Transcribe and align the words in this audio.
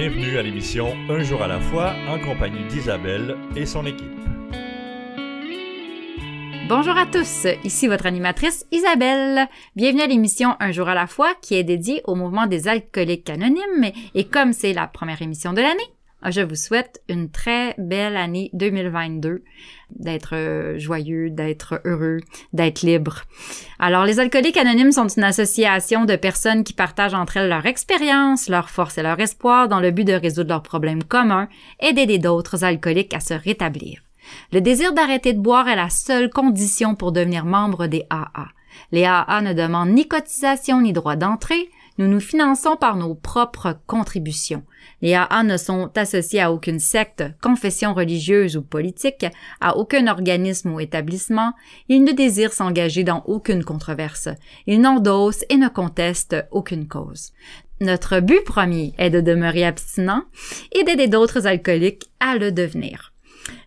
Bienvenue 0.00 0.38
à 0.38 0.42
l'émission 0.42 0.96
Un 1.10 1.22
jour 1.22 1.42
à 1.42 1.46
la 1.46 1.60
fois 1.60 1.92
en 2.08 2.18
compagnie 2.18 2.66
d'Isabelle 2.68 3.36
et 3.54 3.66
son 3.66 3.84
équipe. 3.84 4.08
Bonjour 6.70 6.96
à 6.96 7.04
tous, 7.04 7.46
ici 7.64 7.86
votre 7.86 8.06
animatrice 8.06 8.64
Isabelle. 8.72 9.46
Bienvenue 9.76 10.00
à 10.00 10.06
l'émission 10.06 10.56
Un 10.58 10.72
jour 10.72 10.88
à 10.88 10.94
la 10.94 11.06
fois 11.06 11.34
qui 11.42 11.54
est 11.54 11.64
dédiée 11.64 12.00
au 12.06 12.14
mouvement 12.14 12.46
des 12.46 12.66
alcooliques 12.66 13.28
anonymes 13.28 13.92
et 14.14 14.24
comme 14.24 14.54
c'est 14.54 14.72
la 14.72 14.86
première 14.86 15.20
émission 15.20 15.52
de 15.52 15.60
l'année, 15.60 15.92
je 16.28 16.42
vous 16.42 16.54
souhaite 16.54 17.02
une 17.08 17.30
très 17.30 17.74
belle 17.78 18.16
année 18.16 18.50
2022, 18.52 19.42
d'être 19.90 20.34
euh, 20.34 20.78
joyeux, 20.78 21.30
d'être 21.30 21.80
heureux, 21.84 22.18
d'être 22.52 22.82
libre. 22.82 23.22
Alors, 23.78 24.04
les 24.04 24.20
alcooliques 24.20 24.56
anonymes 24.58 24.92
sont 24.92 25.08
une 25.08 25.24
association 25.24 26.04
de 26.04 26.16
personnes 26.16 26.64
qui 26.64 26.74
partagent 26.74 27.14
entre 27.14 27.38
elles 27.38 27.48
leur 27.48 27.66
expérience, 27.66 28.48
leur 28.48 28.68
force 28.68 28.98
et 28.98 29.02
leur 29.02 29.18
espoir 29.18 29.68
dans 29.68 29.80
le 29.80 29.90
but 29.90 30.04
de 30.04 30.12
résoudre 30.12 30.50
leurs 30.50 30.62
problèmes 30.62 31.04
communs 31.04 31.48
et 31.80 31.92
d'aider 31.92 32.18
d'autres 32.18 32.64
alcooliques 32.64 33.14
à 33.14 33.20
se 33.20 33.34
rétablir. 33.34 34.00
Le 34.52 34.60
désir 34.60 34.92
d'arrêter 34.92 35.32
de 35.32 35.40
boire 35.40 35.68
est 35.68 35.76
la 35.76 35.90
seule 35.90 36.30
condition 36.30 36.94
pour 36.94 37.12
devenir 37.12 37.44
membre 37.44 37.86
des 37.86 38.04
AA. 38.10 38.48
Les 38.92 39.04
AA 39.04 39.40
ne 39.42 39.52
demandent 39.52 39.90
ni 39.90 40.06
cotisation 40.06 40.80
ni 40.80 40.92
droit 40.92 41.16
d'entrée, 41.16 41.70
nous 42.00 42.08
nous 42.08 42.18
finançons 42.18 42.76
par 42.76 42.96
nos 42.96 43.14
propres 43.14 43.76
contributions. 43.86 44.64
Les 45.02 45.12
AA 45.12 45.42
ne 45.42 45.58
sont 45.58 45.90
associés 45.96 46.40
à 46.40 46.50
aucune 46.50 46.80
secte, 46.80 47.22
confession 47.42 47.92
religieuse 47.92 48.56
ou 48.56 48.62
politique, 48.62 49.26
à 49.60 49.76
aucun 49.76 50.06
organisme 50.06 50.72
ou 50.72 50.80
établissement. 50.80 51.52
Ils 51.90 52.02
ne 52.02 52.12
désirent 52.12 52.54
s'engager 52.54 53.04
dans 53.04 53.22
aucune 53.26 53.64
controverse. 53.64 54.30
Ils 54.66 54.80
n'endossent 54.80 55.44
et 55.50 55.58
ne 55.58 55.68
contestent 55.68 56.46
aucune 56.50 56.88
cause. 56.88 57.32
Notre 57.82 58.20
but 58.20 58.44
premier 58.44 58.94
est 58.96 59.10
de 59.10 59.20
demeurer 59.20 59.66
abstinent 59.66 60.24
et 60.72 60.84
d'aider 60.84 61.06
d'autres 61.06 61.46
alcooliques 61.46 62.10
à 62.18 62.36
le 62.36 62.50
devenir. 62.50 63.09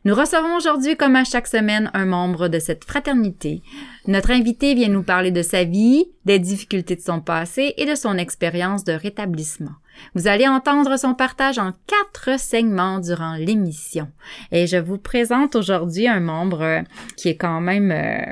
Nous 0.05 0.16
recevons 0.16 0.55
aujourd'hui, 0.55 0.97
comme 0.97 1.16
à 1.16 1.23
chaque 1.23 1.47
semaine, 1.47 1.89
un 1.93 2.05
membre 2.05 2.47
de 2.47 2.59
cette 2.59 2.83
fraternité. 2.83 3.61
Notre 4.07 4.31
invité 4.31 4.73
vient 4.73 4.89
nous 4.89 5.03
parler 5.03 5.31
de 5.31 5.41
sa 5.41 5.63
vie, 5.63 6.05
des 6.25 6.39
difficultés 6.39 6.95
de 6.95 7.02
son 7.02 7.21
passé 7.21 7.73
et 7.77 7.85
de 7.85 7.95
son 7.95 8.17
expérience 8.17 8.83
de 8.83 8.94
rétablissement. 8.94 9.71
Vous 10.16 10.27
allez 10.27 10.47
entendre 10.47 10.97
son 10.97 11.13
partage 11.13 11.59
en 11.59 11.71
quatre 11.88 12.39
segments 12.39 12.99
durant 12.99 13.35
l'émission. 13.35 14.07
Et 14.51 14.67
je 14.67 14.77
vous 14.77 14.97
présente 14.97 15.55
aujourd'hui 15.55 16.07
un 16.07 16.19
membre 16.19 16.61
euh, 16.61 16.81
qui 17.16 17.29
est 17.29 17.35
quand 17.35 17.61
même 17.61 17.91
euh, 17.91 18.25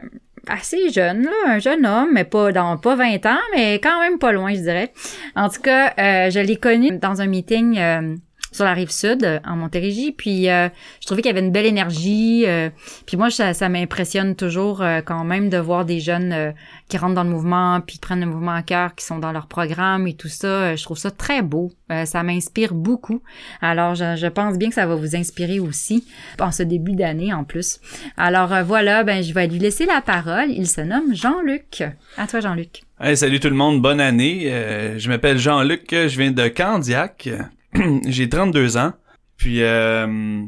assez 0.48 0.90
jeune, 0.90 1.30
un 1.46 1.60
jeune 1.60 1.86
homme, 1.86 2.10
mais 2.14 2.24
pas 2.24 2.52
dans 2.52 2.78
pas 2.78 2.96
20 2.96 3.26
ans, 3.28 3.40
mais 3.56 3.76
quand 3.76 4.00
même 4.00 4.18
pas 4.18 4.32
loin, 4.32 4.54
je 4.54 4.62
dirais. 4.62 4.92
En 5.36 5.50
tout 5.50 5.62
cas, 5.62 5.94
euh, 5.98 6.30
je 6.30 6.40
l'ai 6.40 6.58
connu 6.58 6.98
dans 6.98 7.22
un 7.22 7.28
meeting 7.28 8.20
sur 8.52 8.66
la 8.66 8.74
rive 8.74 8.92
sud, 8.92 9.24
euh, 9.24 9.40
en 9.46 9.56
Montérégie. 9.56 10.12
Puis 10.12 10.50
euh, 10.50 10.68
je 11.00 11.06
trouvais 11.06 11.22
qu'il 11.22 11.30
y 11.30 11.36
avait 11.36 11.46
une 11.46 11.52
belle 11.52 11.66
énergie. 11.66 12.44
Euh, 12.46 12.70
puis 13.06 13.18
moi, 13.18 13.30
ça, 13.30 13.54
ça 13.54 13.70
m'impressionne 13.70 14.36
toujours 14.36 14.84
quand 15.06 15.24
même 15.24 15.50
de 15.50 15.58
voir 15.58 15.86
des 15.86 16.00
jeunes 16.00 16.54
qui 16.90 16.98
rentrent 16.98 17.16
dans 17.16 17.24
le 17.24 17.30
mouvement, 17.30 17.80
puis 17.82 17.96
qui 17.96 18.00
prennent 18.00 18.20
le 18.20 18.26
mouvement 18.26 18.52
à 18.52 18.62
cœur, 18.62 18.96
qui 18.96 19.06
sont 19.06 19.20
dans 19.20 19.32
leur 19.32 19.48
programme 19.48 20.08
et 20.08 20.14
tout 20.14 20.28
ça. 20.28 20.76
je 20.76 20.84
trouve 20.84 20.98
ça 20.98 21.12
très 21.12 21.42
beau. 21.42 21.72
ça 22.06 22.24
m'inspire 22.24 22.74
beaucoup. 22.74 23.22
Alors, 23.62 23.96
je, 23.96 24.16
je, 24.18 24.28
pense 24.28 24.58
bien 24.58 24.70
que 24.70 24.76
ça 24.76 24.86
va 24.86 24.96
vous 24.96 25.16
inspirer 25.16 25.60
aussi 25.60 26.06
en 26.40 26.52
ce 26.52 26.64
début 26.64 26.94
d'année 26.94 27.34
en 27.34 27.44
plus. 27.44 27.80
Alors 28.18 28.64
voilà, 28.66 29.04
ben 29.04 29.24
je 29.24 29.34
vais 29.34 29.48
lui 29.48 29.60
laisser 29.60 29.86
la 29.86 30.02
parole. 30.02 30.50
Il 30.50 30.68
se 30.68 30.82
nomme 30.82 31.14
Jean-Luc. 31.14 31.84
À 32.18 32.28
toi, 32.28 32.40
Jean-Luc. 32.40 32.82
Hey, 33.00 33.18
salut 33.18 33.40
tout 33.40 33.50
le 33.50 33.56
monde, 33.56 33.82
bonne 33.82 34.02
année. 34.02 34.52
je 34.98 35.10
m'appelle 35.10 35.38
Jean-Luc, 35.38 35.88
je 35.92 36.18
viens 36.18 36.32
de 36.32 36.48
Candiac. 36.48 37.30
j'ai 38.08 38.30
32 38.30 38.78
ans. 38.78 38.94
Puis 39.38 39.64
euh, 39.64 40.44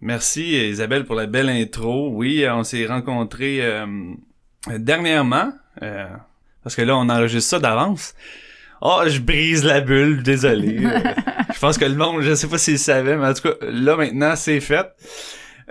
merci 0.00 0.68
Isabelle 0.68 1.04
pour 1.04 1.14
la 1.14 1.26
belle 1.26 1.48
intro. 1.48 2.10
Oui, 2.10 2.44
on 2.48 2.64
s'est 2.64 2.86
rencontrés 2.86 3.58
euh, 3.62 3.86
dernièrement. 4.78 5.52
Euh, 5.82 6.06
parce 6.62 6.76
que 6.76 6.82
là, 6.82 6.96
on 6.96 7.08
enregistre 7.08 7.50
ça 7.50 7.58
d'avance. 7.58 8.14
Oh, 8.82 9.02
je 9.06 9.20
brise 9.20 9.64
la 9.64 9.80
bulle, 9.80 10.22
désolé. 10.22 10.78
je 11.54 11.58
pense 11.58 11.76
que 11.76 11.84
le 11.84 11.94
monde, 11.94 12.22
je 12.22 12.34
sais 12.34 12.48
pas 12.48 12.58
s'il 12.58 12.78
savait, 12.78 13.16
mais 13.16 13.26
en 13.26 13.34
tout 13.34 13.42
cas, 13.42 13.54
là 13.62 13.96
maintenant, 13.96 14.36
c'est 14.36 14.60
fait. 14.60 14.86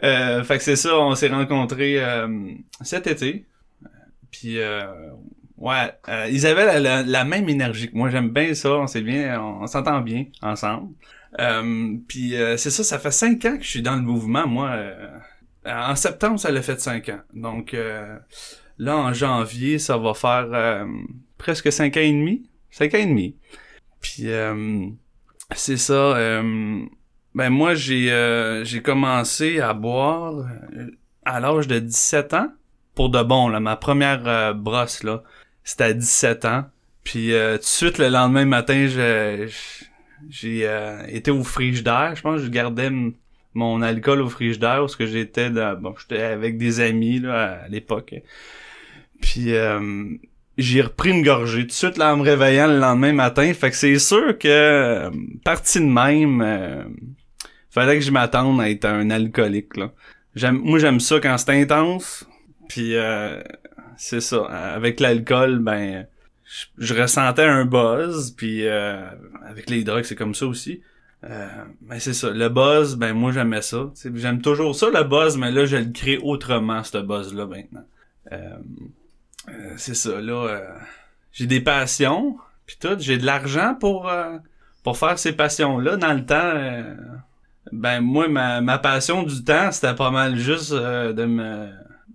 Euh, 0.03 0.43
fait 0.43 0.57
que 0.57 0.63
c'est 0.63 0.75
ça, 0.75 0.97
on 0.97 1.15
s'est 1.15 1.27
rencontrés 1.27 1.99
cet 2.81 3.07
été. 3.07 3.45
Puis 4.31 4.59
Ouais, 5.59 5.91
euh, 6.07 6.27
Isabelle 6.29 6.87
a 6.87 7.03
la, 7.03 7.25
même 7.25 7.49
énergie 7.49 7.91
que 7.91 7.97
moi. 7.97 8.09
J'aime 8.09 8.29
bien 8.29 8.53
ça. 8.53 8.71
On 8.71 8.87
s'est 8.87 9.01
bien, 9.01 9.41
on, 9.41 9.67
s'entend 9.67 9.99
bien 9.99 10.25
ensemble. 10.41 10.93
Euh, 11.37 11.97
puis 12.07 12.35
euh, 12.35 12.55
c'est 12.55 12.71
ça, 12.71 12.83
ça 12.83 12.97
fait 12.97 13.11
cinq 13.11 13.43
ans 13.45 13.57
que 13.57 13.63
je 13.63 13.69
suis 13.69 13.81
dans 13.81 13.97
le 13.97 14.01
mouvement. 14.01 14.47
Moi, 14.47 14.69
euh, 14.69 15.09
en 15.65 15.95
septembre, 15.95 16.39
ça 16.39 16.49
l'a 16.49 16.61
fait 16.61 16.79
cinq 16.79 17.09
ans. 17.09 17.19
Donc 17.33 17.75
là, 18.77 18.97
en 18.97 19.13
janvier, 19.13 19.79
ça 19.79 19.97
va 19.97 20.13
faire 20.13 20.85
presque 21.37 21.71
cinq 21.71 21.97
ans 21.97 22.01
et 22.01 22.11
demi. 22.11 22.49
Cinq 22.71 22.93
ans 22.95 22.99
et 22.99 23.05
demi. 23.05 23.35
Puis 23.99 24.27
c'est 25.55 25.77
ça. 25.77 26.13
ben 27.35 27.49
moi, 27.49 27.75
j'ai 27.75 28.61
j'ai 28.63 28.81
commencé 28.81 29.59
à 29.59 29.73
boire 29.73 30.45
à 31.25 31.39
l'âge 31.41 31.67
de 31.67 31.79
17 31.79 32.33
ans. 32.33 32.47
Pour 32.95 33.09
de 33.09 33.21
bon, 33.21 33.49
là, 33.49 33.59
ma 33.59 33.75
première 33.75 34.55
brosse, 34.55 35.03
là. 35.03 35.23
C'était 35.69 35.83
à 35.83 35.93
17 35.93 36.45
ans. 36.45 36.63
Puis 37.03 37.31
euh, 37.31 37.57
tout 37.57 37.61
de 37.61 37.65
suite, 37.65 37.99
le 37.99 38.09
lendemain 38.09 38.43
matin, 38.43 38.87
j'ai 38.87 40.67
euh, 40.67 41.05
été 41.07 41.29
au 41.29 41.43
frigidaire. 41.43 42.13
Je 42.15 42.23
pense 42.23 42.39
que 42.39 42.45
je 42.47 42.49
gardais 42.49 42.89
mon 43.53 43.83
alcool 43.83 44.21
au 44.21 44.29
frigidaire 44.29 44.79
parce 44.79 44.95
que 44.95 45.05
j'étais 45.05 45.51
bon, 45.51 45.93
j'étais 45.99 46.23
avec 46.23 46.57
des 46.57 46.79
amis 46.79 47.19
là, 47.19 47.61
à 47.65 47.67
l'époque. 47.67 48.15
Puis 49.21 49.53
euh, 49.53 50.07
j'ai 50.57 50.81
repris 50.81 51.11
une 51.11 51.23
gorgée 51.23 51.61
tout 51.61 51.67
de 51.67 51.71
suite 51.71 51.97
là, 51.99 52.15
en 52.15 52.17
me 52.17 52.23
réveillant 52.23 52.65
le 52.65 52.79
lendemain 52.79 53.13
matin. 53.13 53.53
Fait 53.53 53.69
que 53.69 53.75
c'est 53.75 53.99
sûr 53.99 54.39
que 54.39 55.11
partie 55.43 55.81
de 55.81 55.85
même, 55.85 56.95
fallait 57.69 57.99
que 57.99 58.03
je 58.03 58.09
m'attende 58.09 58.59
à 58.59 58.71
être 58.71 58.85
un 58.85 59.11
alcoolique 59.11 59.77
là. 59.77 59.91
moi 60.51 60.79
j'aime 60.79 60.99
ça 60.99 61.19
quand 61.19 61.37
c'est 61.37 61.61
intense. 61.61 62.27
Puis 62.69 62.95
c'est 63.99 64.21
ça. 64.21 64.45
Avec 64.45 65.01
l'alcool, 65.01 65.59
ben, 65.59 66.07
je, 66.77 66.93
ressentais 66.93 67.43
un 67.43 67.65
buzz, 67.65 68.31
puis 68.31 68.65
euh, 68.65 69.05
avec 69.45 69.69
les 69.69 69.83
drogues, 69.83 70.05
c'est 70.05 70.15
comme 70.15 70.33
ça 70.33 70.47
aussi. 70.47 70.81
Euh, 71.25 71.47
ben 71.81 71.99
c'est 71.99 72.13
ça. 72.13 72.29
Le 72.29 72.47
buzz, 72.47 72.95
ben 72.95 73.13
moi 73.13 73.33
j'aimais 73.33 73.61
ça. 73.61 73.91
J'aime 74.15 74.41
toujours 74.41 74.73
ça 74.73 74.87
le 74.89 75.03
buzz, 75.03 75.37
mais 75.37 75.51
là 75.51 75.65
je 75.65 75.75
le 75.75 75.91
crée 75.91 76.17
autrement 76.17 76.83
ce 76.83 76.97
buzz 76.97 77.33
là 77.33 77.45
maintenant. 77.45 77.83
Euh, 78.31 78.57
euh 79.49 79.73
c'est 79.75 79.95
ça. 79.95 80.21
Là, 80.21 80.47
euh, 80.47 80.69
j'ai 81.33 81.45
des 81.45 81.59
passions, 81.59 82.37
puis 82.65 82.77
tout. 82.79 82.95
J'ai 82.99 83.17
de 83.17 83.25
l'argent 83.25 83.75
pour 83.77 84.09
pour 84.83 84.97
faire 84.97 85.19
ces 85.19 85.33
passions 85.33 85.77
là. 85.77 85.97
Dans 85.97 86.13
le 86.13 86.25
temps, 86.25 86.53
ben 87.73 87.99
moi 87.99 88.29
ma, 88.29 88.61
ma 88.61 88.77
passion 88.77 89.23
du 89.23 89.43
temps 89.43 89.73
c'était 89.73 89.95
pas 89.95 90.11
mal 90.11 90.37
juste 90.37 90.71
de 90.71 91.25
me 91.25 91.67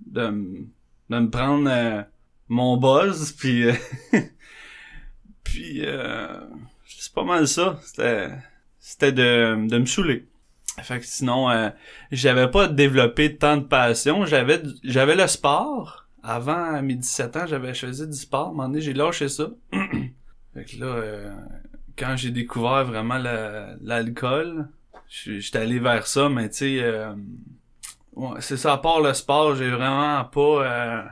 de 0.06 0.28
me 0.28 0.73
de 1.14 1.20
me 1.20 1.30
prendre 1.30 1.68
euh, 1.70 2.02
mon 2.48 2.76
buzz 2.76 3.32
puis 3.38 3.64
euh, 3.64 3.74
puis 5.42 5.84
euh, 5.84 6.40
c'est 6.86 7.12
pas 7.12 7.24
mal 7.24 7.48
ça. 7.48 7.78
C'était 7.82 8.30
c'était 8.78 9.12
de, 9.12 9.66
de 9.66 9.78
me 9.78 9.86
saouler. 9.86 10.26
Fait 10.82 10.98
que 10.98 11.06
sinon 11.06 11.70
j'avais 12.10 12.50
pas 12.50 12.66
développé 12.66 13.36
tant 13.36 13.56
de 13.56 13.62
passion. 13.62 14.26
J'avais 14.26 14.60
j'avais 14.82 15.14
le 15.14 15.26
sport. 15.26 16.08
Avant 16.22 16.82
mes 16.82 16.94
17 16.94 17.36
ans 17.36 17.46
j'avais 17.46 17.74
choisi 17.74 18.06
du 18.06 18.16
sport. 18.16 18.60
Un 18.60 18.78
j'ai 18.80 18.92
lâché 18.92 19.28
ça. 19.28 19.50
Fait 20.54 20.64
que 20.64 20.80
là 20.80 21.32
quand 21.96 22.16
j'ai 22.16 22.30
découvert 22.30 22.84
vraiment 22.84 23.18
l'alcool 23.18 24.68
j'étais 25.08 25.58
allé 25.58 25.78
vers 25.78 26.08
ça 26.08 26.28
mais 26.28 26.48
tu 26.48 26.56
sais 26.56 27.04
Ouais, 28.16 28.40
c'est 28.40 28.56
ça, 28.56 28.74
à 28.74 28.78
part 28.78 29.00
le 29.00 29.12
sport, 29.12 29.56
j'ai 29.56 29.70
vraiment 29.70 30.24
pas 30.24 30.40
euh, 30.40 31.02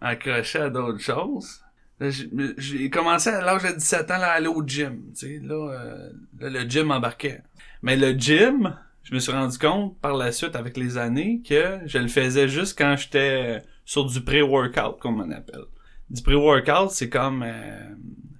accroché 0.00 0.58
à 0.58 0.70
d'autres 0.70 0.98
choses. 0.98 1.62
J'ai 2.00 2.90
commencé 2.90 3.30
à 3.30 3.40
l'âge 3.40 3.62
de 3.62 3.72
17 3.72 4.10
ans 4.10 4.14
à 4.14 4.26
aller 4.26 4.48
au 4.48 4.64
gym, 4.64 5.02
tu 5.16 5.40
sais, 5.40 5.40
euh, 5.48 6.10
là, 6.40 6.50
le 6.50 6.68
gym 6.68 6.90
embarquait. 6.90 7.42
Mais 7.82 7.96
le 7.96 8.12
gym, 8.12 8.76
je 9.02 9.14
me 9.14 9.20
suis 9.20 9.32
rendu 9.32 9.56
compte 9.58 9.98
par 10.00 10.16
la 10.16 10.32
suite 10.32 10.56
avec 10.56 10.76
les 10.76 10.98
années 10.98 11.42
que 11.48 11.78
je 11.86 11.98
le 11.98 12.08
faisais 12.08 12.48
juste 12.48 12.76
quand 12.76 12.96
j'étais 12.96 13.62
sur 13.84 14.04
du 14.04 14.20
pré-workout, 14.20 14.98
comme 15.00 15.20
on 15.20 15.30
appelle. 15.30 15.64
Du 16.10 16.22
pré-workout, 16.22 16.90
c'est 16.90 17.08
comme 17.08 17.44
euh, 17.44 17.94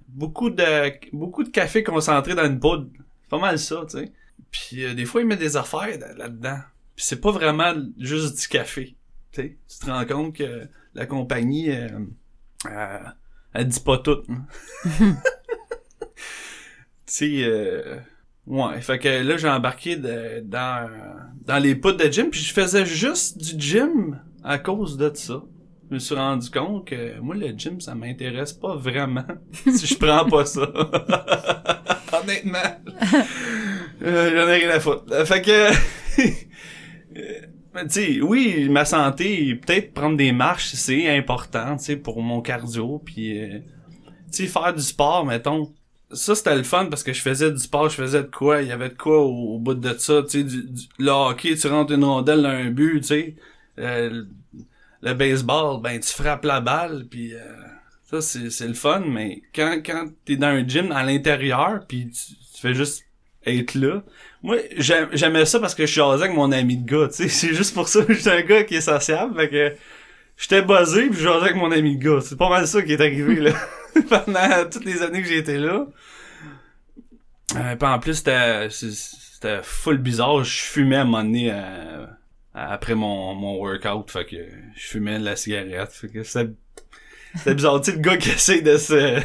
beaucoup 0.07 0.49
de 0.49 0.91
beaucoup 1.13 1.43
de 1.43 1.49
café 1.49 1.83
concentré 1.83 2.35
dans 2.35 2.45
une 2.45 2.59
poudre. 2.59 2.87
C'est 3.23 3.29
pas 3.29 3.39
mal 3.39 3.59
ça, 3.59 3.83
tu 3.89 3.97
sais. 3.97 4.11
Puis 4.51 4.95
des 4.95 5.05
fois, 5.05 5.21
il 5.21 5.27
met 5.27 5.37
des 5.37 5.55
affaires 5.55 5.97
là-dedans 6.17 6.59
c'est 7.03 7.21
pas 7.21 7.31
vraiment 7.31 7.73
juste 7.97 8.39
du 8.41 8.47
café. 8.47 8.95
Tu 9.31 9.57
tu 9.67 9.79
te 9.79 9.85
rends 9.89 10.05
compte 10.05 10.35
que 10.35 10.67
la 10.95 11.05
compagnie, 11.05 11.69
euh, 11.71 11.87
elle, 13.53 13.67
dit 13.67 13.79
pas 13.79 13.97
tout. 13.99 14.19
Hein. 14.29 14.45
tu 15.99 16.13
sais, 17.05 17.43
euh, 17.43 17.97
Ouais, 18.47 18.81
fait 18.81 18.97
que 18.97 19.07
là, 19.07 19.37
j'ai 19.37 19.47
embarqué 19.47 19.95
de- 19.95 20.39
dans, 20.43 20.89
dans 21.45 21.59
les 21.59 21.75
poutres 21.75 22.03
de 22.03 22.11
gym, 22.11 22.31
puis 22.31 22.39
je 22.39 22.51
faisais 22.51 22.83
juste 22.83 23.37
du 23.37 23.59
gym 23.61 24.19
à 24.43 24.57
cause 24.57 24.97
de 24.97 25.11
ça. 25.13 25.43
Je 25.87 25.93
me 25.93 25.99
suis 25.99 26.15
rendu 26.15 26.49
compte 26.49 26.85
que 26.87 27.19
moi, 27.19 27.35
le 27.35 27.49
gym, 27.49 27.79
ça 27.79 27.93
m'intéresse 27.93 28.53
pas 28.53 28.75
vraiment 28.75 29.25
si 29.53 29.85
je 29.85 29.95
prends 29.97 30.25
pas 30.27 30.45
ça. 30.45 30.61
Honnêtement. 32.23 32.57
Euh, 34.01 34.31
J'en 34.31 34.47
ai 34.49 34.55
rien 34.57 34.69
à 34.71 34.79
foutre. 34.79 35.03
Euh, 35.11 35.25
Fait 35.25 35.43
que... 35.43 35.69
euh, 37.19 37.87
tu 37.91 38.21
oui, 38.21 38.69
ma 38.69 38.85
santé, 38.85 39.55
peut-être 39.55 39.93
prendre 39.93 40.17
des 40.17 40.31
marches, 40.31 40.71
c'est 40.73 41.07
important, 41.17 41.77
pour 42.03 42.21
mon 42.21 42.41
cardio, 42.41 42.99
puis... 43.05 43.39
euh, 43.39 43.59
faire 44.47 44.73
du 44.73 44.81
sport, 44.81 45.25
mettons, 45.25 45.73
ça 46.11 46.35
c'était 46.35 46.55
le 46.55 46.63
fun 46.63 46.87
parce 46.87 47.03
que 47.03 47.13
je 47.13 47.21
faisais 47.21 47.51
du 47.51 47.59
sport, 47.59 47.89
je 47.89 47.95
faisais 47.95 48.21
de 48.23 48.29
quoi, 48.29 48.61
il 48.61 48.67
y 48.67 48.71
avait 48.71 48.89
de 48.89 48.95
quoi 48.95 49.21
au, 49.23 49.59
bout 49.59 49.73
de 49.75 49.93
ça, 49.97 50.23
tu 50.23 50.43
du, 50.43 50.63
le 50.97 51.09
hockey, 51.11 51.55
tu 51.55 51.67
rentres 51.67 51.93
une 51.93 52.03
rondelle 52.03 52.41
dans 52.43 52.49
un 52.49 52.69
but, 52.71 53.11
Euh, 53.79 54.25
le- 55.01 55.13
baseball, 55.13 55.81
ben 55.81 55.99
tu 55.99 56.11
frappes 56.13 56.43
la 56.45 56.59
balle, 56.61 57.05
puis 57.09 57.33
euh, 57.33 57.39
ça 58.03 58.21
c'est 58.21 58.67
le 58.67 58.73
fun, 58.73 59.01
mais 59.07 59.41
quand 59.55 59.79
quand 59.85 60.09
t'es 60.25 60.35
dans 60.35 60.47
un 60.47 60.67
gym 60.67 60.91
à 60.91 61.03
l'intérieur, 61.03 61.85
puis 61.87 62.09
tu 62.09 62.61
fais 62.61 62.73
juste 62.73 63.05
être 63.45 63.75
là, 63.75 64.03
moi 64.43 64.57
j'aim- 64.77 65.09
j'aimais 65.13 65.45
ça 65.45 65.59
parce 65.59 65.75
que 65.75 65.85
je 65.85 65.91
suis 65.91 66.01
avec 66.01 66.31
mon 66.33 66.51
ami 66.51 66.77
de 66.77 66.89
gars, 66.89 67.07
tu 67.09 67.15
sais, 67.15 67.29
c'est 67.29 67.53
juste 67.53 67.73
pour 67.73 67.87
ça 67.87 68.03
que 68.03 68.13
j'étais 68.13 68.31
un 68.31 68.41
gars 68.41 68.63
qui 68.63 68.75
est 68.75 68.81
sociable, 68.81 69.35
fait 69.39 69.49
que 69.49 69.75
j'étais 70.37 70.61
buzzé 70.61 71.09
puis 71.09 71.19
je 71.19 71.27
avec 71.29 71.55
mon 71.55 71.71
ami 71.71 71.97
de 71.97 72.03
gars, 72.03 72.21
c'est 72.21 72.37
pas 72.37 72.49
mal 72.49 72.67
ça 72.67 72.81
qui 72.81 72.93
est 72.93 73.01
arrivé 73.01 73.35
là 73.35 73.51
pendant 74.09 74.69
toutes 74.69 74.85
les 74.85 75.01
années 75.01 75.21
que 75.21 75.27
j'ai 75.27 75.37
été 75.39 75.57
là. 75.57 75.85
Euh, 77.55 77.75
en 77.81 77.99
plus, 77.99 78.13
c'était 78.13 79.61
full 79.63 79.97
bizarre. 79.97 80.43
Je 80.43 80.61
fumais 80.61 80.97
à 80.97 81.01
un 81.01 81.05
moment 81.05 81.23
donné 81.23 81.49
euh, 81.51 82.05
après 82.53 82.93
mon, 82.93 83.33
mon 83.33 83.57
workout. 83.57 84.11
Fait 84.11 84.25
que 84.25 84.35
je 84.75 84.87
fumais 84.87 85.17
de 85.19 85.25
la 85.25 85.35
cigarette. 85.35 85.91
Fait 85.91 86.09
que 86.09 86.21
c'était 86.23 87.55
bizarre. 87.55 87.81
Tu 87.81 87.89
sais, 87.89 87.97
le 87.97 88.03
gars 88.03 88.17
qui 88.17 88.29
essaie 88.29 88.61
de 88.61 88.77
se... 88.77 89.19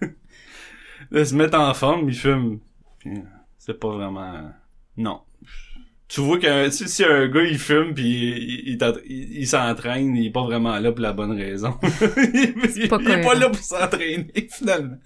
de 1.10 1.24
se 1.24 1.34
mettre 1.34 1.58
en 1.58 1.72
forme, 1.72 2.08
il 2.10 2.14
fume. 2.14 2.60
C'est 3.64 3.78
pas 3.78 3.88
vraiment... 3.92 4.50
Non. 4.96 5.20
Tu 6.06 6.20
vois 6.20 6.38
que 6.38 6.66
tu 6.66 6.72
sais, 6.72 6.86
si 6.86 7.02
un 7.04 7.26
gars 7.28 7.42
il 7.42 7.58
fume 7.58 7.94
puis 7.94 8.04
il, 8.04 8.68
il, 8.68 8.78
t'entra- 8.78 9.00
il- 9.06 9.38
il 9.38 9.46
s'entraîne, 9.48 10.14
il 10.14 10.26
est 10.26 10.30
pas 10.30 10.44
vraiment 10.44 10.78
là 10.78 10.92
pour 10.92 11.00
la 11.00 11.12
bonne 11.14 11.32
raison. 11.32 11.76
il, 11.82 12.88
pas 12.88 12.98
est 13.00 13.22
pas 13.22 13.34
là 13.34 13.48
pour 13.48 13.58
s'entraîner 13.58 14.30
finalement. 14.50 14.98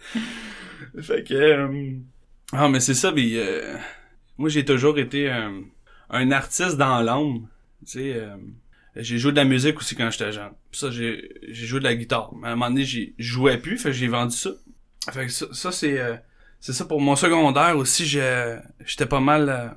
Fait 1.01 1.23
que 1.23 1.35
euh, 1.35 1.93
ah 2.53 2.69
mais 2.69 2.81
c'est 2.81 2.95
ça 2.95 3.13
mais 3.13 3.29
euh, 3.35 3.77
moi 4.39 4.49
j'ai 4.49 4.65
toujours 4.65 4.99
été 4.99 5.31
euh, 5.31 5.61
un 6.11 6.31
artiste 6.33 6.77
dans 6.77 7.01
l'âme. 7.01 7.47
Tu 7.87 7.93
sais 7.93 8.13
euh, 8.15 8.37
j'ai 8.97 9.19
joué 9.19 9.31
de 9.31 9.37
la 9.37 9.45
musique 9.45 9.79
aussi 9.79 9.95
quand 9.95 10.11
j'étais 10.11 10.33
jeune. 10.33 10.51
Puis 10.73 10.81
ça 10.81 10.91
j'ai 10.91 11.31
j'ai 11.49 11.67
joué 11.67 11.79
de 11.79 11.85
la 11.85 11.95
guitare. 11.95 12.35
Mais 12.35 12.49
à 12.49 12.53
un 12.53 12.57
moment 12.57 12.71
donné 12.71 12.85
j'ai 12.85 13.15
jouais 13.19 13.59
plus, 13.59 13.79
fait 13.79 13.91
que 13.91 13.95
j'ai 13.95 14.09
vendu 14.09 14.37
ça. 14.37 14.51
Fait 15.13 15.27
que 15.27 15.33
ça, 15.33 15.47
ça 15.53 15.71
c'est 15.73 15.99
euh, 16.01 16.17
c'est 16.61 16.73
ça 16.73 16.85
pour 16.85 17.01
mon 17.01 17.17
secondaire 17.17 17.77
aussi, 17.77 18.05
j'étais 18.07 19.07
pas 19.09 19.21
mal 19.21 19.49
euh, 19.49 19.69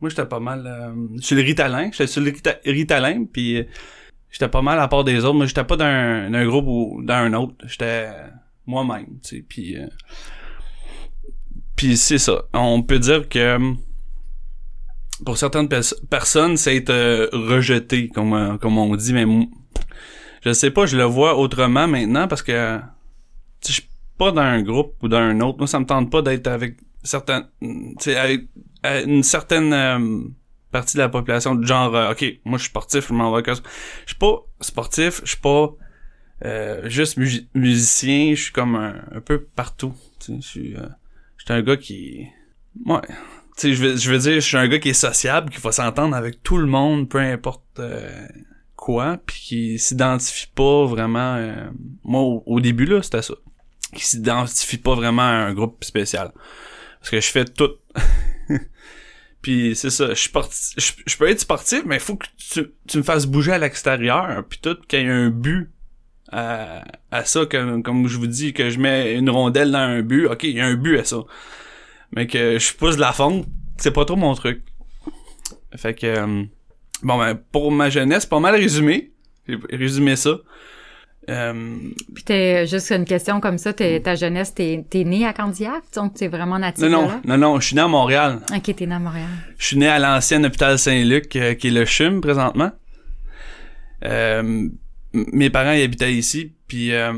moi 0.00 0.08
j'étais 0.10 0.26
pas 0.26 0.40
mal 0.40 0.66
euh, 0.66 1.18
sur 1.20 1.36
le 1.36 1.42
Ritalin, 1.42 1.90
j'étais 1.92 2.06
sur 2.06 2.22
le 2.22 2.30
Rita- 2.30 2.60
Ritalin 2.64 3.24
puis 3.30 3.58
euh, 3.58 3.64
j'étais 4.30 4.48
pas 4.48 4.62
mal 4.62 4.78
à 4.80 4.88
part 4.88 5.04
des 5.04 5.24
autres, 5.24 5.38
mais 5.38 5.46
j'étais 5.46 5.64
pas 5.64 5.76
dans 5.76 5.84
un, 5.84 6.30
dans 6.30 6.38
un 6.38 6.46
groupe 6.46 6.66
ou 6.66 7.02
dans 7.02 7.14
un 7.14 7.32
autre, 7.34 7.54
j'étais 7.66 8.08
moi-même, 8.66 9.18
tu 9.22 9.36
sais, 9.36 9.44
puis 9.48 9.76
euh, 9.76 9.86
puis 11.76 11.96
c'est 11.96 12.18
ça. 12.18 12.42
On 12.52 12.82
peut 12.82 12.98
dire 12.98 13.28
que 13.28 13.58
pour 15.24 15.36
certaines 15.38 15.68
pers- 15.68 15.94
personnes, 16.10 16.56
c'est 16.56 16.76
être 16.76 16.90
euh, 16.90 17.28
rejeté, 17.32 18.08
comme, 18.08 18.58
comme 18.60 18.78
on 18.78 18.94
dit, 18.96 19.12
mais 19.12 19.26
je 20.44 20.52
sais 20.52 20.70
pas, 20.70 20.86
je 20.86 20.96
le 20.96 21.04
vois 21.04 21.36
autrement 21.36 21.86
maintenant 21.88 22.28
parce 22.28 22.42
que 22.42 22.78
tu 23.60 23.72
sais, 23.72 23.72
je 23.72 23.80
suis 23.80 23.88
pas 24.20 24.32
dans 24.32 24.42
un 24.42 24.60
groupe 24.60 25.02
ou 25.02 25.08
dans 25.08 25.16
un 25.16 25.40
autre. 25.40 25.56
Moi, 25.56 25.66
ça 25.66 25.80
me 25.80 25.86
tente 25.86 26.10
pas 26.10 26.20
d'être 26.20 26.46
avec 26.46 26.76
certaines, 27.02 27.46
avec 28.14 28.48
une 29.06 29.22
certaine 29.22 29.72
euh, 29.72 30.20
partie 30.70 30.98
de 30.98 31.02
la 31.02 31.08
population 31.08 31.60
genre, 31.62 31.96
euh, 31.96 32.12
ok, 32.12 32.24
moi 32.44 32.58
je 32.58 32.64
suis 32.64 32.68
sportif, 32.68 33.08
je 33.08 33.14
m'en 33.14 33.34
vais 33.34 33.42
que. 33.42 33.54
Je 33.54 33.60
suis 34.06 34.18
pas 34.18 34.36
sportif, 34.60 35.22
je 35.24 35.30
suis 35.30 35.40
pas 35.40 35.70
euh, 36.44 36.86
juste 36.86 37.16
musi- 37.16 37.48
musicien, 37.54 38.34
je 38.34 38.42
suis 38.42 38.52
comme 38.52 38.74
un, 38.74 38.94
un 39.10 39.22
peu 39.22 39.42
partout. 39.42 39.94
Je 40.28 40.38
suis, 40.40 40.76
un 41.48 41.62
gars 41.62 41.78
qui, 41.78 42.26
ouais, 42.84 43.00
je 43.62 43.68
veux, 43.68 43.96
je 43.96 44.10
veux 44.12 44.18
dire, 44.18 44.34
je 44.34 44.40
suis 44.50 44.58
un 44.58 44.68
gars 44.68 44.78
qui 44.78 44.90
est 44.90 44.92
sociable, 45.08 45.50
qui 45.50 45.60
va 45.62 45.72
s'entendre 45.72 46.14
avec 46.14 46.42
tout 46.42 46.58
le 46.58 46.66
monde, 46.66 47.08
peu 47.08 47.18
importe 47.18 47.80
quoi, 48.76 49.18
puis 49.26 49.40
qui 49.40 49.78
s'identifie 49.78 50.46
pas 50.54 50.84
vraiment. 50.84 51.38
moi, 52.04 52.20
au, 52.20 52.42
au 52.46 52.60
début 52.60 52.84
là, 52.84 53.02
c'était 53.02 53.22
ça, 53.22 53.34
qui 53.94 54.04
s'identifie 54.04 54.78
pas 54.78 54.94
vraiment 54.94 55.22
à 55.22 55.46
un 55.46 55.54
groupe 55.54 55.84
spécial, 55.84 56.32
parce 57.00 57.10
que 57.10 57.20
je 57.20 57.30
fais 57.30 57.44
tout. 57.44 57.70
Puis 59.42 59.74
c'est 59.74 59.90
ça, 59.90 60.10
je 60.10 60.14
suis 60.14 60.30
sporti- 60.30 60.74
je, 61.06 61.16
peux 61.16 61.28
être 61.28 61.40
sportif, 61.40 61.82
mais 61.86 61.96
il 61.96 62.00
faut 62.00 62.16
que 62.16 62.26
tu, 62.36 62.98
me 62.98 63.02
fasses 63.02 63.26
bouger 63.26 63.52
à 63.52 63.58
l'extérieur, 63.58 64.44
puis 64.46 64.58
tout, 64.60 64.76
qu'il 64.86 65.00
y 65.00 65.02
ait 65.02 65.08
un 65.08 65.30
but 65.30 65.70
à, 66.30 66.84
ça, 67.24 67.46
comme, 67.46 67.82
comme 67.82 68.06
je 68.06 68.18
vous 68.18 68.26
dis, 68.26 68.52
que 68.52 68.68
je 68.68 68.78
mets 68.78 69.14
une 69.14 69.30
rondelle 69.30 69.72
dans 69.72 69.78
un 69.78 70.02
but, 70.02 70.26
ok, 70.26 70.44
il 70.44 70.56
y 70.56 70.60
a 70.60 70.66
un 70.66 70.74
but 70.74 70.98
à 70.98 71.04
ça. 71.04 71.24
Mais 72.12 72.26
que 72.26 72.58
je 72.58 72.74
pousse 72.74 72.96
de 72.96 73.00
la 73.00 73.12
fonte, 73.12 73.46
c'est 73.78 73.92
pas 73.92 74.04
trop 74.04 74.16
mon 74.16 74.34
truc. 74.34 74.62
Fait 75.76 75.94
que, 75.94 76.06
euh, 76.06 76.44
bon 77.02 77.18
ben, 77.18 77.34
pour 77.34 77.72
ma 77.72 77.88
jeunesse, 77.88 78.26
pas 78.26 78.40
mal 78.40 78.54
résumé. 78.54 79.12
J'ai 79.48 79.58
résumé 79.72 80.16
ça. 80.16 80.38
Euh, 81.30 81.78
Puis 82.14 82.24
t'es 82.24 82.66
juste 82.66 82.90
une 82.90 83.04
question 83.04 83.40
comme 83.40 83.56
ça, 83.56 83.72
t'es, 83.72 84.00
ta 84.00 84.16
jeunesse, 84.16 84.52
t'es, 84.52 84.84
t'es 84.90 85.04
né 85.04 85.24
à 85.24 85.32
Candiac, 85.32 85.82
donc 85.94 86.14
t'es 86.14 86.26
vraiment 86.26 86.58
natif 86.58 86.82
non, 86.84 86.90
non, 87.02 87.08
là? 87.08 87.20
non, 87.24 87.38
non, 87.38 87.60
je 87.60 87.66
suis 87.68 87.76
né 87.76 87.82
à 87.82 87.88
Montréal. 87.88 88.40
Ok, 88.54 88.74
t'es 88.74 88.86
né 88.86 88.94
à 88.94 88.98
Montréal. 88.98 89.28
Je 89.56 89.66
suis 89.66 89.76
né 89.78 89.86
à 89.86 89.98
l'ancien 90.00 90.42
hôpital 90.42 90.76
Saint-Luc, 90.78 91.36
euh, 91.36 91.54
qui 91.54 91.68
est 91.68 91.70
le 91.70 91.84
CHUM 91.84 92.20
présentement. 92.20 92.72
Euh, 94.04 94.68
mes 95.12 95.50
parents 95.50 95.72
ils 95.72 95.82
habitaient 95.82 96.12
ici, 96.14 96.52
puis 96.66 96.92
euh, 96.92 97.12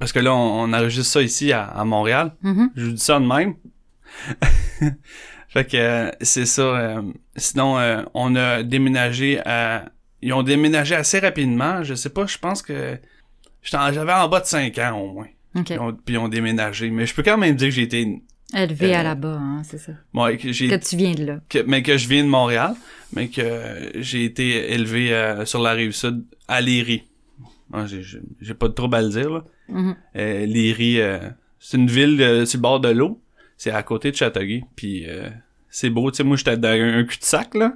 parce 0.00 0.12
que 0.12 0.18
là 0.18 0.34
on, 0.34 0.62
on 0.64 0.72
enregistre 0.72 1.12
ça 1.12 1.22
ici 1.22 1.52
à, 1.52 1.64
à 1.64 1.84
Montréal. 1.84 2.32
Mhm. 2.42 2.70
Je 2.74 2.84
vous 2.86 2.92
dis 2.92 3.02
ça 3.04 3.20
de 3.20 3.26
même. 3.26 3.54
fait 5.48 5.64
que 5.64 6.10
c'est 6.22 6.46
ça. 6.46 7.02
sinon, 7.36 7.76
on 8.14 8.34
a 8.36 8.62
déménagé 8.62 9.40
à. 9.44 9.84
Ils 10.22 10.32
ont 10.32 10.42
déménagé 10.42 10.96
assez 10.96 11.20
rapidement. 11.20 11.84
Je 11.84 11.94
sais 11.94 12.08
pas, 12.08 12.26
je 12.26 12.38
pense 12.38 12.62
que 12.62 12.98
j'avais 13.70 14.12
en 14.12 14.28
bas 14.28 14.40
de 14.40 14.46
5 14.46 14.76
ans 14.78 14.98
au 15.00 15.12
moins. 15.12 15.26
Ok. 15.56 15.64
Puis, 15.66 15.78
ont, 15.78 15.92
puis 15.92 16.14
ils 16.14 16.18
ont 16.18 16.28
déménagé. 16.28 16.90
Mais 16.90 17.06
je 17.06 17.14
peux 17.14 17.22
quand 17.22 17.38
même 17.38 17.56
dire 17.56 17.68
que 17.68 17.74
j'ai 17.74 17.82
été. 17.82 18.22
Élevé 18.54 18.94
Euh, 18.94 19.00
à 19.00 19.02
là-bas, 19.02 19.36
hein, 19.38 19.62
c'est 19.62 19.76
ça. 19.78 19.92
Ouais, 20.14 20.38
que 20.38 20.52
j'ai 20.52 20.68
Que 20.68 20.76
tu 20.76 20.96
viens 20.96 21.12
de 21.14 21.24
là. 21.24 21.40
que- 21.50 21.62
mais 21.66 21.82
que 21.82 21.98
je 21.98 22.08
viens 22.08 22.24
de 22.24 22.28
Montréal, 22.30 22.74
mais 23.12 23.28
que 23.28 23.90
j'ai 23.96 24.24
été 24.24 24.72
élevé 24.72 25.12
euh, 25.12 25.44
sur 25.44 25.60
la 25.60 25.72
rive 25.72 25.92
sud 25.92 26.24
à 26.48 26.62
Léry. 26.62 27.02
Ah, 27.74 27.84
j'ai- 27.86 28.54
pas 28.54 28.68
de 28.68 28.72
trouble 28.72 28.94
à 28.96 29.02
le 29.02 29.10
dire 29.10 29.28
là. 29.30 29.44
Mhm. 29.68 29.96
Euh, 30.16 30.46
Léry, 30.46 30.98
euh, 30.98 31.18
c'est 31.60 31.76
une 31.76 31.90
ville 31.90 32.22
euh, 32.22 32.46
sur 32.46 32.56
le 32.56 32.62
bord 32.62 32.80
de 32.80 32.88
l'eau. 32.88 33.20
C'est 33.58 33.70
à 33.70 33.82
côté 33.82 34.10
de 34.10 34.16
Châteauguay. 34.16 34.62
Puis 34.76 35.04
euh, 35.06 35.28
c'est 35.68 35.90
beau. 35.90 36.10
Tu 36.10 36.16
sais, 36.18 36.24
moi 36.24 36.36
j'étais 36.38 36.56
dans 36.56 36.68
un, 36.68 37.00
un 37.00 37.04
cul-de-sac 37.04 37.54
là. 37.54 37.74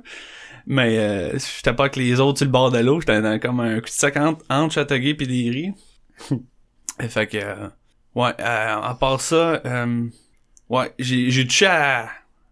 Mais 0.66 0.98
euh, 0.98 1.38
j'étais 1.38 1.72
pas 1.74 1.84
avec 1.84 1.96
les 1.96 2.20
autres 2.20 2.38
sur 2.38 2.46
le 2.46 2.52
bord 2.52 2.70
de 2.70 2.78
l'eau. 2.78 3.00
J'étais 3.00 3.20
dans 3.22 3.38
comme 3.38 3.60
un 3.60 3.76
cul-de-sac 3.80 4.16
entre, 4.16 4.44
entre 4.50 4.74
Châteauguay 4.74 5.16
et 5.18 5.24
Léry. 5.24 5.72
Et 7.02 7.08
fait 7.08 7.26
que... 7.26 7.38
euh, 7.38 7.68
ouais, 8.14 8.32
euh, 8.40 8.80
à 8.82 8.96
part 9.00 9.20
ça... 9.20 9.60
euh, 9.64 10.06
ouais, 10.68 10.92
j'ai 10.98 11.30
j'ai 11.30 11.44
touché 11.46 11.66
à, 11.66 12.10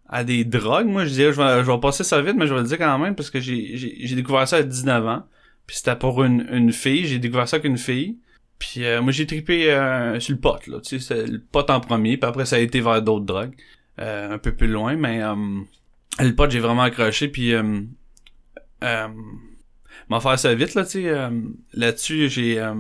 à 0.09 0.25
des 0.25 0.45
drogues. 0.45 0.87
Moi, 0.88 1.05
je 1.05 1.11
dirais, 1.11 1.33
je 1.33 1.40
vais, 1.40 1.64
je 1.64 1.71
vais 1.71 1.79
passer 1.81 2.05
ça 2.05 2.21
vite, 2.23 2.37
mais 2.37 2.47
je 2.47 2.55
vais 2.55 2.61
le 2.61 2.67
dire 2.67 2.79
quand 2.79 2.99
même 2.99 3.14
parce 3.14 3.31
que 3.31 3.40
j'ai 3.40 3.76
j'ai 3.76 3.97
j'ai 4.07 4.17
découvert 4.17 4.49
ça 4.49 4.57
à 4.57 4.62
19 4.62 5.07
ans. 5.07 5.25
Puis 5.67 5.76
c'était 5.76 5.97
pour 5.97 6.25
une, 6.25 6.47
une 6.50 6.73
fille. 6.73 7.07
J'ai 7.07 7.19
découvert 7.21 7.47
ça 7.49 7.57
avec 7.57 7.67
une 7.67 7.79
fille. 7.79 8.19
Puis 8.59 8.85
euh, 8.85 9.00
moi, 9.02 9.12
j'ai 9.12 9.26
trippé 9.26 9.71
euh, 9.73 10.19
sur 10.21 10.35
le 10.35 10.40
pot, 10.40 10.67
là. 10.67 10.81
Tu 10.81 10.99
sais, 11.00 11.07
c'est 11.14 11.26
le 11.31 11.40
pot 11.40 11.69
en 11.71 11.81
premier. 11.81 12.17
Puis 12.17 12.29
après, 12.29 12.45
ça 12.47 12.57
a 12.57 12.59
été 12.59 12.81
vers 12.81 13.02
d'autres 13.02 13.25
drogues. 13.26 13.55
euh, 14.00 14.33
un 14.35 14.38
peu 14.38 14.52
plus 14.55 14.69
loin, 14.69 14.97
mais... 14.97 15.23
euh, 15.23 15.35
le 16.19 16.35
pot, 16.35 16.50
j'ai 16.50 16.61
vraiment 16.61 16.83
accroché. 16.83 17.29
Puis... 17.29 17.55
Euh, 18.83 19.09
m'en 20.09 20.21
faire 20.21 20.39
ça 20.39 20.55
vite, 20.55 20.75
là, 20.75 20.85
tu 20.85 21.09
euh, 21.09 21.31
Là-dessus, 21.75 22.29
j'ai... 22.29 22.59
Euh, 22.59 22.75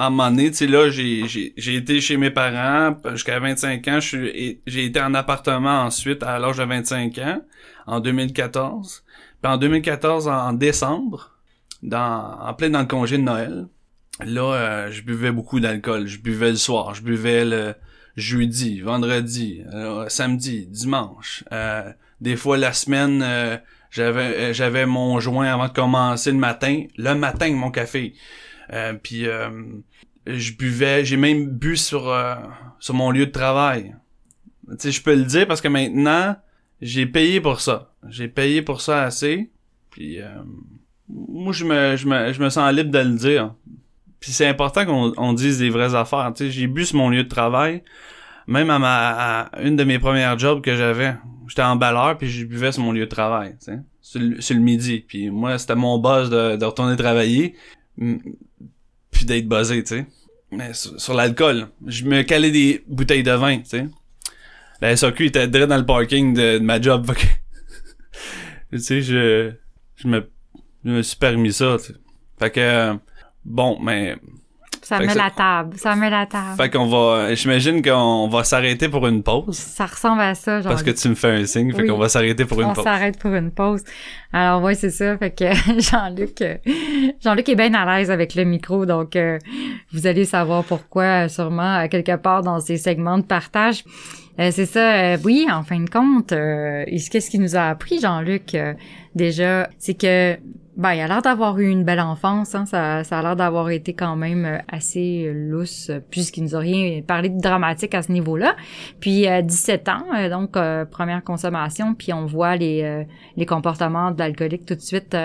un 0.00 0.10
moment 0.10 0.30
donné, 0.30 0.50
tu 0.50 0.58
sais, 0.58 0.66
là, 0.68 0.88
j'ai, 0.90 1.74
été 1.74 2.00
chez 2.00 2.16
mes 2.16 2.30
parents 2.30 2.96
jusqu'à 3.10 3.40
25 3.40 3.88
ans. 3.88 3.98
J'ai 4.00 4.60
été 4.84 5.00
en 5.00 5.12
appartement 5.12 5.82
ensuite 5.82 6.22
à 6.22 6.38
l'âge 6.38 6.58
de 6.58 6.62
25 6.62 7.18
ans, 7.18 7.42
en 7.88 7.98
2014. 7.98 9.04
Puis 9.42 9.52
en 9.52 9.56
2014, 9.56 10.28
en, 10.28 10.32
en 10.32 10.52
décembre, 10.52 11.32
dans, 11.82 12.38
en 12.40 12.54
plein 12.54 12.70
dans 12.70 12.78
le 12.78 12.86
congé 12.86 13.18
de 13.18 13.22
Noël, 13.22 13.66
là, 14.24 14.54
euh, 14.54 14.90
je 14.92 15.02
buvais 15.02 15.32
beaucoup 15.32 15.58
d'alcool. 15.58 16.06
Je 16.06 16.20
buvais 16.20 16.50
le 16.50 16.56
soir, 16.56 16.94
je 16.94 17.02
buvais 17.02 17.44
le, 17.44 17.74
jeudi, 18.18 18.80
vendredi, 18.80 19.62
euh, 19.72 20.08
samedi, 20.08 20.66
dimanche. 20.66 21.44
Euh, 21.52 21.90
des 22.20 22.36
fois 22.36 22.58
la 22.58 22.72
semaine, 22.72 23.22
euh, 23.22 23.56
j'avais 23.90 24.52
j'avais 24.54 24.86
mon 24.86 25.20
joint 25.20 25.52
avant 25.52 25.68
de 25.68 25.72
commencer 25.72 26.30
le 26.30 26.38
matin, 26.38 26.84
le 26.96 27.14
matin 27.14 27.52
mon 27.54 27.70
café. 27.70 28.14
puis 29.02 29.26
je 30.26 30.52
buvais, 30.52 31.04
j'ai 31.04 31.16
même 31.16 31.46
bu 31.46 31.76
sur 31.76 32.14
sur 32.80 32.94
mon 32.94 33.10
lieu 33.10 33.26
de 33.26 33.32
travail. 33.32 33.94
Tu 34.70 34.76
sais, 34.78 34.92
je 34.92 35.02
peux 35.02 35.14
le 35.14 35.24
dire 35.24 35.46
parce 35.46 35.62
que 35.62 35.68
maintenant, 35.68 36.36
j'ai 36.82 37.06
payé 37.06 37.40
pour 37.40 37.60
ça. 37.60 37.94
J'ai 38.08 38.28
payé 38.28 38.60
pour 38.60 38.82
ça 38.82 39.04
assez. 39.04 39.50
Puis 39.90 40.18
moi 41.08 41.52
je 41.52 41.64
me, 41.64 41.96
je 41.96 42.06
me 42.06 42.32
je 42.32 42.42
me 42.42 42.50
sens 42.50 42.72
libre 42.72 42.90
de 42.90 42.98
le 42.98 43.16
dire. 43.16 43.54
Puis 44.20 44.32
c'est 44.32 44.46
important 44.46 44.84
qu'on 44.84 45.12
on 45.16 45.32
dise 45.32 45.58
des 45.58 45.70
vraies 45.70 45.94
affaires. 45.94 46.32
Tu 46.34 46.44
sais, 46.44 46.50
j'ai 46.50 46.66
bu 46.66 46.84
sur 46.84 46.96
mon 46.96 47.08
lieu 47.08 47.24
de 47.24 47.28
travail. 47.28 47.82
Même 48.46 48.70
à 48.70 48.78
ma 48.78 49.50
une 49.62 49.76
de 49.76 49.84
mes 49.84 49.98
premières 49.98 50.38
jobs 50.38 50.62
que 50.62 50.74
j'avais, 50.74 51.14
j'étais 51.48 51.62
en 51.62 51.76
balleur 51.76 52.16
puis 52.18 52.28
je 52.28 52.44
buvais 52.44 52.72
sur 52.72 52.82
mon 52.82 52.92
lieu 52.92 53.04
de 53.04 53.10
travail, 53.10 53.56
tu 53.58 53.72
sais, 53.72 53.78
sur, 54.00 54.20
le, 54.20 54.60
midi. 54.60 55.04
Puis 55.06 55.30
moi, 55.30 55.58
c'était 55.58 55.74
mon 55.74 55.98
boss 55.98 56.30
de, 56.30 56.64
retourner 56.64 56.96
travailler 56.96 57.54
puis 57.96 59.24
d'être 59.24 59.48
buzzé, 59.48 59.82
tu 59.82 59.96
sais. 59.96 60.06
Mais 60.50 60.72
sur, 60.72 61.14
l'alcool, 61.14 61.68
je 61.86 62.04
me 62.04 62.22
calais 62.22 62.50
des 62.50 62.84
bouteilles 62.86 63.22
de 63.22 63.32
vin, 63.32 63.58
tu 63.58 63.66
sais. 63.66 63.86
La 64.80 64.96
SAQ 64.96 65.26
était 65.26 65.48
direct 65.48 65.68
dans 65.68 65.76
le 65.76 65.86
parking 65.86 66.34
de, 66.34 66.58
ma 66.58 66.80
job. 66.80 67.10
tu 68.72 68.78
sais, 68.78 69.02
je 69.02 69.52
je 69.96 70.06
me 70.06 70.30
je 70.84 70.90
me 70.90 71.02
suis 71.02 71.16
permis 71.16 71.52
ça, 71.52 71.76
tu 71.78 71.86
sais. 71.86 71.94
Fait 72.38 72.50
que 72.50 72.98
Bon, 73.48 73.78
mais... 73.80 74.16
Ça 74.88 75.00
met 75.00 75.14
la 75.14 75.28
table, 75.28 75.76
ça 75.76 75.94
met 75.94 76.08
la 76.08 76.24
table. 76.24 76.56
Fait 76.56 76.70
qu'on 76.70 76.86
va, 76.86 77.34
j'imagine 77.34 77.82
qu'on 77.82 78.26
va 78.28 78.42
s'arrêter 78.42 78.88
pour 78.88 79.06
une 79.06 79.22
pause. 79.22 79.54
Ça 79.54 79.84
ressemble 79.84 80.22
à 80.22 80.34
ça, 80.34 80.62
genre. 80.62 80.70
Parce 80.70 80.82
que 80.82 80.92
tu 80.92 81.10
me 81.10 81.14
fais 81.14 81.28
un 81.28 81.44
signe, 81.44 81.74
fait 81.74 81.86
qu'on 81.86 81.98
va 81.98 82.08
s'arrêter 82.08 82.46
pour 82.46 82.62
une 82.62 82.68
pause. 82.68 82.78
On 82.78 82.84
s'arrête 82.84 83.18
pour 83.18 83.34
une 83.34 83.50
pause. 83.50 83.84
Alors 84.32 84.62
ouais, 84.62 84.74
c'est 84.74 84.88
ça. 84.88 85.18
Fait 85.18 85.30
que 85.30 85.44
Jean-Luc, 85.78 86.40
euh, 86.40 86.56
Jean-Luc 87.22 87.50
est 87.50 87.54
bien 87.54 87.74
à 87.74 87.98
l'aise 87.98 88.10
avec 88.10 88.34
le 88.34 88.44
micro, 88.44 88.86
donc 88.86 89.14
euh, 89.14 89.38
vous 89.92 90.06
allez 90.06 90.24
savoir 90.24 90.64
pourquoi, 90.64 91.28
sûrement 91.28 91.86
quelque 91.88 92.16
part 92.16 92.42
dans 92.42 92.58
ces 92.60 92.78
segments 92.78 93.18
de 93.18 93.24
partage. 93.24 93.84
Euh, 94.38 94.50
c'est 94.52 94.66
ça, 94.66 95.16
oui, 95.24 95.46
en 95.50 95.62
fin 95.62 95.80
de 95.80 95.90
compte, 95.90 96.28
qu'est-ce 96.28 97.30
qui 97.30 97.38
nous 97.38 97.56
a 97.56 97.68
appris, 97.68 98.00
Jean-Luc, 98.00 98.56
déjà, 99.14 99.68
c'est 99.78 99.94
que 99.94 100.38
ben, 100.78 100.92
il 100.92 101.00
a 101.00 101.08
l'air 101.08 101.22
d'avoir 101.22 101.58
eu 101.58 101.68
une 101.68 101.82
belle 101.82 101.98
enfance, 101.98 102.54
hein. 102.54 102.64
ça, 102.64 103.02
ça 103.02 103.18
a 103.18 103.22
l'air 103.22 103.34
d'avoir 103.34 103.68
été 103.70 103.94
quand 103.94 104.14
même 104.14 104.44
euh, 104.44 104.58
assez 104.68 105.24
euh, 105.26 105.32
lousse, 105.50 105.90
puisqu'il 106.08 106.44
nous 106.44 106.54
a 106.54 106.60
rien 106.60 107.02
parlé 107.02 107.30
de 107.30 107.40
dramatique 107.40 107.96
à 107.96 108.02
ce 108.02 108.12
niveau-là. 108.12 108.54
Puis 109.00 109.26
17 109.42 109.88
euh, 109.88 109.90
ans, 109.90 110.30
donc 110.30 110.52
première 110.88 111.24
consommation, 111.24 111.94
puis 111.94 112.12
on 112.12 112.26
voit 112.26 112.54
les, 112.54 113.04
les 113.36 113.46
comportements 113.46 114.12
de 114.12 114.20
l'alcoolique 114.20 114.66
tout 114.66 114.76
de 114.76 114.80
suite. 114.80 115.16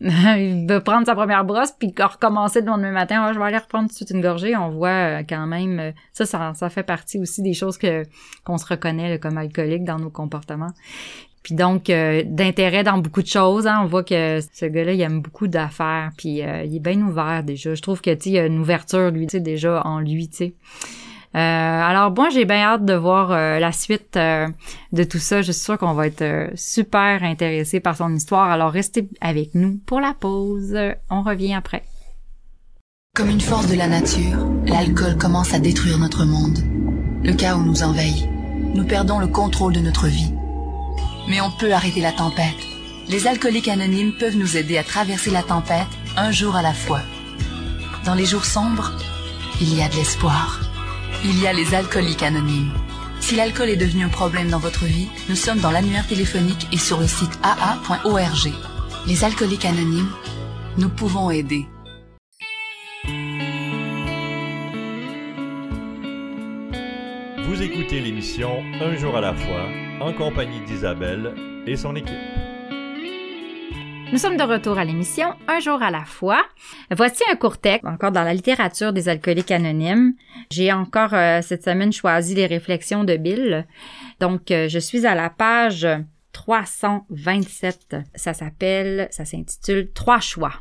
Il 0.00 0.66
veut 0.68 0.80
prendre 0.80 1.06
sa 1.06 1.14
première 1.14 1.44
brosse 1.44 1.72
puis 1.78 1.92
recommencer 1.98 2.60
le 2.60 2.66
lendemain 2.66 2.92
matin. 2.92 3.26
Oh, 3.28 3.32
je 3.34 3.38
vais 3.38 3.44
aller 3.44 3.58
reprendre 3.58 3.88
tout 3.88 3.92
de 3.92 3.96
suite 3.96 4.10
une 4.10 4.22
gorgée. 4.22 4.56
On 4.56 4.70
voit 4.70 5.22
quand 5.24 5.46
même 5.46 5.92
ça, 6.12 6.24
ça, 6.24 6.52
ça 6.54 6.70
fait 6.70 6.82
partie 6.82 7.18
aussi 7.18 7.42
des 7.42 7.52
choses 7.52 7.76
que 7.76 8.04
qu'on 8.44 8.58
se 8.58 8.66
reconnaît 8.66 9.18
comme 9.18 9.36
alcoolique 9.36 9.84
dans 9.84 9.98
nos 9.98 10.10
comportements. 10.10 10.72
Puis 11.42 11.54
donc, 11.54 11.88
euh, 11.88 12.22
d'intérêt 12.26 12.84
dans 12.84 12.98
beaucoup 12.98 13.22
de 13.22 13.26
choses. 13.26 13.66
Hein. 13.66 13.80
On 13.82 13.86
voit 13.86 14.04
que 14.04 14.40
ce 14.52 14.66
gars-là, 14.66 14.92
il 14.92 15.00
aime 15.00 15.20
beaucoup 15.20 15.46
d'affaires. 15.46 16.10
Puis 16.16 16.42
euh, 16.42 16.64
il 16.64 16.76
est 16.76 16.80
bien 16.80 17.00
ouvert 17.00 17.42
déjà. 17.42 17.74
Je 17.74 17.82
trouve 17.82 18.00
que, 18.00 18.12
tu 18.12 18.28
il 18.28 18.32
y 18.32 18.38
a 18.38 18.46
une 18.46 18.58
ouverture, 18.58 19.10
lui, 19.10 19.26
tu 19.26 19.32
sais, 19.32 19.40
déjà 19.40 19.82
en 19.86 20.00
lui, 20.00 20.28
tu 20.28 20.36
sais. 20.36 20.52
Euh, 21.34 21.38
alors 21.38 22.12
moi 22.12 22.28
j'ai 22.30 22.44
bien 22.44 22.62
hâte 22.62 22.84
de 22.84 22.94
voir 22.94 23.30
la 23.30 23.72
suite 23.72 24.16
de 24.16 25.04
tout 25.04 25.18
ça. 25.18 25.42
Je 25.42 25.52
suis 25.52 25.62
sûre 25.62 25.78
qu'on 25.78 25.94
va 25.94 26.06
être 26.06 26.50
super 26.54 27.22
intéressé 27.22 27.80
par 27.80 27.96
son 27.96 28.14
histoire. 28.14 28.50
Alors 28.50 28.72
restez 28.72 29.08
avec 29.20 29.54
nous 29.54 29.78
pour 29.86 30.00
la 30.00 30.14
pause. 30.14 30.76
On 31.08 31.22
revient 31.22 31.54
après. 31.54 31.84
Comme 33.14 33.30
une 33.30 33.40
force 33.40 33.68
de 33.68 33.76
la 33.76 33.88
nature, 33.88 34.46
l'alcool 34.66 35.16
commence 35.16 35.54
à 35.54 35.58
détruire 35.58 35.98
notre 35.98 36.24
monde. 36.24 36.58
Le 37.24 37.32
chaos 37.34 37.62
nous 37.62 37.82
envahit. 37.82 38.28
Nous 38.74 38.84
perdons 38.84 39.18
le 39.18 39.26
contrôle 39.26 39.72
de 39.72 39.80
notre 39.80 40.06
vie 40.06 40.32
mais 41.30 41.40
on 41.40 41.50
peut 41.50 41.72
arrêter 41.72 42.00
la 42.00 42.12
tempête. 42.12 42.56
Les 43.08 43.26
alcooliques 43.26 43.68
anonymes 43.68 44.12
peuvent 44.18 44.36
nous 44.36 44.56
aider 44.56 44.76
à 44.78 44.84
traverser 44.84 45.30
la 45.30 45.42
tempête 45.42 45.86
un 46.16 46.32
jour 46.32 46.56
à 46.56 46.62
la 46.62 46.74
fois. 46.74 47.00
Dans 48.04 48.14
les 48.14 48.26
jours 48.26 48.44
sombres, 48.44 48.92
il 49.60 49.74
y 49.74 49.82
a 49.82 49.88
de 49.88 49.94
l'espoir. 49.94 50.60
Il 51.22 51.38
y 51.38 51.46
a 51.46 51.52
les 51.52 51.74
alcooliques 51.74 52.22
anonymes. 52.22 52.72
Si 53.20 53.36
l'alcool 53.36 53.68
est 53.68 53.76
devenu 53.76 54.04
un 54.04 54.08
problème 54.08 54.48
dans 54.48 54.58
votre 54.58 54.86
vie, 54.86 55.08
nous 55.28 55.34
sommes 55.34 55.58
dans 55.60 55.70
l'annuaire 55.70 56.06
téléphonique 56.06 56.66
et 56.72 56.78
sur 56.78 56.98
le 56.98 57.06
site 57.06 57.38
aa.org. 57.42 58.52
Les 59.06 59.22
alcooliques 59.22 59.66
anonymes, 59.66 60.08
nous 60.78 60.88
pouvons 60.88 61.30
aider. 61.30 61.66
Vous 67.44 67.62
écoutez 67.62 68.00
l'émission 68.00 68.62
Un 68.80 68.96
jour 68.96 69.14
à 69.16 69.20
la 69.20 69.34
fois 69.34 69.66
en 70.00 70.14
compagnie 70.14 70.60
d'Isabelle 70.62 71.34
et 71.66 71.76
son 71.76 71.94
équipe. 71.96 72.29
Nous 74.12 74.18
sommes 74.18 74.36
de 74.36 74.42
retour 74.42 74.78
à 74.78 74.84
l'émission 74.84 75.34
Un 75.46 75.60
jour 75.60 75.82
à 75.82 75.90
la 75.90 76.04
fois. 76.04 76.44
Voici 76.90 77.22
un 77.30 77.36
court 77.36 77.58
texte, 77.58 77.86
encore 77.86 78.10
dans 78.10 78.24
la 78.24 78.34
littérature 78.34 78.92
des 78.92 79.08
alcooliques 79.08 79.50
anonymes. 79.50 80.14
J'ai 80.50 80.72
encore 80.72 81.14
euh, 81.14 81.40
cette 81.42 81.64
semaine 81.64 81.92
choisi 81.92 82.34
les 82.34 82.46
réflexions 82.46 83.04
de 83.04 83.16
Bill. 83.16 83.66
Donc, 84.18 84.50
euh, 84.50 84.68
je 84.68 84.78
suis 84.78 85.06
à 85.06 85.14
la 85.14 85.30
page 85.30 85.86
327. 86.32 87.96
Ça 88.14 88.34
s'appelle, 88.34 89.08
ça 89.10 89.24
s'intitule 89.24 89.90
Trois 89.92 90.20
choix. 90.20 90.54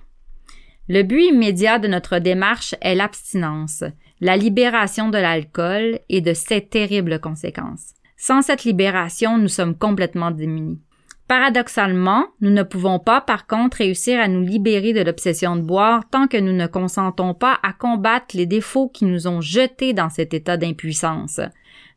Le 0.88 1.04
but 1.04 1.24
immédiat 1.24 1.80
de 1.80 1.88
notre 1.88 2.20
démarche 2.20 2.76
est 2.82 2.96
l'abstinence 2.96 3.84
la 4.22 4.36
libération 4.36 5.10
de 5.10 5.18
l'alcool 5.18 6.00
et 6.10 6.22
de 6.22 6.34
ses 6.34 6.62
terribles 6.62 7.20
conséquences. 7.20 7.94
Sans 8.18 8.42
cette 8.42 8.66
libération, 8.66 9.38
nous 9.38 9.48
sommes 9.48 9.78
complètement 9.78 10.32
démunis. 10.32 10.82
Paradoxalement, 11.30 12.26
nous 12.42 12.50
ne 12.50 12.64
pouvons 12.64 12.98
pas 12.98 13.22
par 13.22 13.46
contre 13.46 13.78
réussir 13.78 14.20
à 14.20 14.28
nous 14.28 14.42
libérer 14.42 14.94
de 14.94 15.02
l'obsession 15.02 15.56
de 15.56 15.62
boire 15.62 16.02
tant 16.10 16.26
que 16.26 16.38
nous 16.38 16.54
ne 16.54 16.66
consentons 16.66 17.36
pas 17.36 17.60
à 17.62 17.72
combattre 17.72 18.36
les 18.36 18.48
défauts 18.48 18.90
qui 18.90 19.06
nous 19.06 19.28
ont 19.28 19.40
jetés 19.40 19.94
dans 19.94 20.10
cet 20.10 20.34
état 20.34 20.58
d'impuissance. 20.58 21.40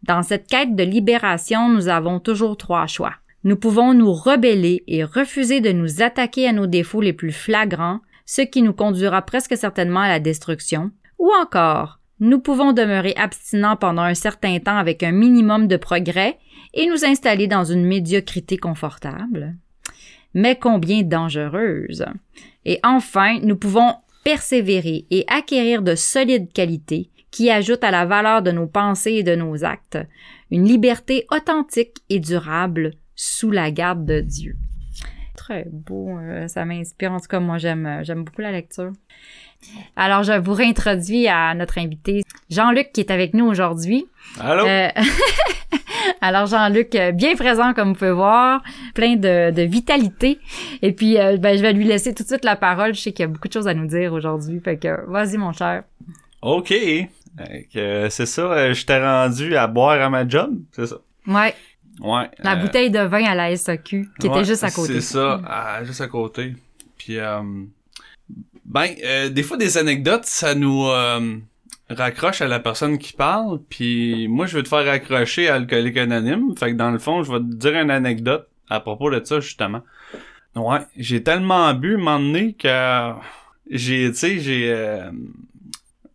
Dans 0.03 0.23
cette 0.23 0.49
quête 0.49 0.77
de 0.77 0.85
libération, 0.85 1.71
nous 1.71 1.89
avons 1.89 2.21
toujours 2.21 2.59
trois 2.59 2.87
choix. 2.87 3.15
Nous 3.43 3.57
pouvons 3.57 3.95
nous 3.95 4.13
rebeller 4.13 4.85
et 4.87 5.03
refuser 5.03 5.63
de 5.63 5.73
nous 5.73 6.03
attaquer 6.03 6.47
à 6.47 6.53
nos 6.53 6.67
défauts 6.67 7.01
les 7.01 7.15
plus 7.15 7.33
flagrants, 7.33 8.01
ce 8.27 8.43
qui 8.43 8.61
nous 8.61 8.75
conduira 8.75 9.23
presque 9.23 9.57
certainement 9.57 10.01
à 10.01 10.09
la 10.09 10.21
destruction, 10.21 10.91
ou 11.19 11.31
encore 11.41 12.01
nous 12.21 12.39
pouvons 12.39 12.73
demeurer 12.73 13.15
abstinents 13.17 13.77
pendant 13.77 14.03
un 14.03 14.15
certain 14.15 14.59
temps 14.61 14.77
avec 14.77 15.03
un 15.03 15.11
minimum 15.11 15.67
de 15.67 15.77
progrès 15.77 16.39
et 16.75 16.87
nous 16.87 17.05
installer 17.05 17.47
dans 17.47 17.65
une 17.65 17.85
médiocrité 17.85 18.57
confortable, 18.57 19.55
mais 20.35 20.57
combien 20.57 21.03
dangereuse. 21.03 22.05
Et 22.65 22.81
enfin, 22.83 23.39
nous 23.43 23.57
pouvons 23.57 23.95
persévérer 24.25 25.07
et 25.11 25.25
acquérir 25.29 25.83
de 25.83 25.95
solides 25.95 26.53
qualités 26.53 27.11
qui 27.31 27.51
ajoutent 27.51 27.85
à 27.85 27.91
la 27.91 28.05
valeur 28.05 28.43
de 28.43 28.51
nos 28.51 28.67
pensées 28.67 29.13
et 29.13 29.23
de 29.23 29.35
nos 29.35 29.65
actes 29.65 29.99
une 30.51 30.69
liberté 30.69 31.27
authentique 31.31 31.97
et 32.11 32.21
durable 32.21 32.93
sous 33.17 33.51
la 33.51 33.71
garde 33.71 34.05
de 34.05 34.21
Dieu. 34.21 34.55
Très 35.35 35.67
beau, 35.71 36.19
euh, 36.19 36.47
ça 36.47 36.65
m'inspire. 36.67 37.11
En 37.13 37.19
tout 37.19 37.27
cas, 37.27 37.41
moi, 37.41 37.57
j'aime, 37.57 38.01
j'aime 38.03 38.23
beaucoup 38.23 38.43
la 38.43 38.53
lecture. 38.53 38.93
Alors, 39.97 40.23
je 40.23 40.39
vous 40.39 40.53
réintroduis 40.53 41.27
à 41.27 41.55
notre 41.55 41.79
invité, 41.79 42.23
Jean-Luc, 42.51 42.93
qui 42.93 43.01
est 43.01 43.11
avec 43.11 43.33
nous 43.33 43.47
aujourd'hui. 43.47 44.07
Allô? 44.39 44.67
Euh, 44.67 44.89
alors, 46.21 46.47
Jean-Luc, 46.47 46.95
euh, 46.95 47.13
bien 47.13 47.35
présent, 47.35 47.73
comme 47.75 47.89
vous 47.89 47.95
pouvez 47.95 48.13
voir, 48.13 48.63
plein 48.95 49.17
de, 49.17 49.63
vitalité. 49.63 50.39
Et 50.83 50.93
puis, 50.93 51.19
euh, 51.19 51.37
ben, 51.37 51.57
je 51.57 51.63
vais 51.63 51.73
lui 51.73 51.85
laisser 51.85 52.15
tout 52.15 52.23
de 52.23 52.29
suite 52.29 52.45
la 52.45 52.57
parole. 52.57 52.95
Je 52.95 53.01
sais 53.01 53.13
qu'il 53.13 53.23
y 53.23 53.27
a 53.27 53.29
beaucoup 53.29 53.49
de 53.49 53.53
choses 53.53 53.69
à 53.69 53.75
nous 53.75 53.87
dire 53.87 54.13
aujourd'hui. 54.13 54.61
Fait 54.61 54.77
que, 54.77 55.09
vas-y, 55.11 55.37
mon 55.37 55.53
cher. 55.53 55.85
OK. 56.43 56.69
c'est 56.69 58.27
ça, 58.27 58.73
je 58.73 58.85
t'ai 58.85 58.99
rendu 58.99 59.57
à 59.57 59.67
boire 59.67 60.01
à 60.01 60.11
ma 60.11 60.27
job, 60.27 60.59
c'est 60.73 60.87
ça? 60.87 60.97
Ouais. 61.27 61.55
Ouais. 62.01 62.29
La 62.39 62.57
bouteille 62.57 62.91
de 62.91 63.01
vin 63.01 63.25
à 63.25 63.35
la 63.35 63.55
SAQ, 63.55 64.09
qui 64.19 64.27
était 64.27 64.45
juste 64.45 64.65
à 64.65 64.71
côté. 64.71 64.95
C'est 64.95 65.19
ça, 65.19 65.83
juste 65.85 66.01
à 66.01 66.09
côté. 66.09 66.55
Puis, 66.99 67.19
ben, 68.73 68.89
euh, 69.05 69.29
des 69.29 69.43
fois, 69.43 69.57
des 69.57 69.77
anecdotes, 69.77 70.25
ça 70.25 70.55
nous 70.55 70.87
euh, 70.87 71.37
raccroche 71.95 72.41
à 72.41 72.49
la 72.49 72.61
personne 72.61 72.99
qui 72.99 73.13
parle, 73.13 73.61
puis 73.69 74.29
moi, 74.29 74.47
je 74.47 74.57
veux 74.57 74.63
te 74.63 74.69
faire 74.69 74.85
raccrocher 74.85 75.49
à 75.49 75.55
Alcoolique 75.57 75.97
Anonyme, 75.97 76.55
fait 76.59 76.73
que 76.73 76.77
dans 76.77 76.91
le 76.91 76.99
fond, 76.99 77.23
je 77.23 77.33
vais 77.33 77.39
te 77.39 77.55
dire 77.55 77.75
une 77.75 77.91
anecdote 77.91 78.49
à 78.71 78.81
propos 78.81 79.11
de 79.11 79.23
ça, 79.25 79.41
justement. 79.41 79.83
Ouais, 80.55 80.81
j'ai 80.97 81.23
tellement 81.23 81.73
bu, 81.75 81.97
donné, 81.97 82.55
que 82.55 83.13
j'ai, 83.71 84.11
tu 84.11 84.17
sais, 84.17 84.39
j'ai... 84.39 84.71
Euh, 84.73 85.11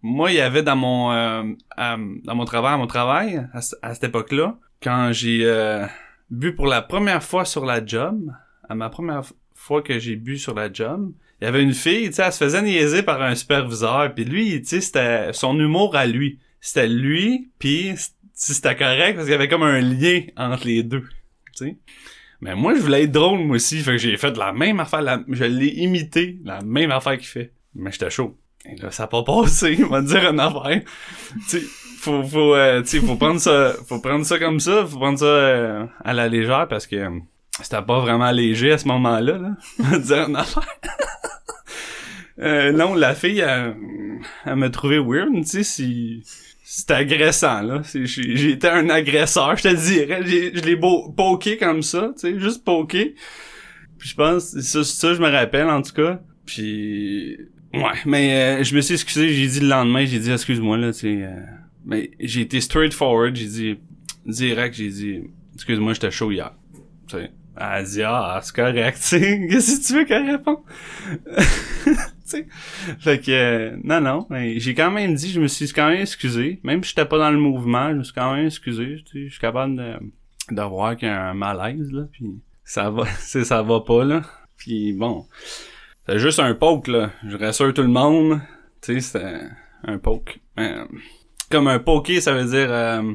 moi, 0.04 0.32
il 0.32 0.36
y 0.38 0.42
avait 0.42 0.64
dans 0.64 0.76
mon 0.76 1.12
euh, 1.12 1.44
dans 1.78 2.36
mon 2.36 2.46
travail, 2.46 2.74
à 2.76 2.78
mon 2.78 2.88
travail, 2.88 3.48
à, 3.52 3.62
ce- 3.62 3.76
à 3.82 3.94
cette 3.94 4.06
époque-là, 4.06 4.56
quand 4.82 5.12
j'ai 5.12 5.42
euh, 5.44 5.86
bu 6.30 6.54
pour 6.56 6.68
la 6.68 6.82
première 6.82 7.24
fois 7.24 7.46
sur 7.46 7.66
la 7.66 7.84
job, 7.86 8.32
à 8.70 8.76
ma 8.76 8.90
première 8.90 9.24
fois 9.56 9.82
que 9.82 9.98
j'ai 9.98 10.16
bu 10.16 10.38
sur 10.38 10.54
la 10.54 10.72
job, 10.72 11.12
il 11.42 11.46
y 11.46 11.48
avait 11.48 11.62
une 11.64 11.74
fille, 11.74 12.08
tu 12.08 12.14
sais, 12.14 12.24
elle 12.24 12.34
se 12.34 12.38
faisait 12.44 12.62
niaiser 12.62 13.04
par 13.04 13.22
un 13.22 13.36
superviseur, 13.36 14.14
puis 14.14 14.26
lui, 14.26 14.60
tu 14.62 14.68
sais, 14.68 14.82
c'était 14.82 15.34
son 15.34 15.60
humour 15.60 15.96
à 15.96 16.06
lui. 16.06 16.40
C'était 16.60 16.88
lui, 16.88 17.50
puis 17.60 17.94
c'était 18.34 18.76
correct 18.76 19.16
parce 19.16 19.26
qu'il 19.26 19.32
y 19.32 19.36
avait 19.36 19.48
comme 19.48 19.64
un 19.64 19.80
lien 19.80 20.22
entre 20.36 20.66
les 20.68 20.84
deux, 20.84 21.04
tu 21.56 21.66
sais. 21.66 21.78
Mais 22.42 22.56
moi, 22.56 22.76
je 22.76 22.82
voulais 22.82 23.04
être 23.04 23.12
drôle, 23.12 23.40
moi 23.40 23.56
aussi, 23.56 23.80
fait 23.80 23.92
que 23.92 23.98
j'ai 23.98 24.16
fait 24.18 24.36
la 24.38 24.54
même 24.54 24.80
affaire, 24.80 25.02
la- 25.02 25.24
je 25.30 25.44
l'ai 25.44 25.70
imité, 25.70 26.38
la 26.44 26.62
même 26.62 26.92
affaire 26.92 27.18
qu'il 27.18 27.28
fait. 27.28 27.52
Mais 27.74 27.92
j'étais 27.92 28.10
chaud. 28.12 28.38
Et 28.66 28.76
là, 28.76 28.92
ça 28.92 29.04
a 29.04 29.08
pas 29.08 29.24
passé, 29.24 29.80
on 29.84 29.88
va 29.88 30.02
dire 30.02 30.30
une 30.30 30.40
affaire. 30.40 30.82
tu 31.50 31.60
sais, 31.60 31.62
faut, 32.00 32.24
faut, 32.24 32.54
euh, 32.56 32.82
tu 32.82 32.88
sais, 32.90 33.00
faut 33.00 33.16
prendre 33.16 33.40
ça, 33.40 33.74
faut 33.88 34.00
prendre 34.00 34.24
ça 34.26 34.38
comme 34.38 34.60
ça, 34.60 34.86
faut 34.86 34.98
prendre 35.00 35.18
ça 35.18 35.26
euh, 35.26 35.86
à 36.04 36.14
la 36.14 36.28
légère 36.28 36.68
parce 36.68 36.86
que 36.86 37.10
c'était 37.62 37.82
pas 37.82 38.00
vraiment 38.00 38.32
léger 38.32 38.72
à 38.72 38.78
ce 38.78 38.88
moment-là, 38.88 39.38
là. 39.38 39.98
Dire 40.00 40.28
une 40.30 40.36
affaire. 40.36 40.68
Euh, 42.40 42.72
non, 42.72 42.94
la 42.94 43.16
fille, 43.16 43.40
elle, 43.40 43.76
elle 44.46 44.56
m'a 44.58 44.70
trouvé 44.70 45.00
weird, 45.00 45.34
tu 45.38 45.44
sais, 45.44 45.64
si... 45.64 46.22
C'était 46.64 46.94
agressant, 46.94 47.62
là. 47.62 47.82
Été 47.96 48.68
un 48.68 48.90
agresseur, 48.90 49.56
je 49.58 49.64
te 49.64 49.74
dirais. 49.76 50.22
Je 50.24 50.62
l'ai 50.62 50.76
beau- 50.76 51.10
poké 51.10 51.58
comme 51.58 51.82
ça, 51.82 52.12
tu 52.14 52.34
sais, 52.34 52.40
juste 52.40 52.64
poké. 52.64 53.16
Puis 53.98 54.10
je 54.10 54.16
pense, 54.16 54.50
ça, 54.60 54.84
ça, 54.84 55.14
je 55.16 55.20
me 55.20 55.30
rappelle, 55.32 55.68
en 55.68 55.82
tout 55.82 55.94
cas. 55.94 56.20
Puis... 56.46 57.38
Ouais, 57.74 57.98
mais 58.06 58.60
euh, 58.60 58.64
je 58.64 58.76
me 58.76 58.82
suis 58.82 58.94
excusé, 58.94 59.30
j'ai 59.30 59.48
dit 59.48 59.60
le 59.62 59.70
lendemain, 59.70 60.06
j'ai 60.06 60.20
dit, 60.20 60.30
excuse-moi, 60.32 60.78
là, 60.78 60.94
tu 60.94 61.00
sais... 61.00 61.24
euh, 61.24 61.42
mais 61.86 62.12
j'ai 62.20 62.42
été 62.42 62.62
straightforward, 62.62 63.36
j'ai 63.36 63.48
dit... 63.48 63.78
Direct, 64.28 64.76
j'ai 64.76 64.90
dit, 64.90 65.22
excuse-moi, 65.56 65.94
j'étais 65.94 66.12
chaud 66.12 66.32
hier. 66.32 66.52
Tu 67.08 67.16
sais. 67.18 67.32
Elle 67.60 67.86
dit, 67.86 68.04
ah, 68.04 68.40
c'est 68.44 68.56
correct, 68.56 69.00
tu. 69.10 69.48
Qu'est-ce 69.50 69.80
que 69.82 69.88
tu 69.88 69.94
veux 69.94 70.06
qu'elle 70.06 70.30
réponde? 70.30 70.58
Fait 73.00 73.20
que, 73.22 73.32
euh, 73.32 73.78
non, 73.84 74.02
non, 74.02 74.28
mais 74.30 74.60
j'ai 74.60 74.74
quand 74.76 74.92
même 74.92 75.14
dit, 75.16 75.32
je 75.32 75.40
me 75.40 75.48
suis 75.48 75.72
quand 75.72 75.90
même 75.90 76.02
excusé. 76.02 76.60
Même 76.64 76.84
si 76.84 76.90
j'étais 76.90 77.06
pas 77.06 77.18
dans 77.18 77.32
le 77.32 77.38
mouvement, 77.40 77.90
je 77.92 77.96
me 77.96 78.04
suis 78.04 78.14
quand 78.14 78.34
même 78.36 78.46
excusé. 78.48 78.98
Je 79.14 79.30
suis 79.30 79.40
capable 79.40 79.76
de, 79.78 79.94
de 80.52 80.62
voir 80.62 80.98
qu'il 80.98 81.08
y 81.08 81.12
a 81.12 81.30
un 81.30 81.34
malaise, 81.34 81.90
là, 81.92 82.04
puis 82.12 82.42
ça 82.66 82.90
va, 82.90 83.06
ça 83.20 83.62
va 83.62 83.80
pas, 83.80 84.04
là. 84.04 84.22
Puis 84.58 84.92
bon, 84.94 85.26
c'est 86.06 86.20
juste 86.20 86.40
un 86.40 86.54
poke, 86.54 86.88
là. 86.88 87.12
Je 87.26 87.38
rassure 87.38 87.74
tout 87.74 87.82
le 87.82 87.88
monde. 87.88 88.42
Tu 88.82 89.00
sais, 89.00 89.20
c'est 89.20 89.42
un 89.86 89.98
poke. 89.98 90.40
Comme 91.50 91.68
un 91.70 91.80
poké, 91.80 92.20
ça 92.20 92.34
veut 92.34 92.46
dire, 92.46 92.68
euh, 92.70 93.14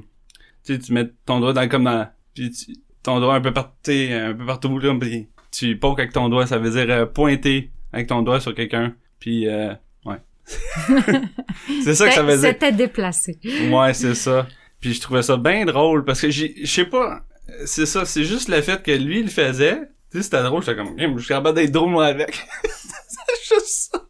tu 0.64 0.78
mets 0.92 1.10
ton 1.26 1.38
doigt 1.40 1.52
dans, 1.52 1.68
comme 1.68 1.84
dans, 1.84 2.08
puis 2.34 2.50
tu- 2.50 2.76
ton 3.02 3.20
doigt 3.20 3.34
un 3.34 3.40
peu 3.40 3.52
partout, 3.52 3.90
un 3.90 4.34
peu 4.34 4.46
partout, 4.46 4.78
là, 4.78 4.94
puis 4.98 5.28
tu 5.50 5.76
pokes 5.76 5.98
avec 5.98 6.12
ton 6.12 6.28
doigt, 6.28 6.46
ça 6.46 6.58
veut 6.58 6.70
dire 6.70 6.86
euh, 6.88 7.06
pointer 7.06 7.70
avec 7.92 8.06
ton 8.06 8.22
doigt 8.22 8.40
sur 8.40 8.54
quelqu'un. 8.54 8.94
Puis, 9.18 9.48
euh, 9.48 9.72
ouais. 10.04 10.16
c'est 11.84 11.94
ça 11.94 12.08
que 12.08 12.14
ça 12.14 12.22
veut 12.22 12.38
dire. 12.38 12.50
C'était 12.50 12.72
déplacé. 12.72 13.38
Ouais, 13.70 13.94
c'est 13.94 14.14
ça. 14.14 14.46
Puis 14.80 14.94
je 14.94 15.00
trouvais 15.00 15.22
ça 15.22 15.36
bien 15.36 15.64
drôle 15.64 16.04
parce 16.04 16.20
que 16.20 16.30
j'ai, 16.30 16.54
je 16.60 16.70
sais 16.70 16.84
pas, 16.84 17.24
c'est 17.66 17.86
ça, 17.86 18.04
c'est 18.04 18.24
juste 18.24 18.48
le 18.48 18.60
fait 18.60 18.82
que 18.82 18.90
lui 18.90 19.20
il 19.20 19.24
le 19.24 19.30
faisait. 19.30 19.78
Tu 20.10 20.18
sais, 20.18 20.24
c'était 20.24 20.42
drôle, 20.42 20.62
j'étais 20.62 20.76
comme, 20.76 20.96
je 20.98 21.18
suis 21.18 21.28
capable 21.28 21.56
d'être 21.56 21.70
drôle 21.70 21.90
moi 21.90 22.06
avec. 22.06 22.44
c'est 22.64 23.54
juste 23.54 23.92
ça. 23.92 24.02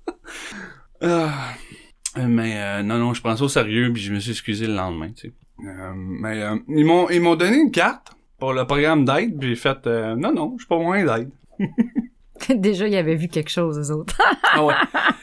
Ah. 1.02 1.54
Mais 2.16 2.60
euh, 2.60 2.82
non, 2.82 2.98
non, 2.98 3.14
je 3.14 3.20
prends 3.20 3.36
ça 3.36 3.44
au 3.44 3.48
sérieux 3.48 3.92
puis 3.92 4.02
je 4.02 4.12
me 4.12 4.18
suis 4.18 4.32
excusé 4.32 4.66
le 4.66 4.74
lendemain, 4.74 5.10
tu 5.12 5.28
sais. 5.28 5.32
Euh, 5.64 5.92
mais 5.94 6.42
euh, 6.42 6.56
ils 6.68 6.84
m'ont 6.84 7.08
ils 7.08 7.20
m'ont 7.20 7.36
donné 7.36 7.56
une 7.56 7.70
carte 7.70 8.12
pour 8.42 8.54
le 8.54 8.66
programme 8.66 9.04
d'aide 9.04 9.38
puis 9.38 9.50
j'ai 9.50 9.54
fait 9.54 9.86
euh, 9.86 10.16
non 10.16 10.32
non, 10.34 10.54
je 10.56 10.62
suis 10.62 10.68
pas 10.68 10.76
moins 10.76 11.04
d'aide. 11.04 11.30
Déjà, 12.60 12.88
il 12.88 12.96
avait 12.96 13.14
vu 13.14 13.28
quelque 13.28 13.50
chose, 13.50 13.78
eux 13.78 13.94
autres. 13.94 14.20
Ah 14.52 14.64
ouais. 14.64 14.74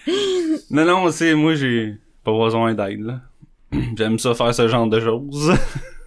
non 0.72 0.86
non, 0.86 1.12
c'est 1.12 1.36
moi 1.36 1.54
j'ai 1.56 1.98
pas 2.24 2.32
besoin 2.32 2.74
d'aide 2.76 3.02
là. 3.02 3.22
J'aime 3.98 4.20
ça 4.20 4.34
faire 4.36 4.56
ce 4.56 4.70
genre 4.70 4.88
de 4.88 5.02
choses. 5.02 5.52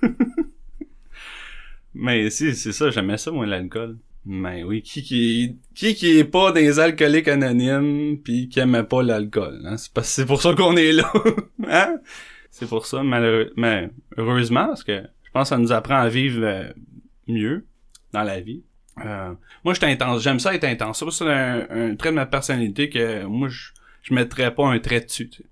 Mais 1.95 2.31
si, 2.31 2.55
c'est 2.55 2.73
ça, 2.73 2.89
j'aimais 2.89 3.19
ça, 3.19 3.31
moi, 3.31 3.45
l'alcool. 3.45 3.99
Mais 4.25 4.65
oui, 4.65 4.81
qui 4.81 5.03
qui 5.03 5.59
qui 5.75 5.95
qui 5.95 6.19
est 6.19 6.25
pas 6.25 6.51
des 6.51 6.81
alcooliques 6.81 7.29
anonymes 7.29 8.21
pis 8.25 8.49
qui 8.49 8.59
aimait 8.59 8.85
pas 8.85 9.03
l'alcool, 9.03 9.61
hein? 9.67 9.77
C'est 9.77 9.93
parce 9.93 10.09
c'est 10.09 10.25
pour 10.25 10.41
ça 10.41 10.55
qu'on 10.55 10.79
est 10.79 10.93
là. 10.93 11.13
hein? 11.69 11.99
C'est 12.51 12.67
pour 12.67 12.87
ça, 12.87 13.03
malheureux, 13.03 13.53
mais 13.59 13.91
heureusement, 14.17 14.69
parce 14.69 14.83
que 14.85 15.03
je 15.25 15.31
pense 15.31 15.51
que 15.51 15.57
ça 15.57 15.59
nous 15.59 15.73
apprend 15.73 15.97
à 15.97 16.09
vivre 16.09 16.43
euh, 16.43 16.73
mieux 17.33 17.67
dans 18.13 18.23
la 18.23 18.41
vie. 18.41 18.63
Euh, 19.05 19.33
moi, 19.65 19.75
j'étais 19.75 19.87
intense. 19.87 20.23
J'aime 20.23 20.39
ça 20.39 20.55
être 20.55 20.65
intense. 20.65 20.99
Ça, 20.99 21.07
c'est 21.11 21.25
un, 21.25 21.95
trait 21.97 22.11
de 22.11 22.17
ma 22.17 22.27
personnalité 22.27 22.91
que 22.91 23.25
moi, 23.25 23.49
je, 23.49 23.71
je 24.03 24.15
mettrais 24.15 24.55
pas 24.55 24.67
un 24.67 24.79
trait 24.79 25.01
dessus. 25.01 25.29
Tu 25.29 25.43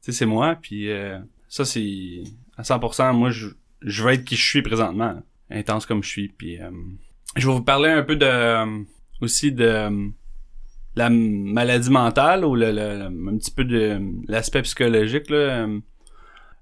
sais, 0.00 0.12
c'est 0.12 0.26
moi, 0.26 0.56
puis 0.60 0.90
euh, 0.90 1.18
ça, 1.48 1.64
c'est 1.64 2.22
à 2.56 2.62
100%. 2.62 3.14
Moi, 3.14 3.30
je, 3.30 3.48
veux 3.82 4.12
être 4.12 4.24
qui 4.24 4.36
je 4.36 4.44
suis 4.44 4.62
présentement, 4.62 5.22
intense 5.50 5.86
comme 5.86 6.02
je 6.02 6.08
suis. 6.08 6.28
Puis 6.28 6.60
euh, 6.60 6.70
je 7.36 7.46
vais 7.46 7.54
vous 7.54 7.62
parler 7.62 7.90
un 7.90 8.02
peu 8.02 8.16
de 8.16 8.26
euh, 8.26 8.82
aussi 9.20 9.52
de 9.52 10.10
la 10.96 11.10
maladie 11.10 11.90
mentale 11.90 12.44
ou 12.44 12.56
le, 12.56 12.66
un 12.66 13.38
petit 13.38 13.52
peu 13.52 13.64
de 13.64 14.00
l'aspect 14.26 14.62
psychologique 14.62 15.30
là. 15.30 15.66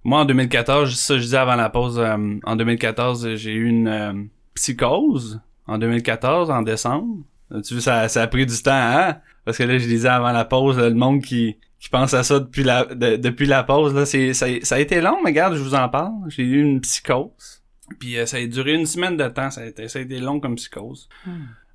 Moi, 0.05 0.21
en 0.21 0.25
2014, 0.25 0.95
ça 0.95 1.17
je 1.17 1.23
disais 1.23 1.37
avant 1.37 1.57
la 1.57 1.69
pause, 1.69 1.99
en 1.99 2.57
2014, 2.57 3.35
j'ai 3.35 3.53
eu 3.55 3.67
une 3.67 4.29
psychose. 4.57 5.41
En 5.69 5.79
2014, 5.79 6.51
en 6.51 6.63
décembre. 6.63 7.17
Tu 7.65 7.75
vois, 7.75 7.81
ça, 7.83 8.09
ça 8.09 8.23
a 8.23 8.27
pris 8.27 8.47
du 8.47 8.61
temps, 8.63 8.71
hein? 8.73 9.17
Parce 9.45 9.59
que 9.59 9.63
là, 9.65 9.79
je 9.79 9.87
disais 9.87 10.09
avant 10.09 10.33
la 10.33 10.45
pause, 10.45 10.79
là, 10.79 10.89
le 10.89 10.95
monde 10.95 11.23
qui, 11.23 11.57
qui 11.81 11.89
pense 11.89 12.15
à 12.15 12.23
ça 12.23 12.39
depuis 12.41 12.63
la, 12.65 12.85
de- 12.85 13.17
depuis 13.17 13.47
la 13.47 13.63
pause, 13.65 13.93
là, 13.95 14.05
c'est, 14.07 14.33
ça, 14.35 14.47
ça 14.63 14.75
a 14.77 14.79
été 14.79 15.01
long, 15.01 15.19
mais 15.25 15.31
regarde, 15.31 15.55
je 15.57 15.63
vous 15.63 15.75
en 15.75 15.89
parle. 15.89 16.13
J'ai 16.29 16.43
eu 16.45 16.61
une 16.63 16.81
psychose. 16.81 17.63
Puis 18.01 18.17
euh, 18.17 18.27
ça 18.27 18.37
a 18.39 18.47
duré 18.47 18.75
une 18.75 18.87
semaine 18.87 19.17
de 19.17 19.29
temps, 19.29 19.51
ça 19.51 19.61
a 19.63 19.67
été, 19.67 19.89
ça 19.89 19.99
a 20.01 20.03
été 20.03 20.19
long 20.19 20.39
comme 20.41 20.55
psychose. 20.57 21.09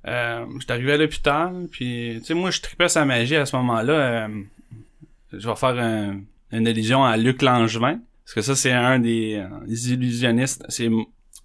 Euh, 0.06 0.44
j'étais 0.58 0.72
arrivé 0.72 0.92
à 0.92 0.96
l'hôpital, 0.96 1.66
puis 1.70 2.16
tu 2.20 2.24
sais, 2.26 2.34
moi, 2.34 2.50
je 2.50 2.60
tripais 2.60 2.88
sa 2.88 3.04
magie 3.04 3.36
à 3.36 3.46
ce 3.46 3.54
moment-là. 3.56 3.92
euh, 3.92 4.28
je 5.32 5.48
vais 5.48 5.56
faire 5.56 5.78
un- 5.78 6.20
une 6.50 6.66
allusion 6.66 7.04
à 7.04 7.16
Luc 7.16 7.40
Langevin, 7.42 8.00
parce 8.24 8.34
que 8.34 8.42
ça, 8.42 8.54
c'est 8.56 8.72
un 8.72 8.98
des, 8.98 9.36
euh, 9.36 9.66
des 9.66 9.92
illusionnistes. 9.92 10.64
C'est, 10.68 10.88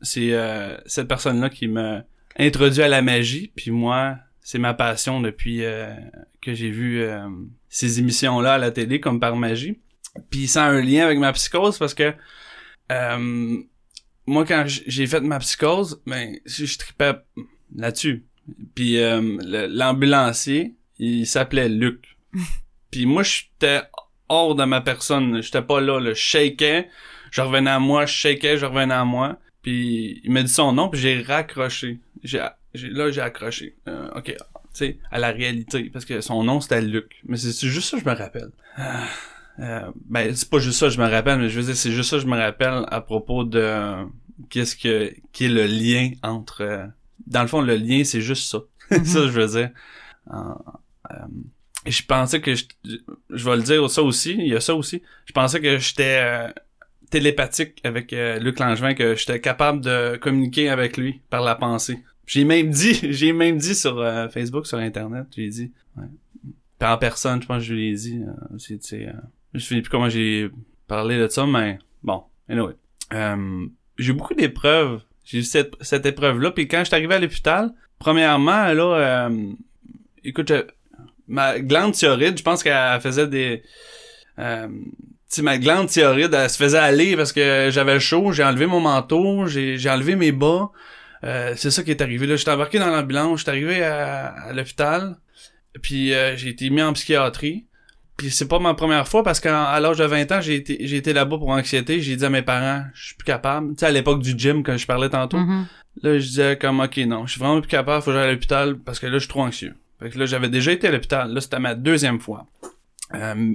c'est 0.02 0.34
euh, 0.34 0.78
cette 0.86 1.08
personne-là 1.08 1.50
qui 1.50 1.68
m'a 1.68 2.04
introduit 2.38 2.84
à 2.84 2.88
la 2.88 3.02
magie, 3.02 3.52
puis 3.56 3.72
moi, 3.72 4.18
c'est 4.42 4.60
ma 4.60 4.74
passion 4.74 5.22
depuis 5.22 5.64
euh, 5.66 5.94
que 6.42 6.54
j'ai 6.54 6.70
vu 6.70 7.02
euh, 7.02 7.28
ces 7.70 8.00
émissions-là 8.00 8.54
à 8.54 8.58
la 8.58 8.72
télé, 8.72 9.00
comme 9.00 9.20
par 9.20 9.36
magie. 9.36 9.80
Puis 10.30 10.48
ça 10.48 10.66
a 10.66 10.70
un 10.70 10.82
lien 10.82 11.06
avec 11.06 11.20
ma 11.20 11.34
psychose, 11.34 11.78
parce 11.78 11.94
que 11.94 12.14
euh, 12.92 13.58
moi, 14.26 14.46
quand 14.46 14.66
j'ai 14.68 15.08
fait 15.08 15.22
ma 15.22 15.40
psychose, 15.40 16.02
ben, 16.06 16.36
je, 16.46 16.78
tripais 16.78 17.16
là-dessus. 17.76 18.26
Puis 18.76 19.00
euh, 19.00 19.38
le- 19.42 19.68
l'ambulancier, 19.68 20.76
il 21.00 21.26
s'appelait 21.26 21.70
Luc. 21.70 22.18
Puis 22.92 23.06
moi, 23.06 23.24
j'étais 23.24 23.82
hors 24.30 24.56
de 24.56 24.64
ma 24.64 24.82
personne. 24.82 25.42
J'étais 25.42 25.62
pas 25.62 25.82
là, 25.82 26.00
là. 26.00 26.14
Je 26.14 26.20
shakeais, 26.20 26.90
je 27.32 27.42
revenais 27.42 27.72
à 27.72 27.80
moi, 27.80 28.06
je 28.06 28.14
shakeais, 28.14 28.58
je 28.58 28.66
revenais 28.66 28.94
à 28.94 29.06
moi. 29.06 29.38
Puis 29.68 30.22
il 30.24 30.32
m'a 30.32 30.44
dit 30.44 30.48
son 30.48 30.72
nom, 30.72 30.88
puis 30.88 30.98
j'ai 30.98 31.22
raccroché. 31.22 32.00
J'ai, 32.24 32.40
là, 32.40 33.12
j'ai 33.12 33.20
accroché. 33.20 33.76
Euh, 33.90 34.08
ok, 34.16 34.28
tu 34.28 34.38
sais, 34.72 34.98
à 35.12 35.20
la 35.20 35.32
réalité. 35.32 35.90
Parce 35.90 36.06
que 36.06 36.22
son 36.22 36.42
nom, 36.42 36.62
c'était 36.62 36.82
Luc. 36.82 37.22
Mais 37.26 37.36
c'est 37.36 37.68
juste 37.68 37.90
ça 37.90 37.98
que 37.98 38.04
je 38.06 38.10
me 38.10 38.16
rappelle. 38.16 38.52
Ah, 38.78 39.04
euh, 39.60 39.92
ben, 40.06 40.34
c'est 40.34 40.50
pas 40.50 40.60
juste 40.60 40.80
ça 40.80 40.86
que 40.86 40.94
je 40.94 41.02
me 41.02 41.10
rappelle, 41.10 41.40
mais 41.40 41.50
je 41.50 41.60
veux 41.60 41.66
dire, 41.66 41.76
c'est 41.76 41.92
juste 41.92 42.12
ça 42.12 42.16
que 42.16 42.22
je 42.22 42.28
me 42.28 42.38
rappelle 42.38 42.86
à 42.88 43.02
propos 43.02 43.44
de 43.44 43.60
euh, 43.60 44.06
qu'est-ce 44.50 44.78
que 44.78 45.14
qui 45.34 45.48
est 45.48 45.50
le 45.50 45.66
lien 45.66 46.12
entre... 46.24 46.62
euh, 46.62 46.86
dans 47.26 47.42
le 47.42 47.50
fond, 47.50 47.62
le 47.62 47.76
lien, 47.76 48.06
c'est 48.06 48.22
juste 48.22 48.50
ça. 48.50 48.60
ça, 48.90 49.28
je 49.28 49.32
veux 49.32 49.48
dire. 49.48 49.72
Et 51.86 51.92
je 51.92 52.06
pensais 52.06 52.40
que 52.40 52.56
je, 52.56 52.64
je 53.32 53.50
vais 53.50 53.58
le 53.58 53.64
dire 53.64 53.90
ça 53.90 54.02
aussi, 54.02 54.32
il 54.32 54.48
y 54.48 54.56
a 54.56 54.62
ça 54.62 54.76
aussi. 54.76 55.02
Je 55.26 55.34
pensais 55.34 55.60
que 55.60 55.78
j'étais 55.78 56.54
télépathique 57.10 57.80
avec 57.84 58.14
euh, 58.14 58.40
Luc 58.40 58.60
Langevin, 58.60 58.94
que 58.94 59.16
j'étais 59.16 59.40
capable 59.40 59.82
de 59.82 60.18
communiquer 60.18 60.70
avec 60.70 60.98
lui 60.98 61.22
par 61.30 61.42
la 61.42 61.56
pensée. 61.56 62.00
J'ai 62.26 62.44
même 62.44 62.70
dit, 62.70 63.00
j'ai 63.12 63.34
même 63.34 63.58
dit 63.58 63.76
sur 63.76 64.00
euh, 64.00 64.28
Facebook, 64.30 64.68
sur 64.68 64.78
Internet, 64.78 65.26
j'ai 65.36 65.50
dit, 65.50 65.72
ouais. 65.98 66.06
Puis 66.80 66.88
en 66.88 66.98
personne, 66.98 67.42
je 67.42 67.48
pense 67.48 67.58
que 67.58 67.64
je 67.64 67.74
lui 67.74 67.90
ai 67.90 67.94
dit, 67.96 68.22
euh, 68.22 68.58
sais, 68.58 69.08
euh, 69.08 69.12
je 69.54 69.60
sais 69.60 69.82
plus 69.82 69.90
comment 69.90 70.10
j'ai 70.10 70.50
parlé 70.88 71.18
de 71.18 71.28
ça, 71.28 71.46
mais 71.46 71.80
bon, 72.04 72.24
anyway. 72.48 72.74
Euh, 73.14 73.66
j'ai 73.98 74.12
eu 74.12 74.14
beaucoup 74.14 74.36
d'épreuves. 74.36 75.02
J'ai 75.24 75.40
eu 75.40 75.44
cette, 75.44 75.74
cette 75.82 76.06
épreuve-là, 76.06 76.52
puis 76.52 76.68
quand 76.68 76.80
je 76.80 76.86
suis 76.86 76.96
arrivé 76.96 77.16
à 77.16 77.20
l'hôpital, 77.20 77.74
premièrement, 77.98 78.72
là, 78.74 79.28
euh, 79.30 79.52
écoute, 80.24 80.52
ma 81.28 81.60
glande 81.60 81.94
thyroïde, 81.94 82.38
je 82.38 82.44
pense 82.44 82.62
qu'elle 82.64 83.02
faisait 83.02 83.28
des... 83.28 83.64
euh, 85.30 85.36
sais, 85.36 85.42
ma 85.42 85.58
glande 85.58 85.88
thyroïde, 85.88 86.34
elle 86.34 86.50
se 86.50 86.58
faisait 86.58 86.78
aller 86.78 87.16
parce 87.16 87.34
que 87.34 87.70
j'avais 87.72 88.00
chaud, 88.00 88.32
j'ai 88.32 88.44
enlevé 88.44 88.66
mon 88.66 88.80
manteau, 88.80 89.48
j'ai, 89.48 89.78
j'ai 89.78 89.90
enlevé 89.90 90.16
mes 90.16 90.32
bas. 90.32 90.72
Euh, 91.24 91.54
c'est 91.56 91.72
ça 91.72 91.84
qui 91.84 91.92
est 91.92 92.02
arrivé. 92.02 92.28
Là, 92.28 92.36
j'étais 92.36 92.52
embarqué 92.52 92.80
dans 92.80 92.88
l'ambulance, 92.88 93.40
j'étais 93.40 93.52
arrivé 93.52 93.84
à, 93.84 94.28
à 94.28 94.54
l'hôpital, 94.54 95.18
puis 95.82 96.14
euh, 96.14 96.36
j'ai 96.38 96.50
été 96.50 96.70
mis 96.70 96.82
en 96.82 96.94
psychiatrie. 96.94 97.66
Puis 98.18 98.32
c'est 98.32 98.48
pas 98.48 98.58
ma 98.58 98.74
première 98.74 99.08
fois 99.08 99.24
parce 99.24 99.40
qu'à 99.40 99.80
l'âge 99.80 99.98
de 99.98 100.06
20 100.06 100.32
ans, 100.32 100.42
j'ai 100.42 100.56
été, 100.56 100.80
j'ai 100.82 100.98
été 100.98 101.14
là-bas 101.14 101.38
pour 101.38 101.50
anxiété. 101.50 102.02
J'ai 102.02 102.16
dit 102.16 102.26
à 102.26 102.30
mes 102.30 102.42
parents, 102.42 102.84
je 102.96 103.08
suis 103.08 103.16
plus 103.16 103.26
capable. 103.26 103.76
Tu 103.76 103.82
sais, 103.82 103.86
à 103.86 103.92
l'époque 103.92 104.24
du 104.24 104.34
gym, 104.36 104.64
quand 104.64 104.76
je 104.76 104.88
parlais 104.88 105.10
tantôt. 105.10 105.38
Mhm. 105.38 105.68
Là, 106.02 106.20
je 106.20 106.26
disais 106.26 106.58
comme, 106.58 106.80
ok, 106.80 106.98
non, 106.98 107.28
je 107.28 107.34
suis 107.34 107.40
vraiment 107.40 107.60
plus 107.62 107.70
capable, 107.70 108.04
faut 108.04 108.12
que 108.12 108.18
j'aille 108.18 108.30
à 108.30 108.32
l'hôpital 108.32 108.78
parce 108.80 109.00
que 109.00 109.06
là, 109.06 109.14
je 109.14 109.20
suis 109.20 109.28
trop 109.28 109.44
anxieux. 109.44 109.76
Fait 110.00 110.10
que 110.10 110.18
là, 110.18 110.26
j'avais 110.26 110.50
déjà 110.50 110.72
été 110.72 110.88
à 110.88 110.92
l'hôpital. 110.92 111.32
Là, 111.32 111.42
c'était 111.42 111.60
ma 111.60 111.76
deuxième 111.76 112.20
fois. 112.20 112.48
Euh, 113.14 113.54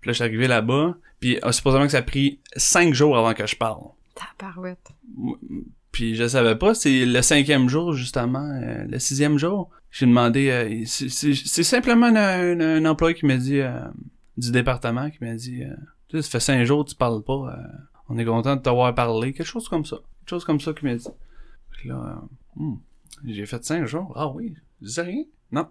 puis 0.00 0.08
là, 0.08 0.12
je 0.12 0.16
suis 0.16 0.24
arrivé 0.24 0.46
là-bas. 0.46 0.96
Puis 1.20 1.38
euh, 1.44 1.52
supposément 1.52 1.84
que 1.84 1.92
ça 1.92 1.98
a 1.98 2.02
pris 2.02 2.40
cinq 2.56 2.94
jours 2.94 3.16
avant 3.16 3.34
que 3.34 3.46
je 3.46 3.56
parle. 3.56 3.82
Tabarouette. 4.14 4.92
Puis 5.92 6.14
je 6.14 6.28
savais 6.28 6.56
pas, 6.56 6.74
c'est 6.74 7.06
le 7.06 7.22
cinquième 7.22 7.68
jour, 7.68 7.94
justement, 7.94 8.50
euh, 8.62 8.84
le 8.86 8.98
sixième 8.98 9.38
jour. 9.38 9.70
J'ai 9.90 10.04
demandé, 10.06 10.50
euh, 10.50 10.82
c'est- 10.84 11.62
simplement 11.62 12.06
un, 12.06 12.84
employé 12.84 13.14
qui 13.14 13.24
m'a 13.24 13.36
dit, 13.38 13.60
euh, 13.60 13.80
du 14.36 14.50
département, 14.50 15.08
qui 15.08 15.24
m'a 15.24 15.34
dit, 15.34 15.62
tu 16.08 16.16
sais, 16.18 16.22
ça 16.22 16.30
fait 16.30 16.40
cinq 16.40 16.64
jours 16.64 16.84
que 16.84 16.90
tu 16.90 16.96
parles 16.96 17.22
pas, 17.22 17.58
on 18.10 18.18
est 18.18 18.24
content 18.26 18.56
de 18.56 18.60
t'avoir 18.60 18.94
parlé, 18.94 19.32
quelque 19.32 19.46
chose 19.46 19.68
comme 19.68 19.86
ça. 19.86 19.96
Quelque 20.20 20.30
chose 20.30 20.44
comme 20.44 20.60
ça 20.60 20.72
qu'il 20.74 20.88
m'a 20.88 20.96
dit. 20.96 21.08
Puis 21.72 21.88
là, 21.88 22.22
hmm, 22.56 22.74
j'ai 23.24 23.46
fait 23.46 23.64
cinq 23.64 23.86
jours, 23.86 24.12
ah 24.16 24.28
oui, 24.28 24.54
je 24.82 24.86
disais 24.86 25.02
rien, 25.02 25.24
non, 25.50 25.66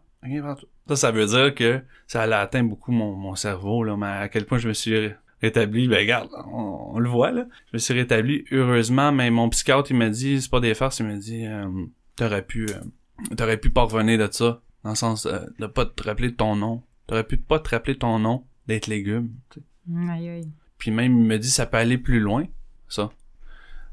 Ça, 0.87 0.95
ça 0.95 1.11
veut 1.11 1.25
dire 1.25 1.53
que 1.55 1.81
ça 2.07 2.21
allait 2.23 2.35
atteindre 2.35 2.69
beaucoup 2.69 2.91
mon, 2.91 3.13
mon 3.15 3.35
cerveau, 3.35 3.83
là, 3.83 3.95
mais 3.97 4.05
à 4.07 4.29
quel 4.29 4.45
point 4.45 4.57
je 4.57 4.67
me 4.67 4.73
suis 4.73 4.95
ré- 4.97 5.15
rétabli, 5.41 5.87
ben 5.87 5.97
regarde, 5.99 6.29
on, 6.47 6.91
on 6.93 6.99
le 6.99 7.09
voit, 7.09 7.31
là. 7.31 7.45
Je 7.71 7.77
me 7.77 7.77
suis 7.79 7.93
rétabli, 7.93 8.45
heureusement, 8.51 9.11
mais 9.11 9.29
mon 9.31 9.49
psychiatre, 9.49 9.91
il 9.91 9.97
m'a 9.97 10.09
dit, 10.09 10.41
c'est 10.41 10.51
pas 10.51 10.59
des 10.59 10.73
farces, 10.75 10.99
il 10.99 11.07
m'a 11.07 11.15
dit, 11.15 11.45
euh, 11.45 11.67
t'aurais 12.15 12.43
pu, 12.43 12.67
euh, 12.69 13.35
t'aurais 13.35 13.57
pu 13.57 13.69
pas 13.69 13.83
revenir 13.83 14.17
de 14.19 14.31
ça, 14.31 14.61
dans 14.83 14.91
le 14.91 14.95
sens 14.95 15.25
euh, 15.25 15.39
de 15.59 15.65
pas 15.67 15.85
te 15.85 16.03
rappeler 16.03 16.29
de 16.29 16.35
ton 16.35 16.55
nom. 16.55 16.83
T'aurais 17.07 17.23
pu 17.23 17.37
pas 17.37 17.59
te 17.59 17.69
rappeler 17.69 17.97
ton 17.97 18.19
nom, 18.19 18.43
d'être 18.67 18.87
légume, 18.87 19.29
tu 19.51 19.59
sais. 19.59 19.65
Mm, 19.87 20.09
Aïe, 20.09 20.29
aïe. 20.29 20.49
Puis 20.77 20.91
même, 20.91 21.17
il 21.19 21.25
me 21.25 21.37
dit, 21.39 21.49
ça 21.49 21.65
peut 21.65 21.77
aller 21.77 21.97
plus 21.97 22.19
loin, 22.19 22.45
ça. 22.89 23.11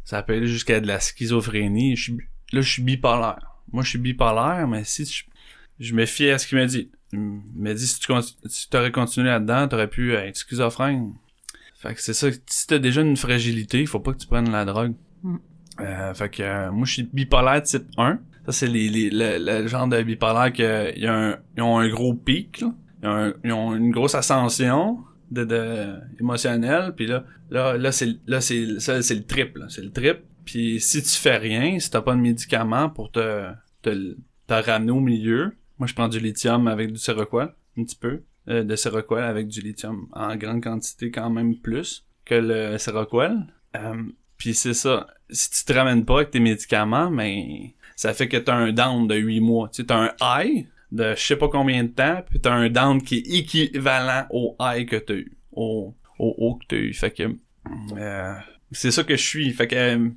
Ça 0.04 0.22
peut 0.22 0.32
aller 0.34 0.46
jusqu'à 0.46 0.80
de 0.80 0.86
la 0.86 0.98
schizophrénie. 0.98 1.94
Je 1.96 2.02
suis, 2.02 2.16
là, 2.52 2.60
je 2.60 2.70
suis 2.70 2.82
bipolaire. 2.82 3.38
Moi, 3.72 3.82
je 3.84 3.90
suis 3.90 3.98
bipolaire, 3.98 4.66
mais 4.66 4.82
si 4.84 5.04
je, 5.04 5.24
je 5.82 5.94
me 5.94 6.06
fie 6.06 6.30
à 6.30 6.38
ce 6.38 6.46
qu'il 6.46 6.58
m'a 6.58 6.66
dit. 6.66 6.90
Il 7.12 7.40
m'a 7.56 7.74
dit, 7.74 7.86
si 7.86 7.98
tu 8.00 8.12
si 8.46 8.70
t'aurais 8.70 8.92
continué 8.92 9.26
là-dedans, 9.28 9.68
t'aurais 9.68 9.88
pu 9.88 10.14
être 10.14 10.36
schizophrène. 10.36 11.12
Fait 11.76 11.94
que 11.94 12.00
c'est 12.00 12.14
ça, 12.14 12.28
si 12.46 12.66
t'as 12.66 12.78
déjà 12.78 13.00
une 13.02 13.16
fragilité, 13.16 13.80
il 13.80 13.86
faut 13.88 14.00
pas 14.00 14.12
que 14.12 14.18
tu 14.18 14.26
prennes 14.26 14.50
la 14.50 14.64
drogue. 14.64 14.94
Mm. 15.22 15.36
Euh, 15.80 16.14
fait 16.14 16.28
que 16.28 16.42
euh, 16.42 16.70
moi, 16.70 16.86
je 16.86 16.92
suis 16.92 17.02
bipolaire 17.12 17.62
type 17.62 17.84
1. 17.98 18.20
Ça, 18.46 18.52
c'est 18.52 18.66
les, 18.66 18.88
les, 18.88 19.10
le, 19.10 19.62
le 19.62 19.66
genre 19.66 19.88
de 19.88 20.00
bipolaire 20.02 20.52
que 20.52 20.96
y 20.98 21.06
a 21.06 21.14
un, 21.14 21.38
ils 21.56 21.62
ont 21.62 21.78
un 21.78 21.88
gros 21.88 22.14
pic, 22.14 22.60
là. 22.60 22.72
Ils 23.02 23.08
ont, 23.08 23.12
un- 23.16 23.34
ils 23.44 23.52
ont 23.52 23.74
une 23.74 23.90
grosse 23.90 24.14
ascension 24.14 24.98
de, 25.30 25.44
de 25.44 25.96
émotionnelle, 26.20 26.92
puis 26.96 27.06
là, 27.06 27.24
là, 27.50 27.76
là, 27.76 27.90
c'est, 27.90 28.16
là, 28.26 28.40
c'est, 28.40 28.78
ça, 28.78 29.02
c'est 29.02 29.14
le 29.16 29.24
trip, 29.24 29.56
là. 29.58 29.66
C'est 29.68 29.82
le 29.82 29.90
trip. 29.90 30.18
Puis 30.44 30.80
si 30.80 31.02
tu 31.02 31.10
fais 31.10 31.36
rien, 31.36 31.78
si 31.80 31.90
t'as 31.90 32.00
pas 32.02 32.14
de 32.14 32.20
médicaments 32.20 32.88
pour 32.88 33.10
te, 33.10 33.48
te, 33.82 34.16
te 34.46 34.54
ramener 34.54 34.92
au 34.92 35.00
milieu, 35.00 35.52
moi, 35.82 35.88
je 35.88 35.94
prends 35.94 36.06
du 36.06 36.20
lithium 36.20 36.68
avec 36.68 36.92
du 36.92 36.98
Seroquel, 37.00 37.48
un 37.76 37.82
petit 37.82 37.96
peu, 37.96 38.22
euh, 38.46 38.62
de 38.62 38.76
Seroquel 38.76 39.24
avec 39.24 39.48
du 39.48 39.60
lithium 39.60 40.06
en 40.12 40.36
grande 40.36 40.62
quantité 40.62 41.10
quand 41.10 41.28
même 41.28 41.56
plus 41.56 42.06
que 42.24 42.36
le 42.36 42.78
Seroquel. 42.78 43.52
Euh, 43.74 44.04
puis 44.38 44.54
c'est 44.54 44.74
ça. 44.74 45.08
Si 45.28 45.50
tu 45.50 45.64
te 45.64 45.72
ramènes 45.72 46.04
pas 46.04 46.18
avec 46.18 46.30
tes 46.30 46.38
médicaments, 46.38 47.10
mais 47.10 47.74
ça 47.96 48.14
fait 48.14 48.28
que 48.28 48.36
t'as 48.36 48.54
un 48.54 48.70
down 48.70 49.08
de 49.08 49.16
8 49.16 49.40
mois. 49.40 49.70
Tu 49.70 49.84
t'as 49.84 49.96
un 49.96 50.12
high 50.20 50.68
de 50.92 51.16
je 51.16 51.20
sais 51.20 51.34
pas 51.34 51.48
combien 51.48 51.82
de 51.82 51.88
temps, 51.88 52.22
puis 52.30 52.38
t'as 52.38 52.52
un 52.52 52.70
down 52.70 53.02
qui 53.02 53.16
est 53.16 53.38
équivalent 53.38 54.26
au 54.30 54.54
high 54.60 54.88
que 54.88 54.94
t'as 54.94 55.14
eu, 55.14 55.36
au, 55.50 55.96
au 56.20 56.34
haut 56.38 56.54
que 56.54 56.66
t'as 56.68 56.76
eu. 56.76 56.94
Fait 56.94 57.10
que 57.10 57.24
euh, 57.96 58.34
c'est 58.70 58.92
ça 58.92 59.02
que 59.02 59.16
je 59.16 59.26
suis. 59.26 59.52
Fait 59.52 59.66
que 59.66 59.74
euh, 59.74 60.08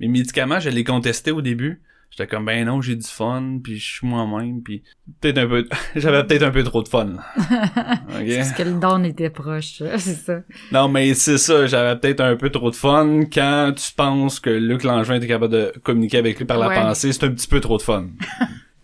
mes 0.00 0.08
médicaments, 0.08 0.58
je 0.58 0.70
les 0.70 0.82
contestais 0.82 1.30
au 1.30 1.40
début. 1.40 1.82
J'étais 2.16 2.28
comme 2.28 2.44
ben 2.44 2.64
non, 2.64 2.80
j'ai 2.80 2.94
du 2.94 3.06
fun, 3.08 3.58
puis 3.62 3.76
je 3.76 3.94
suis 3.94 4.06
moi-même, 4.06 4.62
puis 4.62 4.84
peut-être 5.20 5.38
un 5.38 5.48
peu, 5.48 5.66
j'avais 5.96 6.22
peut-être 6.24 6.44
un 6.44 6.52
peu 6.52 6.62
trop 6.62 6.80
de 6.80 6.86
fun. 6.88 7.06
là. 7.06 7.24
Ok? 8.08 8.36
Parce 8.36 8.52
que 8.52 8.62
le 8.62 8.78
don 8.78 9.02
était 9.02 9.30
proche, 9.30 9.82
c'est 9.98 10.14
ça. 10.14 10.40
Non, 10.70 10.86
mais 10.88 11.14
c'est 11.14 11.38
ça, 11.38 11.66
j'avais 11.66 11.98
peut-être 11.98 12.20
un 12.20 12.36
peu 12.36 12.50
trop 12.50 12.70
de 12.70 12.76
fun. 12.76 13.22
Quand 13.32 13.72
tu 13.76 13.92
penses 13.96 14.38
que 14.38 14.50
Luc 14.50 14.84
Langevin 14.84 15.16
était 15.16 15.26
capable 15.26 15.52
de 15.52 15.72
communiquer 15.82 16.18
avec 16.18 16.38
lui 16.38 16.44
par 16.44 16.58
la 16.58 16.68
Ouais. 16.68 16.76
pensée, 16.76 17.12
c'est 17.12 17.24
un 17.24 17.30
petit 17.32 17.48
peu 17.48 17.58
trop 17.60 17.78
de 17.78 17.82
fun. 17.82 18.06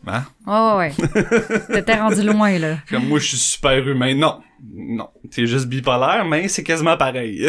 Hein? 0.09 0.25
Oh 0.47 0.75
ouais. 0.79 0.93
T'étais 1.73 1.95
rendu 2.01 2.23
loin, 2.23 2.59
là. 2.59 2.79
Comme 2.88 3.07
moi, 3.07 3.21
je 3.21 3.27
suis 3.27 3.37
super 3.37 3.87
humain. 3.87 4.14
Non. 4.16 4.40
Non. 4.75 5.09
T'es 5.31 5.47
juste 5.47 5.66
bipolaire, 5.69 6.25
mais 6.25 6.49
c'est 6.49 6.64
quasiment 6.64 6.97
pareil. 6.97 7.49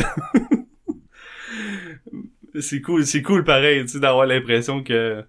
c'est 2.60 2.82
cool, 2.82 3.06
c'est 3.06 3.22
cool 3.22 3.44
pareil, 3.44 3.82
tu 3.82 3.94
sais, 3.94 4.00
d'avoir 4.00 4.26
l'impression 4.28 4.84
que... 4.84 5.24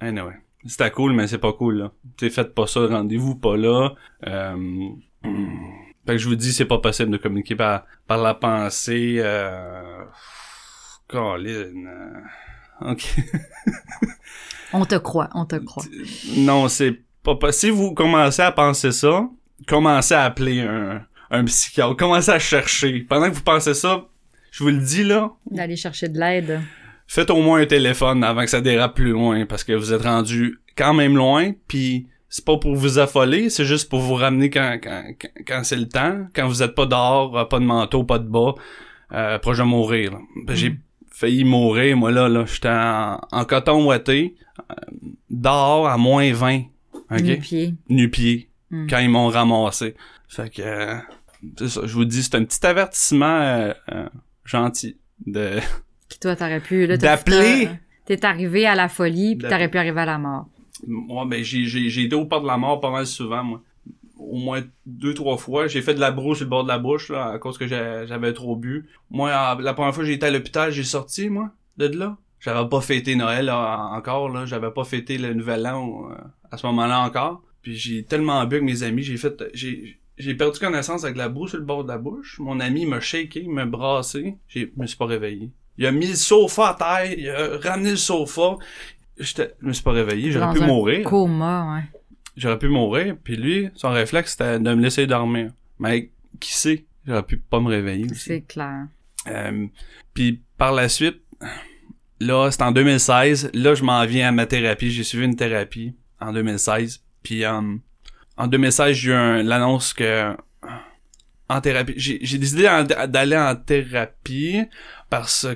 Anyway. 0.00 0.34
C'était 0.66 0.90
cool, 0.90 1.12
mais 1.12 1.26
c'est 1.28 1.38
pas 1.38 1.52
cool, 1.52 1.78
là. 1.78 1.92
T'sais, 2.16 2.28
faites 2.30 2.54
pas 2.54 2.66
ça, 2.66 2.86
rendez-vous 2.86 3.36
pas 3.36 3.56
là. 3.56 3.90
Euh... 4.26 4.88
Fait 6.06 6.12
que 6.12 6.18
je 6.18 6.28
vous 6.28 6.34
dis, 6.36 6.52
c'est 6.52 6.64
pas 6.64 6.78
possible 6.78 7.10
de 7.10 7.16
communiquer 7.18 7.54
par, 7.56 7.84
par 8.06 8.18
la 8.18 8.34
pensée. 8.34 9.16
Euh... 9.18 10.04
Colin. 11.08 11.86
euh, 11.86 12.90
Ok. 12.92 13.16
On 14.72 14.84
te 14.84 14.96
croit, 14.96 15.30
on 15.34 15.46
te 15.46 15.56
croit. 15.56 15.84
Non, 16.36 16.68
c'est 16.68 17.00
pas 17.22 17.36
possible. 17.36 17.52
Si 17.52 17.70
vous 17.70 17.94
commencez 17.94 18.42
à 18.42 18.52
penser 18.52 18.92
ça, 18.92 19.28
commencez 19.66 20.14
à 20.14 20.24
appeler 20.24 20.60
un, 20.60 21.02
un 21.30 21.44
psychiatre. 21.44 21.96
Commencez 21.96 22.30
à 22.32 22.38
chercher. 22.38 23.00
Pendant 23.08 23.30
que 23.30 23.34
vous 23.36 23.42
pensez 23.42 23.72
ça, 23.74 24.04
je 24.50 24.62
vous 24.64 24.70
le 24.70 24.78
dis 24.78 25.04
là, 25.04 25.30
D'aller 25.50 25.76
chercher 25.76 26.08
de 26.08 26.18
l'aide. 26.18 26.60
Faites 27.06 27.30
au 27.30 27.40
moins 27.40 27.60
un 27.60 27.66
téléphone 27.66 28.24
avant 28.24 28.42
que 28.42 28.50
ça 28.50 28.60
dérape 28.60 28.94
plus 28.94 29.10
loin 29.10 29.46
parce 29.46 29.64
que 29.64 29.72
vous 29.72 29.92
êtes 29.92 30.02
rendu 30.02 30.60
quand 30.76 30.94
même 30.94 31.16
loin 31.16 31.52
puis 31.68 32.06
c'est 32.28 32.44
pas 32.44 32.56
pour 32.58 32.74
vous 32.74 32.98
affoler, 32.98 33.48
c'est 33.50 33.64
juste 33.64 33.88
pour 33.88 34.00
vous 34.00 34.14
ramener 34.14 34.50
quand 34.50 34.78
quand, 34.82 35.02
quand, 35.46 35.64
c'est 35.64 35.76
le 35.76 35.88
temps, 35.88 36.26
quand 36.34 36.46
vous 36.48 36.62
êtes 36.62 36.74
pas 36.74 36.86
dehors, 36.86 37.38
euh, 37.38 37.44
pas 37.44 37.58
de 37.60 37.64
manteau, 37.64 38.04
pas 38.04 38.18
de 38.18 38.28
bas, 38.28 38.54
euh, 39.12 39.38
proche 39.38 39.58
de 39.58 39.62
mourir. 39.62 40.18
Ben, 40.44 40.54
J'ai 40.54 40.76
failli 41.10 41.44
mourir 41.44 41.96
moi 41.96 42.10
là 42.10 42.28
là, 42.28 42.44
j'étais 42.46 42.68
en, 42.68 43.20
en 43.30 43.44
coton 43.44 43.86
ouaté, 43.86 44.34
euh, 44.70 44.74
dehors 45.30 45.88
à 45.88 45.96
moins 45.96 46.32
20. 46.32 46.62
OK? 47.10 47.22
Nu 47.22 47.38
pied. 47.38 47.74
nu-pied 47.88 48.50
Mm. 48.70 48.86
quand 48.88 48.98
ils 48.98 49.08
m'ont 49.08 49.28
ramassé. 49.28 49.94
Fait 50.28 50.50
que 50.50 50.62
euh, 50.62 50.96
c'est 51.58 51.68
ça, 51.68 51.80
je 51.84 51.92
vous 51.94 52.04
dis, 52.04 52.22
c'est 52.22 52.34
un 52.34 52.44
petit 52.44 52.64
avertissement 52.66 53.40
euh, 53.40 53.72
euh, 53.92 54.08
gentil 54.44 54.96
de 55.24 55.58
Qui 56.08 56.18
toi, 56.20 56.36
t'aurais 56.36 56.60
pu, 56.60 56.86
là, 56.86 56.96
D'appeler. 56.96 57.68
T'es 58.04 58.24
arrivé 58.24 58.66
à 58.66 58.74
la 58.76 58.88
folie, 58.88 59.34
puis 59.36 59.48
t'aurais 59.48 59.68
pu 59.68 59.78
arriver 59.78 60.00
à 60.00 60.06
la 60.06 60.18
mort. 60.18 60.46
moi 60.86 61.24
ben 61.24 61.42
j'ai 61.42 61.64
j'ai 61.64 61.88
j'ai 61.88 62.02
été 62.04 62.14
au 62.14 62.24
port 62.26 62.40
de 62.42 62.46
la 62.46 62.56
mort 62.56 62.80
pas 62.80 62.90
mal 62.90 63.06
souvent 63.06 63.42
moi. 63.42 63.62
Au 64.18 64.38
moins 64.38 64.62
deux 64.86 65.12
trois 65.12 65.36
fois, 65.36 65.66
j'ai 65.66 65.82
fait 65.82 65.94
de 65.94 66.00
la 66.00 66.10
brousse 66.10 66.38
sur 66.38 66.46
le 66.46 66.50
bord 66.50 66.62
de 66.62 66.68
la 66.68 66.78
bouche 66.78 67.10
là 67.10 67.32
à 67.32 67.38
cause 67.38 67.58
que 67.58 67.66
j'avais 67.66 68.32
trop 68.32 68.54
bu. 68.54 68.88
Moi 69.10 69.30
la 69.60 69.74
première 69.74 69.92
fois 69.92 70.04
que 70.04 70.08
j'ai 70.08 70.14
été 70.14 70.26
à 70.26 70.30
l'hôpital, 70.30 70.70
j'ai 70.70 70.84
sorti 70.84 71.28
moi 71.28 71.50
de 71.78 71.86
là. 71.86 72.16
J'avais 72.38 72.68
pas 72.68 72.80
fêté 72.80 73.16
Noël 73.16 73.46
là, 73.46 73.90
encore 73.92 74.28
là, 74.28 74.46
j'avais 74.46 74.70
pas 74.70 74.84
fêté 74.84 75.18
le 75.18 75.34
nouvel 75.34 75.66
an 75.66 76.08
euh, 76.10 76.14
à 76.52 76.56
ce 76.58 76.66
moment-là 76.68 77.00
encore. 77.00 77.42
Puis 77.62 77.74
j'ai 77.74 78.04
tellement 78.04 78.44
bu 78.46 78.56
avec 78.56 78.62
mes 78.62 78.84
amis, 78.84 79.02
j'ai 79.02 79.16
fait 79.16 79.42
j'ai 79.52 79.98
j'ai 80.16 80.34
perdu 80.34 80.58
connaissance 80.60 81.04
avec 81.04 81.16
la 81.16 81.28
boue 81.28 81.48
sur 81.48 81.58
le 81.58 81.64
bord 81.64 81.82
de 81.82 81.88
la 81.88 81.98
bouche. 81.98 82.38
Mon 82.38 82.60
ami 82.60 82.86
m'a 82.86 83.00
shaké, 83.00 83.42
m'a 83.48 83.66
brassé. 83.66 84.36
Je 84.48 84.66
me 84.76 84.86
suis 84.86 84.96
pas 84.96 85.06
réveillé. 85.06 85.50
Il 85.78 85.86
a 85.86 85.92
mis 85.92 86.06
le 86.06 86.14
sofa 86.14 86.70
à 86.70 86.74
terre, 86.74 87.12
il 87.18 87.28
a 87.30 87.58
ramené 87.58 87.90
le 87.90 87.96
sofa. 87.96 88.56
J'étais- 89.18 89.54
Je 89.60 89.66
me 89.66 89.72
suis 89.72 89.82
pas 89.82 89.92
réveillé, 89.92 90.30
j'aurais 90.32 90.46
pu 90.54 90.62
un 90.62 90.66
mourir. 90.66 91.04
Coma, 91.04 91.74
ouais. 91.76 91.82
J'aurais 92.36 92.58
pu 92.58 92.68
mourir, 92.68 93.16
puis 93.22 93.36
lui, 93.36 93.70
son 93.74 93.90
réflexe, 93.90 94.32
c'était 94.32 94.58
de 94.58 94.74
me 94.74 94.82
laisser 94.82 95.06
dormir. 95.06 95.50
Mais 95.78 96.10
qui 96.40 96.52
sait, 96.54 96.84
j'aurais 97.06 97.22
pu 97.22 97.36
pas 97.38 97.60
me 97.60 97.68
réveiller 97.68 98.04
aussi. 98.10 98.20
C'est 98.20 98.40
clair. 98.42 98.86
Euh, 99.26 99.66
puis 100.14 100.42
par 100.58 100.72
la 100.72 100.88
suite, 100.88 101.20
là, 102.20 102.50
c'est 102.50 102.62
en 102.62 102.72
2016. 102.72 103.50
Là, 103.54 103.74
je 103.74 103.82
m'en 103.82 104.04
viens 104.06 104.28
à 104.28 104.32
ma 104.32 104.46
thérapie. 104.46 104.90
J'ai 104.90 105.02
suivi 105.02 105.24
une 105.24 105.36
thérapie 105.36 105.94
en 106.20 106.32
2016. 106.32 107.02
Puis 107.22 107.44
euh, 107.44 107.60
en 108.36 108.46
2016, 108.46 108.94
j'ai 108.96 109.12
eu 109.12 109.42
l'annonce 109.42 109.92
que 109.94 110.34
en 111.48 111.60
thérapie, 111.60 111.94
j'ai 111.96 112.38
décidé 112.38 112.64
d'aller 113.08 113.36
en 113.36 113.54
thérapie 113.54 114.62
parce 115.08 115.46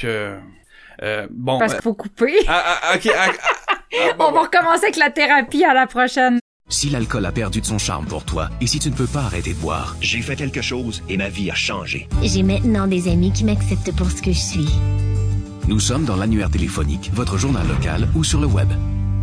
que 0.00 0.38
euh, 1.02 1.26
bon. 1.30 1.58
Parce 1.58 1.72
euh, 1.72 1.76
qu'il 1.76 1.82
faut 1.82 1.94
couper. 1.94 2.34
ah, 2.48 2.62
ah, 2.64 2.80
ah, 2.82 2.98
ah, 3.16 3.32
ah, 3.32 4.14
bon, 4.18 4.26
On 4.28 4.32
va 4.32 4.42
recommencer 4.42 4.84
avec 4.84 4.96
la 4.96 5.10
thérapie 5.10 5.64
à 5.64 5.74
la 5.74 5.86
prochaine. 5.86 6.38
Si 6.70 6.90
l'alcool 6.90 7.24
a 7.24 7.32
perdu 7.32 7.62
de 7.62 7.66
son 7.66 7.78
charme 7.78 8.04
pour 8.04 8.24
toi 8.24 8.50
et 8.60 8.66
si 8.66 8.78
tu 8.78 8.90
ne 8.90 8.94
peux 8.94 9.06
pas 9.06 9.22
arrêter 9.22 9.54
de 9.54 9.58
boire, 9.58 9.96
J'ai 10.02 10.20
fait 10.20 10.36
quelque 10.36 10.60
chose 10.60 11.02
et 11.08 11.16
ma 11.16 11.28
vie 11.28 11.50
a 11.50 11.54
changé. 11.54 12.08
J'ai 12.22 12.42
maintenant 12.42 12.86
des 12.86 13.08
amis 13.08 13.32
qui 13.32 13.44
m'acceptent 13.44 13.96
pour 13.96 14.10
ce 14.10 14.20
que 14.20 14.32
je 14.32 14.38
suis. 14.38 14.68
nous 15.66 15.80
sommes 15.80 16.04
dans 16.04 16.16
l'annuaire 16.16 16.50
téléphonique, 16.50 17.10
votre 17.14 17.38
journal 17.38 17.66
local 17.66 18.06
ou 18.14 18.22
sur 18.22 18.40
le 18.40 18.46
web. 18.46 18.68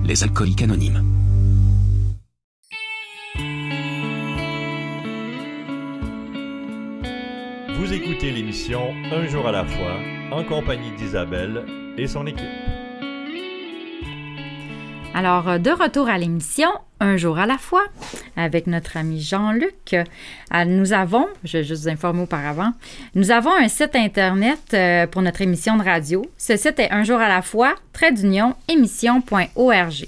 Les 0.03 0.23
alcooliques 0.23 0.63
anonymes. 0.63 1.14
Vous 7.85 7.93
écoutez 7.93 8.31
l'émission 8.31 8.95
Un 9.11 9.27
jour 9.27 9.47
à 9.47 9.51
la 9.51 9.63
fois 9.63 9.99
en 10.31 10.43
compagnie 10.43 10.89
d'Isabelle 10.97 11.63
et 11.99 12.07
son 12.07 12.25
équipe. 12.25 12.49
Alors, 15.13 15.59
de 15.59 15.69
retour 15.69 16.09
à 16.09 16.17
l'émission, 16.17 16.67
un 16.99 17.15
jour 17.15 17.37
à 17.37 17.45
la 17.45 17.59
fois, 17.59 17.83
avec 18.35 18.65
notre 18.65 18.97
ami 18.97 19.21
Jean-Luc. 19.21 19.93
Euh, 19.93 20.65
Nous 20.65 20.93
avons, 20.93 21.27
je 21.43 21.59
vais 21.59 21.63
juste 21.63 21.83
vous 21.83 21.89
informer 21.89 22.23
auparavant, 22.23 22.71
nous 23.13 23.29
avons 23.29 23.53
un 23.53 23.67
site 23.67 23.95
Internet 23.95 24.73
euh, 24.73 25.05
pour 25.05 25.21
notre 25.21 25.43
émission 25.43 25.77
de 25.77 25.83
radio. 25.83 26.25
Ce 26.37 26.57
site 26.57 26.79
est 26.79 26.89
un 26.89 27.03
jour 27.03 27.19
à 27.19 27.29
la 27.29 27.43
fois, 27.43 27.75
trait 27.93 28.11
d'union, 28.11 28.55
émission.org. 28.67 30.07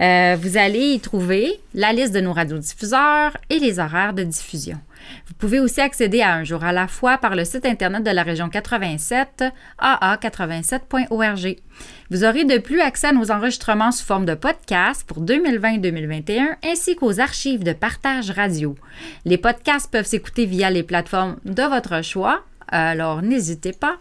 Euh, 0.00 0.36
vous 0.40 0.56
allez 0.56 0.94
y 0.94 0.98
trouver 0.98 1.60
la 1.72 1.92
liste 1.92 2.12
de 2.12 2.20
nos 2.20 2.32
radiodiffuseurs 2.32 3.36
et 3.48 3.60
les 3.60 3.78
horaires 3.78 4.12
de 4.12 4.24
diffusion. 4.24 4.80
Vous 5.26 5.34
pouvez 5.34 5.60
aussi 5.60 5.80
accéder 5.80 6.22
à 6.22 6.34
Un 6.34 6.44
jour 6.44 6.64
à 6.64 6.72
la 6.72 6.88
fois 6.88 7.18
par 7.18 7.36
le 7.36 7.44
site 7.44 7.66
Internet 7.66 8.02
de 8.02 8.10
la 8.10 8.22
région 8.22 8.48
87, 8.48 9.44
aa87.org. 9.80 11.56
Vous 12.10 12.24
aurez 12.24 12.44
de 12.44 12.58
plus 12.58 12.80
accès 12.80 13.08
à 13.08 13.12
nos 13.12 13.30
enregistrements 13.30 13.92
sous 13.92 14.04
forme 14.04 14.26
de 14.26 14.34
podcast 14.34 15.04
pour 15.06 15.20
2020 15.20 15.74
et 15.74 15.78
2021, 15.78 16.56
ainsi 16.64 16.96
qu'aux 16.96 17.20
archives 17.20 17.64
de 17.64 17.72
partage 17.72 18.30
radio. 18.30 18.74
Les 19.24 19.38
podcasts 19.38 19.90
peuvent 19.90 20.06
s'écouter 20.06 20.46
via 20.46 20.70
les 20.70 20.82
plateformes 20.82 21.36
de 21.44 21.62
votre 21.62 22.02
choix, 22.02 22.44
alors 22.70 23.22
n'hésitez 23.22 23.72
pas. 23.72 23.96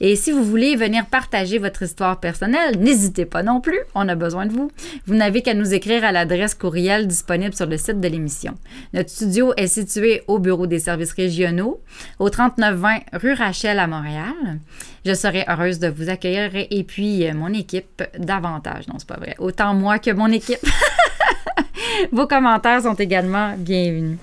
Et 0.00 0.16
si 0.16 0.32
vous 0.32 0.44
voulez 0.44 0.76
venir 0.76 1.06
partager 1.06 1.58
votre 1.58 1.82
histoire 1.82 2.20
personnelle, 2.20 2.78
n'hésitez 2.78 3.26
pas 3.26 3.42
non 3.42 3.60
plus, 3.60 3.80
on 3.94 4.08
a 4.08 4.14
besoin 4.14 4.46
de 4.46 4.52
vous. 4.52 4.70
Vous 5.06 5.14
n'avez 5.14 5.42
qu'à 5.42 5.54
nous 5.54 5.74
écrire 5.74 6.04
à 6.04 6.12
l'adresse 6.12 6.54
courriel 6.54 7.06
disponible 7.06 7.54
sur 7.54 7.66
le 7.66 7.76
site 7.76 8.00
de 8.00 8.08
l'émission. 8.08 8.54
Notre 8.94 9.10
studio 9.10 9.52
est 9.56 9.66
situé 9.66 10.22
au 10.28 10.38
bureau 10.38 10.66
des 10.66 10.78
services 10.78 11.12
régionaux, 11.12 11.80
au 12.18 12.30
3920 12.30 13.00
rue 13.14 13.32
Rachel 13.32 13.78
à 13.78 13.86
Montréal. 13.86 14.60
Je 15.04 15.14
serai 15.14 15.44
heureuse 15.48 15.80
de 15.80 15.88
vous 15.88 16.08
accueillir 16.08 16.50
et 16.54 16.84
puis 16.84 17.26
euh, 17.26 17.34
mon 17.34 17.52
équipe 17.52 18.02
davantage. 18.18 18.86
Non, 18.86 18.94
c'est 18.98 19.08
pas 19.08 19.16
vrai. 19.16 19.34
Autant 19.38 19.74
moi 19.74 19.98
que 19.98 20.12
mon 20.12 20.28
équipe. 20.28 20.60
Vos 22.12 22.26
commentaires 22.26 22.82
sont 22.82 22.94
également 22.94 23.54
bienvenus. 23.56 24.18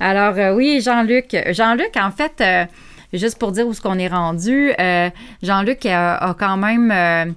Alors 0.00 0.34
euh, 0.36 0.54
oui, 0.54 0.80
Jean-Luc. 0.80 1.36
Jean-Luc, 1.50 1.96
en 1.96 2.10
fait, 2.10 2.40
euh, 2.40 2.64
juste 3.12 3.38
pour 3.38 3.52
dire 3.52 3.66
où 3.66 3.72
ce 3.72 3.80
qu'on 3.80 3.98
est 3.98 4.08
rendu, 4.08 4.72
euh, 4.78 5.10
Jean-Luc 5.42 5.86
a, 5.86 6.34
quand 6.38 6.56
même 6.56 6.90
euh, 6.90 7.32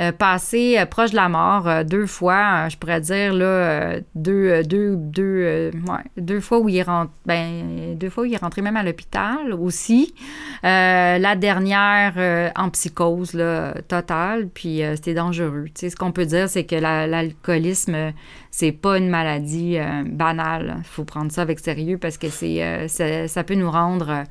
euh, 0.00 0.10
passé 0.12 0.82
proche 0.90 1.10
de 1.10 1.16
la 1.16 1.28
mort 1.28 1.84
deux 1.84 2.06
fois, 2.06 2.68
je 2.70 2.76
pourrais 2.78 3.00
dire 3.02 3.34
là, 3.34 3.96
deux, 4.14 4.62
deux, 4.62 4.96
deux, 4.96 5.70
deux 6.16 6.40
fois 6.40 6.60
où 6.60 6.68
il 6.70 6.76
est 6.78 6.82
rentré, 6.82 7.12
ben, 7.26 7.94
deux 7.98 8.08
fois 8.08 8.22
où 8.22 8.26
il 8.26 8.32
est 8.32 8.38
rentré 8.38 8.62
même 8.62 8.76
à 8.78 8.82
l'hôpital 8.82 9.52
aussi. 9.52 10.14
La 10.62 11.36
dernière 11.36 12.52
en 12.56 12.70
psychose 12.70 13.34
là, 13.34 13.74
totale, 13.86 14.48
puis 14.48 14.80
c'était 14.94 15.12
dangereux. 15.14 15.66
Tu 15.66 15.72
sais, 15.80 15.90
ce 15.90 15.96
qu'on 15.96 16.12
peut 16.12 16.24
dire, 16.24 16.48
c'est 16.48 16.64
que 16.64 16.76
la- 16.76 17.06
l'alcoolisme, 17.06 18.12
c'est 18.50 18.72
pas 18.72 18.96
une 18.96 19.10
maladie 19.10 19.76
banale. 20.06 20.76
Il 20.78 20.84
faut 20.84 21.04
prendre 21.04 21.30
ça 21.30 21.42
avec 21.42 21.58
sérieux 21.58 21.98
parce 21.98 22.16
que 22.16 22.30
c'est, 22.30 22.88
ça, 22.88 23.44
peut 23.44 23.56
nous 23.56 23.70
rendre 23.70 24.24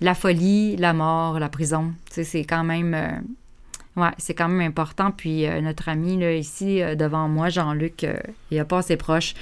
la 0.00 0.14
folie, 0.14 0.76
la 0.76 0.92
mort, 0.92 1.38
la 1.38 1.48
prison. 1.48 1.92
C'est 2.10 2.44
quand 2.44 2.64
même. 2.64 2.94
euh, 2.94 4.08
c'est 4.18 4.34
quand 4.34 4.48
même 4.48 4.66
important. 4.66 5.10
Puis 5.10 5.46
euh, 5.46 5.60
notre 5.60 5.88
ami 5.88 6.14
ici 6.38 6.80
euh, 6.82 6.94
devant 6.94 7.28
moi, 7.28 7.48
Jean-Luc, 7.50 8.06
il 8.50 8.58
a 8.58 8.64
pas 8.64 8.78
assez 8.78 8.96
proche. 8.96 9.34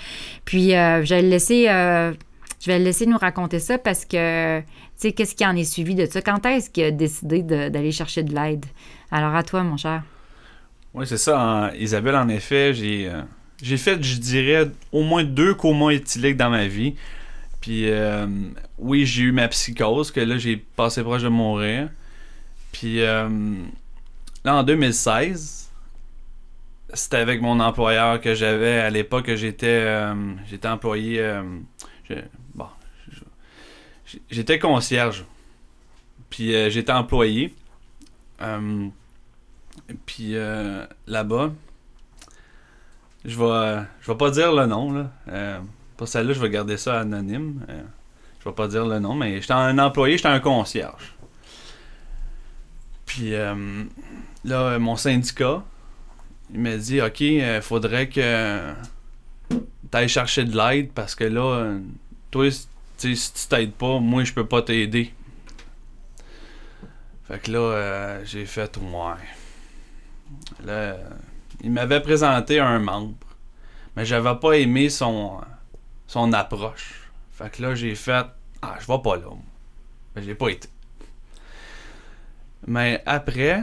Puis 0.45 0.71
je 0.71 1.09
vais 1.09 1.23
le 2.79 2.85
laisser, 2.85 3.07
nous 3.07 3.19
raconter 3.19 3.61
ça 3.61 3.79
parce 3.79 4.05
que 4.05 4.61
tu 5.01 5.13
qu'est-ce 5.13 5.37
qui 5.37 5.47
en 5.47 5.55
est 5.55 5.65
suivi 5.65 5.95
de 5.95 6.07
ça? 6.07 6.21
Quand 6.23 6.45
est-ce 6.47 6.71
qu'il 6.71 6.85
a 6.85 6.91
décidé 6.91 7.43
d'aller 7.43 7.93
chercher 7.93 8.25
de 8.25 8.35
l'aide? 8.35 8.67
Alors 9.13 9.35
à 9.35 9.43
toi, 9.45 9.63
mon 9.63 9.77
cher. 9.77 10.03
Oui, 10.95 11.07
c'est 11.07 11.19
ça. 11.19 11.39
en- 11.39 11.75
Isabelle, 11.75 12.17
en 12.17 12.29
effet, 12.29 12.75
j'ai 12.75 13.11
j'ai 13.63 13.77
fait, 13.77 14.03
je 14.03 14.19
dirais, 14.19 14.71
au 14.93 15.03
moins 15.03 15.25
deux 15.25 15.55
comas 15.55 15.91
éthyliques 15.91 16.37
dans 16.37 16.51
ma 16.51 16.67
vie. 16.67 16.95
Puis, 17.61 17.91
euh, 17.91 18.27
oui, 18.79 19.05
j'ai 19.05 19.25
eu 19.25 19.33
ma 19.33 19.49
psychose, 19.49 20.11
que 20.11 20.21
là, 20.21 20.39
j'ai 20.39 20.57
passé 20.57 21.03
proche 21.03 21.23
de 21.23 21.29
mourir. 21.29 21.89
Puis, 22.73 23.01
euh, 23.03 23.29
là, 24.45 24.57
en 24.57 24.63
2016, 24.63 25.71
c'était 26.95 27.17
avec 27.17 27.43
mon 27.43 27.61
employeur 27.61 28.21
que 28.21 28.35
j'avais 28.35 28.79
à 28.79 28.91
l'époque. 28.91 29.27
que 29.27 29.37
J'étais 29.37 29.67
euh, 29.67 30.15
j'étais 30.49 30.69
employé. 30.69 31.21
euh, 31.21 31.43
bon, 32.55 32.67
j'étais 34.31 34.59
concierge. 34.59 35.25
Puis, 36.31 36.53
j'étais 36.71 36.93
employé. 36.93 37.55
Puis 40.07 40.35
là-bas, 41.07 41.53
je 43.25 43.37
vais, 43.37 43.83
je 44.01 44.13
vais 44.13 44.17
pas 44.17 44.31
dire 44.31 44.53
le 44.53 44.67
nom. 44.67 44.93
Là. 44.93 45.61
Euh, 45.99 46.05
pour 46.05 46.09
celle-là, 46.09 46.33
je 46.33 46.41
vais 46.41 46.51
garder 46.51 46.77
ça 46.77 47.01
anonyme. 47.01 47.65
Euh, 47.69 47.83
je 48.41 48.49
vais 48.49 48.55
pas 48.55 48.69
dire 48.69 48.87
le 48.87 48.99
nom, 48.99 49.15
mais 49.15 49.41
j'étais 49.41 49.53
un 49.53 49.79
employé, 49.79 50.17
j'étais 50.17 50.29
un 50.29 50.41
concierge. 50.41 51.15
Puis 53.05 53.35
euh, 53.35 53.85
là, 54.45 54.61
euh, 54.61 54.79
mon 54.79 54.97
syndicat, 54.97 55.63
il 56.53 56.61
m'a 56.61 56.77
dit 56.77 57.03
Ok, 57.03 57.21
il 57.21 57.61
faudrait 57.63 58.09
que 58.09 58.73
tu 59.51 59.59
ailles 59.93 60.09
chercher 60.09 60.45
de 60.45 60.57
l'aide 60.57 60.93
parce 60.93 61.15
que 61.15 61.25
là, 61.25 61.41
euh, 61.41 61.81
toi, 62.31 62.51
si 62.51 62.69
tu 63.33 63.49
t'aides 63.49 63.73
pas, 63.73 63.99
moi, 63.99 64.25
je 64.25 64.33
peux 64.33 64.47
pas 64.47 64.63
t'aider. 64.63 65.13
Fait 67.27 67.39
que 67.41 67.51
là, 67.51 67.59
euh, 67.59 68.25
j'ai 68.25 68.47
fait 68.47 68.77
ouais. 68.77 69.13
Là, 70.65 70.73
euh, 70.73 71.11
il 71.63 71.71
m'avait 71.71 72.01
présenté 72.01 72.61
un 72.61 72.79
membre, 72.79 73.15
mais 73.97 74.05
j'avais 74.05 74.37
pas 74.37 74.53
aimé 74.53 74.89
son, 74.89 75.41
son 76.09 76.33
approche. 76.33 77.09
Fait 77.33 77.51
que 77.51 77.63
là, 77.63 77.75
j'ai 77.77 77.95
fait 77.95 78.27
Ah, 78.61 78.77
je 78.81 78.87
vais 78.87 78.99
pas 79.01 79.15
là. 79.17 79.27
Ben, 80.17 80.25
j'ai 80.25 80.35
pas 80.35 80.49
été. 80.49 80.69
Mais 82.67 83.01
après, 83.07 83.63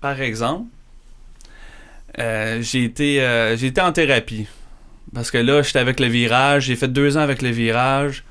par 0.00 0.20
exemple, 0.20 0.66
euh, 2.18 2.60
j'ai 2.60 2.84
été, 2.84 3.22
euh, 3.22 3.56
j'ai 3.56 3.68
été 3.68 3.80
en 3.80 3.92
thérapie. 3.92 4.48
Parce 5.14 5.30
que 5.30 5.38
là, 5.38 5.62
j'étais 5.62 5.78
avec 5.78 6.00
le 6.00 6.06
virage, 6.06 6.64
j'ai 6.64 6.76
fait 6.76 6.88
deux 6.88 7.16
ans 7.16 7.20
avec 7.20 7.40
le 7.42 7.50
virage. 7.50 8.24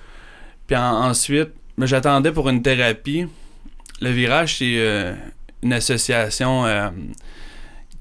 Puis 0.68 0.76
en- 0.76 0.82
ensuite, 1.06 1.50
j'attendais 1.78 2.32
pour 2.34 2.50
une 2.50 2.62
thérapie. 2.62 3.28
Le 4.02 4.10
virage, 4.12 4.58
c'est 4.58 4.76
euh, 4.78 5.16
une 5.64 5.74
association 5.74 6.66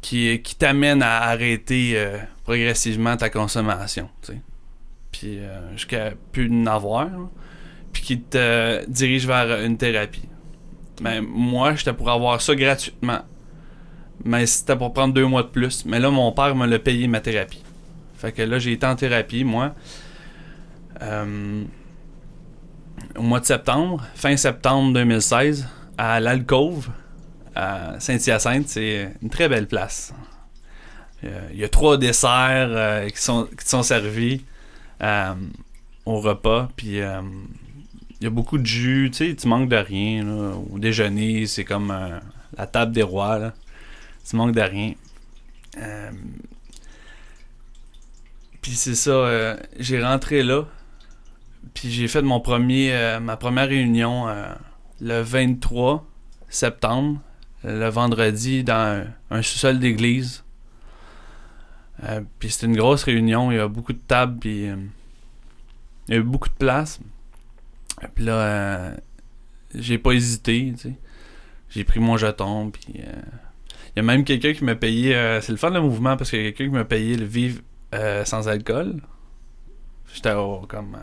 qui, 0.01 0.41
t'amène 0.59 1.03
à 1.03 1.23
arrêter 1.23 1.97
progressivement 2.45 3.17
ta 3.17 3.31
consommation. 3.31 4.09
Puis 5.13 5.39
euh, 5.39 5.73
jusqu'à 5.73 6.13
plus 6.33 6.49
d'en 6.49 6.67
avoir. 6.67 7.07
là. 7.07 7.29
Puis 7.93 8.03
qui 8.03 8.21
te 8.21 8.85
dirige 8.89 9.27
vers 9.27 9.63
une 9.65 9.77
thérapie. 9.77 10.29
Mais 11.01 11.21
moi, 11.21 11.75
j'étais 11.75 11.93
pour 11.93 12.11
avoir 12.11 12.41
ça 12.41 12.55
gratuitement. 12.55 13.21
Mais 14.25 14.47
c'était 14.47 14.77
pour 14.77 14.93
prendre 14.93 15.15
deux 15.15 15.27
mois 15.27 15.43
de 15.43 15.49
plus. 15.49 15.85
Mais 15.85 16.01
là, 16.01 16.11
mon 16.11 16.33
père 16.33 16.55
me 16.55 16.67
l'a 16.67 16.79
payé 16.79 17.07
ma 17.07 17.21
thérapie. 17.21 17.63
Fait 18.17 18.33
que 18.33 18.43
là, 18.43 18.59
j'ai 18.59 18.73
été 18.73 18.85
en 18.85 18.97
thérapie, 18.97 19.45
moi. 19.45 19.75
Euh, 21.03 21.63
au 23.17 23.23
mois 23.23 23.39
de 23.41 23.45
septembre, 23.45 24.05
fin 24.15 24.37
septembre 24.37 24.93
2016, 24.93 25.69
à 25.97 26.19
l'Alcôve, 26.19 26.89
à 27.55 27.99
Saint-Hyacinthe. 28.01 28.69
C'est 28.69 29.13
une 29.23 29.31
très 29.31 29.49
belle 29.49 29.69
place. 29.69 30.13
Euh, 31.25 31.49
Il 31.53 31.59
y 31.59 31.65
a 31.65 31.69
trois 31.69 31.97
desserts 31.97 33.07
qui, 33.15 33.23
sont, 33.23 33.49
qui 33.57 33.69
sont 33.69 33.83
servis 33.85 34.45
euh, 35.03 35.35
au 36.07 36.21
repas. 36.21 36.69
Puis 36.77 37.01
euh, 37.01 37.23
il 38.21 38.25
y 38.25 38.27
a 38.27 38.31
beaucoup 38.31 38.59
de 38.59 38.67
jus. 38.67 39.11
Tu 39.13 39.29
sais, 39.29 39.35
tu 39.35 39.49
manques 39.49 39.69
de 39.69 39.77
rien. 39.77 40.27
Au 40.73 40.79
déjeuner, 40.79 41.47
c'est 41.47 41.65
comme 41.65 41.91
euh, 41.91 42.19
la 42.57 42.67
table 42.67 42.93
des 42.93 43.03
rois. 43.03 43.53
Tu 44.29 44.37
manques 44.37 44.55
de 44.55 44.61
rien. 44.61 44.93
Euh, 45.79 46.11
puis 48.69 48.73
c'est 48.73 48.95
ça, 48.95 49.11
euh, 49.11 49.57
j'ai 49.79 50.03
rentré 50.03 50.43
là. 50.43 50.65
Puis 51.75 51.91
j'ai 51.91 52.09
fait 52.09 52.23
mon 52.23 52.41
premier, 52.41 52.93
euh, 52.93 53.21
ma 53.21 53.37
première 53.37 53.69
réunion 53.69 54.29
euh, 54.29 54.47
le 55.01 55.23
23 55.23 56.05
septembre, 56.49 57.21
le 57.65 57.89
vendredi, 57.89 58.65
dans 58.65 59.07
un 59.31 59.43
sous-sol 59.43 59.79
d'église. 59.79 60.45
Euh, 62.05 62.21
puis 62.39 62.51
c'était 62.51 62.67
une 62.67 62.77
grosse 62.77 63.05
réunion, 63.05 63.51
il 63.51 63.57
y 63.57 63.61
a 63.61 63.69
beaucoup 63.69 63.93
de 63.93 63.99
tables, 63.99 64.39
puis 64.39 64.69
euh, 64.69 64.77
il 66.09 66.15
y 66.15 66.17
a 66.17 66.21
eu 66.21 66.25
beaucoup 66.25 66.49
de 66.49 66.55
place. 66.55 67.01
Puis 68.15 68.25
là, 68.25 68.33
euh, 68.33 68.97
j'ai 69.75 69.99
pas 69.99 70.13
hésité, 70.13 70.73
tu 70.77 70.91
sais. 70.91 70.95
J'ai 71.71 71.85
pris 71.85 72.01
mon 72.01 72.17
jeton, 72.17 72.71
puis 72.71 72.83
il 72.95 73.05
y 73.97 73.99
a 73.99 74.03
même 74.03 74.25
quelqu'un 74.25 74.55
qui 74.55 74.65
m'a 74.65 74.75
payé. 74.75 75.13
c'est 75.43 75.53
le 75.53 75.59
fun 75.59 75.69
le 75.71 75.83
mouvement 75.83 76.17
parce 76.17 76.31
qu'il 76.31 76.43
y 76.43 76.47
a 76.47 76.53
quelqu'un 76.53 76.73
qui 76.73 76.79
m'a 76.79 76.85
payé 76.87 77.15
le 77.15 77.27
vivre 77.27 77.61
sans 78.25 78.49
alcool. 78.49 79.03
J'étais 80.15 80.33
au- 80.33 80.65
comme 80.67 80.97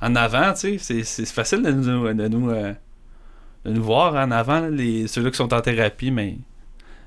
en 0.00 0.14
avant, 0.14 0.52
tu 0.52 0.78
sais. 0.78 1.02
C'est, 1.02 1.26
facile 1.26 1.62
de 1.62 1.72
nous, 1.72 3.82
voir 3.82 4.14
en 4.14 4.30
avant, 4.30 4.70
ceux-là 4.70 5.30
qui 5.30 5.36
sont 5.36 5.52
en 5.52 5.60
thérapie, 5.60 6.12
mais 6.12 6.38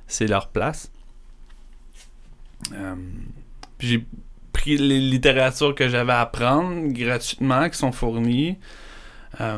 c'est 0.08 0.28
leur 0.28 0.50
place. 0.50 0.92
Euh, 2.74 2.96
j'ai 3.80 4.06
pris 4.54 4.78
les 4.78 5.00
littératures 5.00 5.76
que 5.76 5.90
j'avais 5.90 6.14
à 6.14 6.26
prendre 6.26 6.88
gratuitement, 6.94 7.70
qui 7.70 7.78
sont 7.78 7.92
fournies. 7.92 8.58
Euh, 9.42 9.58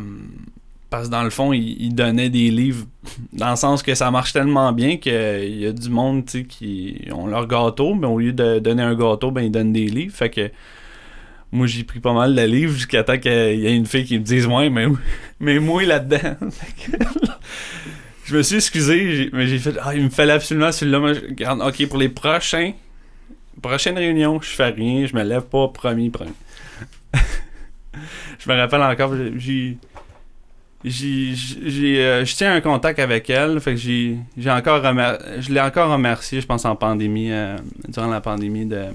parce 0.89 1.07
que 1.07 1.11
dans 1.11 1.23
le 1.23 1.29
fond, 1.29 1.51
ils 1.51 1.93
donnaient 1.93 2.29
des 2.29 2.49
livres 2.49 2.85
dans 3.33 3.49
le 3.49 3.55
sens 3.55 3.83
que 3.83 3.95
ça 3.95 4.11
marche 4.11 4.33
tellement 4.33 4.71
bien 4.71 4.97
qu'il 4.97 5.59
y 5.59 5.65
a 5.65 5.71
du 5.71 5.89
monde 5.89 6.25
qui 6.25 7.07
ont 7.11 7.27
leur 7.27 7.47
gâteau, 7.47 7.93
mais 7.95 8.07
au 8.07 8.19
lieu 8.19 8.33
de 8.33 8.59
donner 8.59 8.83
un 8.83 8.95
gâteau, 8.95 9.31
ben 9.31 9.41
ils 9.41 9.51
donnent 9.51 9.73
des 9.73 9.87
livres. 9.87 10.15
Fait 10.15 10.29
que 10.29 10.49
moi 11.51 11.67
j'ai 11.67 11.83
pris 11.83 11.99
pas 11.99 12.13
mal 12.13 12.35
de 12.35 12.41
livres 12.41 12.73
jusqu'à 12.73 13.03
temps 13.03 13.17
qu'il 13.17 13.31
y 13.31 13.67
ait 13.67 13.75
une 13.75 13.85
fille 13.85 14.05
qui 14.05 14.17
me 14.17 14.23
dise 14.23 14.47
Ouais, 14.47 14.69
mais, 14.69 14.87
mais 15.39 15.59
moi 15.59 15.83
là-dedans. 15.83 16.35
Je 18.25 18.37
me 18.37 18.41
suis 18.41 18.55
excusé, 18.55 19.29
mais 19.33 19.45
j'ai 19.45 19.59
fait 19.59 19.75
Ah, 19.83 19.93
il 19.93 20.01
me 20.01 20.09
fallait 20.09 20.33
absolument 20.33 20.71
celui-là. 20.71 21.67
Ok, 21.67 21.87
pour 21.87 21.99
les 21.99 22.09
prochains 22.09 22.71
prochaine 23.61 23.97
réunion, 23.97 24.39
je 24.41 24.49
fais 24.49 24.69
rien, 24.69 25.05
je 25.05 25.15
me 25.15 25.23
lève 25.23 25.43
pas 25.43 25.67
premier 25.69 26.09
premier. 26.09 26.33
je 28.39 28.49
me 28.49 28.55
rappelle 28.55 28.81
encore, 28.81 29.13
j'ai 29.35 29.77
j'ai 30.83 31.99
euh, 31.99 32.25
je 32.25 32.35
tiens 32.35 32.53
un 32.53 32.61
contact 32.61 32.99
avec 32.99 33.29
elle, 33.29 33.59
fait 33.59 33.71
que 33.71 33.77
j'ai 33.77 34.17
j'ai 34.37 34.51
encore 34.51 34.83
je 35.39 35.51
l'ai 35.51 35.61
encore 35.61 35.91
remercié, 35.91 36.41
je 36.41 36.45
pense 36.45 36.63
en 36.65 36.75
pandémie 36.75 37.31
euh, 37.31 37.57
durant 37.87 38.07
la 38.07 38.21
pandémie 38.21 38.65
de 38.65 38.85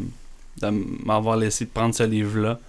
m'avoir 1.05 1.37
laissé 1.37 1.66
prendre 1.66 1.94
ce 1.94 2.05
livre 2.05 2.38
là 2.38 2.61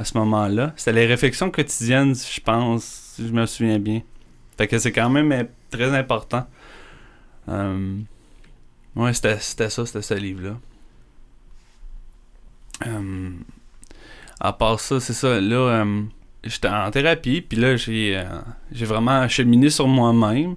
à 0.00 0.04
ce 0.04 0.16
moment-là. 0.16 0.72
C'était 0.76 0.94
les 0.94 1.06
réflexions 1.06 1.50
quotidiennes, 1.50 2.14
je 2.14 2.40
pense, 2.40 2.84
si 3.14 3.28
je 3.28 3.32
me 3.32 3.44
souviens 3.44 3.78
bien. 3.78 4.00
Fait 4.56 4.66
que 4.66 4.78
c'est 4.78 4.92
quand 4.92 5.10
même 5.10 5.30
euh, 5.32 5.44
très 5.70 5.94
important. 5.96 6.46
Euh, 7.48 7.96
c'était 9.12 9.38
ça, 9.38 9.86
c'était 9.86 10.02
ce 10.02 10.14
livre-là. 10.14 10.56
Euh, 12.86 13.30
à 14.40 14.52
part 14.52 14.80
ça, 14.80 15.00
c'est 15.00 15.12
ça. 15.12 15.40
Là, 15.40 15.56
euh, 15.56 16.02
j'étais 16.44 16.68
en 16.68 16.90
thérapie, 16.90 17.40
puis 17.40 17.58
là, 17.58 17.76
j'ai 17.76 18.16
euh, 18.16 18.24
vraiment 18.86 19.28
cheminé 19.28 19.70
sur 19.70 19.86
moi-même. 19.86 20.56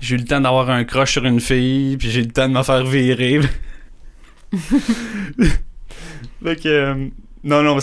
J'ai 0.00 0.16
eu 0.16 0.18
le 0.18 0.24
temps 0.24 0.40
d'avoir 0.40 0.68
un 0.70 0.84
crush 0.84 1.12
sur 1.12 1.24
une 1.24 1.40
fille, 1.40 1.96
puis 1.96 2.10
j'ai 2.10 2.20
eu 2.20 2.24
le 2.24 2.32
temps 2.32 2.48
de 2.48 2.54
me 2.54 2.62
faire 2.62 2.84
virer. 2.84 3.40
fait 6.42 6.56
que. 6.56 7.10
non, 7.42 7.62
non, 7.62 7.78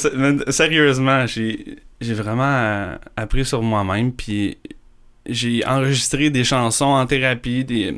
sérieusement, 0.49 1.25
j'ai 1.25 1.79
j'ai 1.99 2.13
vraiment 2.13 2.97
appris 3.15 3.45
sur 3.45 3.63
moi-même, 3.63 4.11
puis 4.11 4.57
j'ai 5.27 5.65
enregistré 5.65 6.29
des 6.29 6.43
chansons 6.43 6.85
en 6.85 7.05
thérapie, 7.07 7.65
des 7.65 7.95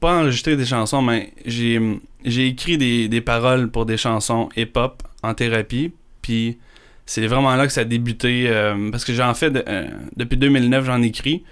pas 0.00 0.20
enregistré 0.20 0.56
des 0.56 0.64
chansons, 0.66 1.02
mais 1.02 1.32
j'ai 1.46 2.46
écrit 2.46 2.78
des, 2.78 3.08
des 3.08 3.20
paroles 3.20 3.70
pour 3.70 3.86
des 3.86 3.96
chansons 3.96 4.48
hip-hop 4.56 5.02
en 5.22 5.34
thérapie, 5.34 5.92
puis 6.20 6.58
c'est 7.06 7.26
vraiment 7.26 7.54
là 7.56 7.66
que 7.66 7.72
ça 7.72 7.80
a 7.82 7.84
débuté, 7.84 8.44
euh, 8.48 8.90
parce 8.90 9.04
que 9.04 9.12
j'en 9.12 9.34
fais, 9.34 9.50
euh, 9.54 9.88
depuis 10.16 10.36
2009, 10.36 10.84
j'en 10.84 11.02
écris, 11.02 11.44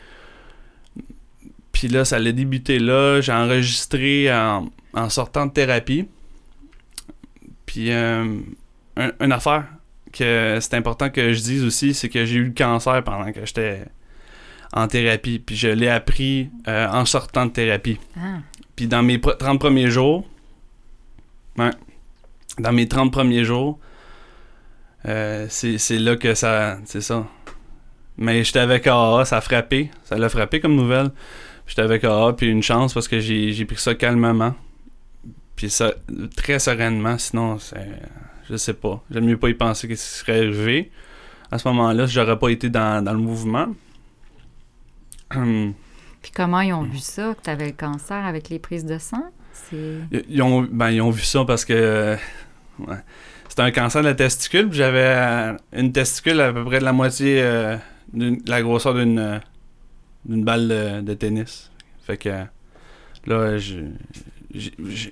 puis 1.73 1.89
là, 1.89 2.05
ça 2.05 2.17
a 2.17 2.21
débuté 2.33 2.79
là, 2.79 3.21
j'ai 3.21 3.33
enregistré 3.33 4.33
en, 4.33 4.71
en 4.95 5.09
sortant 5.09 5.47
de 5.47 5.53
thérapie, 5.53 6.07
puis 7.67 7.91
euh, 7.91 8.39
un- 8.97 9.13
une 9.21 9.33
affaire 9.33 9.65
que 10.13 10.59
c'est 10.61 10.75
important 10.75 11.09
que 11.11 11.33
je 11.33 11.41
dise 11.41 11.65
aussi, 11.65 11.95
c'est 11.95 12.09
que 12.09 12.25
j'ai 12.25 12.37
eu 12.37 12.45
le 12.45 12.51
cancer 12.53 13.03
pendant 13.05 13.33
que 13.33 13.47
j'étais 13.47 13.85
en 14.73 14.87
thérapie, 14.87 15.39
puis 15.39 15.57
je 15.57 15.69
l'ai 15.69 15.89
appris 15.89 16.51
euh, 16.69 16.87
en 16.89 17.05
sortant 17.05 17.47
de 17.47 17.51
thérapie. 17.51 17.99
Ah. 18.17 18.39
Puis 18.77 18.87
dans 18.87 19.03
mes 19.03 19.19
pr- 19.19 19.37
30 19.37 19.59
premiers 19.59 19.91
jours, 19.91 20.27
ouais, 21.59 21.71
dans 22.59 22.73
mes 22.73 22.87
30 22.89 23.13
premiers 23.13 23.45
jours, 23.45 23.79
euh, 25.07 25.47
c'est 25.49 25.99
là 25.99 26.17
que 26.17 26.35
ça. 26.35 26.79
C'est 26.85 27.01
ça. 27.01 27.27
Mais 28.19 28.45
j'étais 28.45 28.59
avec 28.59 28.87
AA, 28.87 29.25
ça 29.25 29.39
a 29.39 29.41
frappé. 29.41 29.91
Ça 30.05 30.17
l'a 30.19 30.29
frappé 30.29 30.61
comme 30.61 30.77
nouvelle. 30.77 31.11
J'étais 31.67 31.83
avec 31.83 32.05
AA, 32.05 32.35
puis 32.37 32.49
une 32.49 32.63
chance 32.63 32.93
parce 32.93 33.09
que 33.09 33.19
j'ai 33.21 33.65
pris 33.65 33.77
ça 33.79 33.95
calmement. 33.95 34.55
Puis 35.57 35.71
ça, 35.71 35.93
très 36.37 36.59
sereinement. 36.59 37.17
Sinon, 37.19 37.59
c'est. 37.59 37.87
Je 38.49 38.57
sais 38.57 38.75
pas. 38.75 39.03
J'aime 39.11 39.27
mieux 39.27 39.37
pas 39.39 39.49
y 39.49 39.55
penser 39.55 39.89
que 39.89 39.95
ce 39.95 40.03
qui 40.13 40.19
serait 40.19 40.39
arrivé. 40.39 40.91
À 41.51 41.59
ce 41.59 41.67
moment-là, 41.69 42.07
si 42.07 42.15
j'aurais 42.15 42.39
pas 42.39 42.49
été 42.49 42.69
dans, 42.69 43.03
dans 43.05 43.13
le 43.13 43.19
mouvement. 43.19 43.69
Puis 46.23 46.33
comment 46.35 46.61
ils 46.61 46.73
ont 46.73 46.83
vu 46.83 46.99
ça, 46.99 47.35
que 47.35 47.43
tu 47.45 47.51
avais 47.51 47.67
le 47.67 47.73
cancer 47.73 48.17
avec 48.27 48.49
les 48.51 48.59
prises 48.59 48.85
de 48.85 48.99
sang? 48.99 49.25
Ils- 50.13 50.25
Ils 50.29 50.43
ont, 50.43 50.63
ben, 50.71 50.91
ils 50.91 51.01
ont 51.01 51.11
vu 51.11 51.23
ça 51.23 51.45
parce 51.45 51.65
que 51.65 51.73
euh, 51.73 52.17
ouais. 52.87 52.97
c'était 53.49 53.63
un 53.63 53.71
cancer 53.71 54.03
de 54.03 54.09
la 54.09 54.15
testicule. 54.15 54.69
J'avais 54.73 55.05
euh, 55.05 55.57
une 55.73 55.93
testicule 55.93 56.41
à 56.41 56.53
peu 56.53 56.65
près 56.65 56.79
de 56.81 56.85
la 56.85 56.93
moitié 56.93 57.41
euh, 57.43 57.77
de 58.13 58.37
la 58.47 58.61
grosseur 58.63 58.95
d'une 58.95 59.19
euh, 59.19 59.39
d'une 60.27 60.45
balle 60.45 60.69
de, 60.69 61.01
de 61.01 61.15
tennis. 61.15 61.71
Fait 62.07 62.19
que 62.19 62.29
là, 63.27 63.57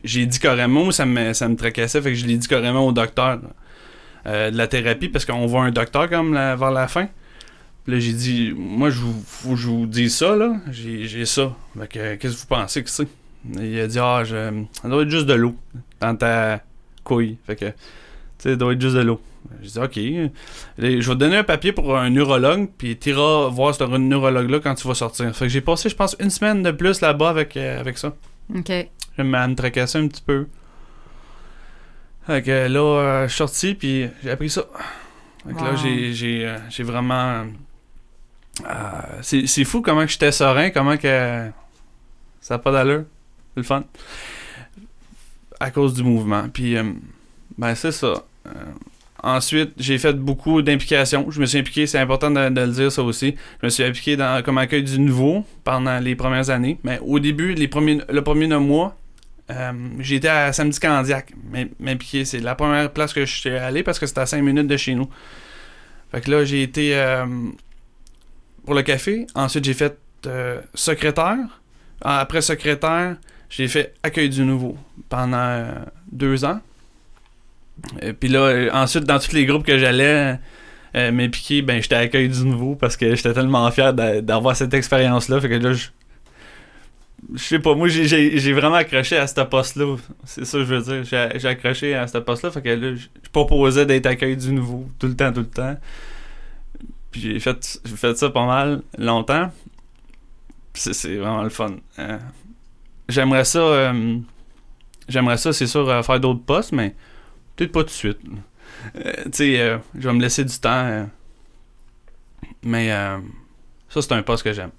j'ai 0.05 0.27
dit 0.27 0.39
carrément, 0.39 0.85
moi, 0.85 0.93
ça 0.93 1.07
me, 1.07 1.33
ça 1.33 1.49
me 1.49 1.57
tracassait, 1.57 2.03
fait 2.03 2.11
que 2.11 2.15
je 2.17 2.27
l'ai 2.27 2.37
dit 2.37 2.49
carrément 2.49 2.87
au 2.87 2.93
docteur 2.93 3.39
de 4.27 4.57
la 4.57 4.67
thérapie 4.67 5.09
parce 5.09 5.25
qu'on 5.25 5.47
voit 5.47 5.65
un 5.65 5.71
docteur 5.71 6.11
comme 6.11 6.35
la- 6.35 6.57
vers 6.57 6.71
la 6.73 6.87
fin. 6.89 7.09
Là, 7.89 7.99
j'ai 7.99 8.13
dit, 8.13 8.53
moi, 8.55 8.91
je 8.91 9.01
vous, 9.01 9.15
faut 9.27 9.51
que 9.53 9.57
je 9.57 9.67
vous 9.67 9.87
dise 9.87 10.15
ça, 10.15 10.37
là. 10.37 10.57
J'ai 10.71 11.25
ça. 11.25 11.57
Fait 11.79 11.89
que, 11.89 12.15
qu'est-ce 12.17 12.35
que 12.35 12.41
vous 12.41 12.47
pensez 12.47 12.85
que 12.85 12.91
c'est? 12.91 13.09
Il 13.59 13.81
a 13.81 13.87
dit, 13.87 13.99
ah, 13.99 14.25
je, 14.25 14.63
ça 14.83 14.89
doit 14.91 15.03
être 15.05 15.09
juste 15.09 15.25
de 15.25 15.33
l'eau 15.33 15.57
dans 15.99 16.15
ta 16.15 16.63
couille. 17.03 17.39
Fait 17.47 17.57
que, 17.57 17.65
tu 17.65 17.73
sais, 18.37 18.51
ça 18.51 18.57
doit 18.57 18.75
être 18.75 18.81
juste 18.83 18.95
de 18.95 19.01
l'eau. 19.01 19.23
J'ai 19.63 19.71
dit, 19.71 19.79
ok. 19.79 19.95
Je 20.77 20.85
vais 20.87 21.01
te 21.01 21.13
donner 21.15 21.39
un 21.39 21.45
papier 21.45 21.73
pour 21.73 21.97
un 21.97 22.11
neurologue, 22.11 22.69
puis 22.77 22.99
tu 22.99 23.09
iras 23.09 23.49
voir 23.49 23.75
ce 23.75 23.83
neurologue-là 23.85 24.61
quand 24.61 24.75
tu 24.75 24.87
vas 24.87 24.93
sortir. 24.95 25.35
Fait 25.35 25.47
que 25.47 25.49
j'ai 25.49 25.63
passé, 25.63 25.89
je 25.89 25.97
pense, 25.97 26.15
une 26.21 26.29
semaine 26.29 26.63
de 26.63 26.73
plus 26.73 27.01
là-bas 27.01 27.31
avec, 27.31 27.57
euh, 27.57 27.81
avec 27.81 27.97
ça. 27.97 28.15
OK. 28.55 28.71
Je 29.17 29.23
me 29.23 29.55
tracasser 29.55 29.97
un 29.97 30.09
petit 30.09 30.21
peu. 30.21 30.47
Fait 32.27 32.43
que 32.43 32.69
là, 32.69 32.81
euh, 32.81 33.23
je 33.23 33.29
suis 33.29 33.39
sorti, 33.39 33.75
puis 33.75 34.09
j'ai 34.23 34.31
appris 34.31 34.51
ça. 34.51 34.67
Fait 35.47 35.55
que 35.55 35.59
là, 35.59 35.75
j'ai, 35.77 36.13
j'ai, 36.13 36.47
euh, 36.47 36.59
j'ai 36.69 36.83
vraiment. 36.83 37.47
Euh, 38.67 39.19
c'est, 39.23 39.65
fou 39.65 39.83
comment 39.83 40.07
j'étais 40.07 40.33
serein, 40.33 40.71
comment 40.71 40.97
que. 40.97 41.51
Ça 42.41 42.55
n'a 42.55 42.59
pas 42.59 42.73
d'allure. 42.73 43.05
Le 43.57 43.63
fun. 43.63 43.85
À 45.61 45.71
cause 45.71 45.95
du 45.95 46.03
mouvement. 46.03 46.49
Puis, 46.49 46.77
euh, 46.77 46.85
ben, 47.57 47.75
c'est 47.75 47.93
ça. 47.93 48.25
Euh, 48.47 48.51
ensuite, 49.23 49.73
j'ai 49.77 49.99
fait 49.99 50.15
beaucoup 50.15 50.63
d'implications. 50.63 51.31
Je 51.31 51.41
me 51.41 51.47
suis 51.47 51.59
impliqué, 51.59 51.87
c'est 51.87 51.99
important 51.99 52.31
de, 52.31 52.41
le 52.41 52.69
dire 52.69 52.93
ça 52.93 53.03
aussi. 53.03 53.35
Je 53.61 53.67
me 53.67 53.71
suis 53.71 53.85
impliqué 53.85 54.17
dans, 54.17 54.43
comme 54.43 54.59
accueil 54.59 54.83
du 54.83 54.99
nouveau 55.01 55.45
pendant 55.65 55.99
les 55.99 56.15
premières 56.15 56.51
années. 56.51 56.79
Mais 56.85 57.01
au 57.01 57.19
début, 57.19 57.55
le 57.55 58.23
premier 58.23 58.47
mois, 58.59 58.97
euh, 59.51 59.73
été 60.03 60.29
à 60.29 60.53
Samedi 60.53 60.79
Candiac. 60.79 61.33
C'est 62.25 62.41
la 62.41 62.55
première 62.55 62.93
place 62.93 63.13
que 63.13 63.25
je 63.25 63.35
suis 63.35 63.51
allé 63.51 63.83
parce 63.83 63.99
que 63.99 64.07
c'était 64.07 64.21
à 64.21 64.27
5 64.27 64.43
minutes 64.43 64.69
de 64.69 64.77
chez 64.77 64.95
nous. 64.95 65.09
Fait 66.13 66.21
que 66.21 66.31
là, 66.31 66.45
j'ai 66.45 66.63
été 66.63 66.95
pour 68.69 68.75
le 68.77 68.83
café. 68.83 69.27
Ensuite, 69.35 69.65
j'ai 69.65 69.73
fait 69.75 69.97
euh, 70.27 70.61
secrétaire. 70.75 71.39
Après 72.03 72.43
secrétaire, 72.43 73.17
j'ai 73.49 73.67
fait 73.67 73.95
accueil 74.03 74.29
du 74.29 74.43
nouveau 74.45 74.77
pendant 75.09 75.39
euh, 75.39 75.73
deux 76.13 76.45
ans. 76.45 76.61
Et 78.03 78.13
puis 78.13 78.29
là, 78.29 78.41
euh, 78.41 78.71
ensuite, 78.73 79.05
dans 79.05 79.19
tous 79.19 79.33
les 79.33 79.47
groupes 79.47 79.65
que 79.65 79.79
j'allais 79.79 80.39
euh, 80.97 81.11
m'impliquer, 81.13 81.63
ben, 81.63 81.81
j'étais 81.81 81.95
accueil 81.95 82.29
du 82.29 82.45
nouveau 82.45 82.75
parce 82.75 82.97
que 82.97 83.15
j'étais 83.15 83.33
tellement 83.33 83.71
fier 83.71 83.95
d'a- 83.95 84.21
d'avoir 84.21 84.55
cette 84.55 84.75
expérience-là. 84.75 85.41
Fait 85.41 85.49
que 85.49 85.55
là, 85.55 85.73
je 85.73 85.89
je 87.35 87.43
sais 87.43 87.59
pas, 87.59 87.75
moi 87.75 87.89
j'ai- 87.89 88.53
vraiment 88.53 88.77
accroché 88.77 89.17
à 89.17 89.27
ce 89.27 89.41
poste-là. 89.41 89.97
C'est 90.25 90.45
ça 90.45 90.59
que 90.59 90.65
je 90.65 90.75
veux 90.75 90.83
dire. 90.83 91.05
J'ai 91.37 91.49
accroché 91.49 91.95
à 91.95 92.07
ce 92.07 92.19
poste-là. 92.19 92.51
Fait 92.51 92.63
que 92.63 92.69
là, 92.69 92.95
je 92.95 93.31
proposais 93.33 93.87
d'être 93.87 94.07
accueil 94.07 94.37
du 94.37 94.53
nouveau 94.53 94.87
tout 94.99 95.07
le 95.09 95.17
temps, 95.17 95.33
tout 95.33 95.41
le 95.41 95.47
temps. 95.47 95.77
Puis 97.11 97.21
j'ai 97.23 97.41
fait, 97.41 97.81
fait 97.87 98.17
ça 98.17 98.31
pas 98.31 98.47
mal 98.47 98.83
longtemps. 98.99 99.51
C'est 100.75 101.17
vraiment 101.17 101.43
le 101.43 101.49
fun. 101.49 101.77
Euh, 101.99 102.19
J'aimerais 103.09 103.45
ça. 103.45 103.59
euh, 103.61 104.19
j'aimerais 105.09 105.39
ça, 105.39 105.53
c'est 105.53 105.67
sûr, 105.67 105.89
euh, 105.89 106.03
faire 106.03 106.21
d'autres 106.21 106.45
postes, 106.45 106.73
mais 106.73 106.95
peut-être 107.57 107.73
pas 107.73 107.81
tout 107.81 107.87
de 107.87 107.91
suite. 107.91 108.19
Euh, 108.97 109.13
tu 109.25 109.31
sais, 109.33 109.81
je 109.99 110.09
vais 110.09 110.15
me 110.15 110.21
laisser 110.21 110.45
du 110.45 110.59
temps. 110.59 111.07
mais 112.63 112.89
ça, 113.89 114.03
c'est 114.03 114.13
un 114.13 114.23
poste 114.23 114.45
que 114.45 114.53
j'aime. 114.53 114.71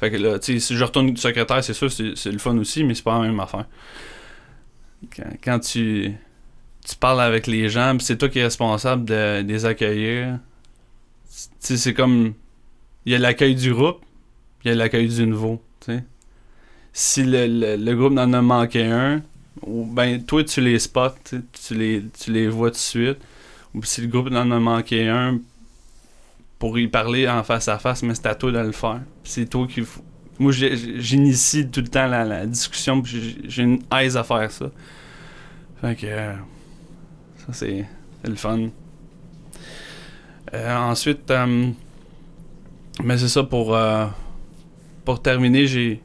Fait 0.00 0.10
que 0.10 0.16
là, 0.16 0.38
tu 0.38 0.54
sais, 0.54 0.60
si 0.60 0.76
je 0.76 0.84
retourne 0.84 1.16
secrétaire, 1.16 1.62
c'est 1.62 1.74
sûr, 1.74 1.90
c'est 1.92 2.32
le 2.32 2.38
fun 2.38 2.56
aussi, 2.58 2.84
mais 2.84 2.94
c'est 2.94 3.02
pas 3.04 3.18
la 3.20 3.28
même 3.28 3.40
affaire. 3.40 3.66
Quand, 5.44 5.60
tu, 5.60 6.12
tu 6.86 6.96
parles 6.96 7.20
avec 7.20 7.46
les 7.46 7.68
gens, 7.68 7.96
c'est 8.00 8.16
toi 8.16 8.28
qui 8.28 8.38
es 8.38 8.44
responsable 8.44 9.04
de, 9.04 9.42
de 9.42 9.48
les 9.48 9.64
accueillir, 9.64 10.38
c'est 11.58 11.94
comme. 11.94 12.34
Il 13.04 13.12
y 13.12 13.14
a 13.14 13.18
l'accueil 13.18 13.54
du 13.54 13.72
groupe, 13.72 14.00
il 14.64 14.68
y 14.68 14.70
a 14.72 14.74
l'accueil 14.74 15.08
du 15.08 15.26
nouveau. 15.26 15.62
Si 16.92 17.22
le, 17.22 17.76
le, 17.76 17.94
groupe 17.94 18.12
en 18.18 18.32
a 18.32 18.40
manqué 18.40 18.84
un, 18.86 19.22
ben 19.66 20.22
toi 20.24 20.42
tu 20.42 20.62
les 20.62 20.78
spots, 20.78 21.10
tu, 21.52 21.74
les, 21.74 22.02
tu 22.18 22.32
les 22.32 22.48
vois 22.48 22.70
tout 22.70 22.76
de 22.76 22.78
suite. 22.78 23.18
Ou 23.74 23.84
si 23.84 24.00
le 24.00 24.06
groupe 24.08 24.28
en 24.32 24.50
a 24.50 24.58
manqué 24.58 25.06
un, 25.06 25.38
pour 26.58 26.78
y 26.78 26.88
parler 26.88 27.28
en 27.28 27.42
face 27.44 27.68
à 27.68 27.78
face, 27.78 28.02
mais 28.02 28.14
c'est 28.14 28.26
à 28.26 28.34
toi 28.34 28.50
de 28.50 28.58
le 28.58 28.72
faire. 28.72 29.02
C'est 29.24 29.48
toi 29.48 29.66
qui. 29.66 29.82
Moi 30.38 30.52
j'initie 30.52 31.68
tout 31.68 31.80
le 31.80 31.88
temps 31.88 32.06
la, 32.06 32.46
discussion, 32.46 33.02
puis 33.02 33.38
j'ai- 33.46 33.62
une 33.62 33.82
aise 33.94 34.16
à 34.16 34.24
faire 34.24 34.50
ça. 34.50 34.70
Fait 35.82 35.96
que. 35.96 36.06
euh, 36.06 36.34
ça 37.46 37.52
c'est 37.52 37.84
le 38.24 38.34
fun. 38.34 38.70
Euh, 40.54 40.76
ensuite, 40.76 41.30
euh, 41.30 41.68
mais 43.02 43.18
c'est 43.18 43.28
ça 43.28 43.42
pour. 43.42 43.74
euh, 43.74 44.06
pour 45.04 45.22
terminer, 45.22 45.66
j'ai 45.66 46.00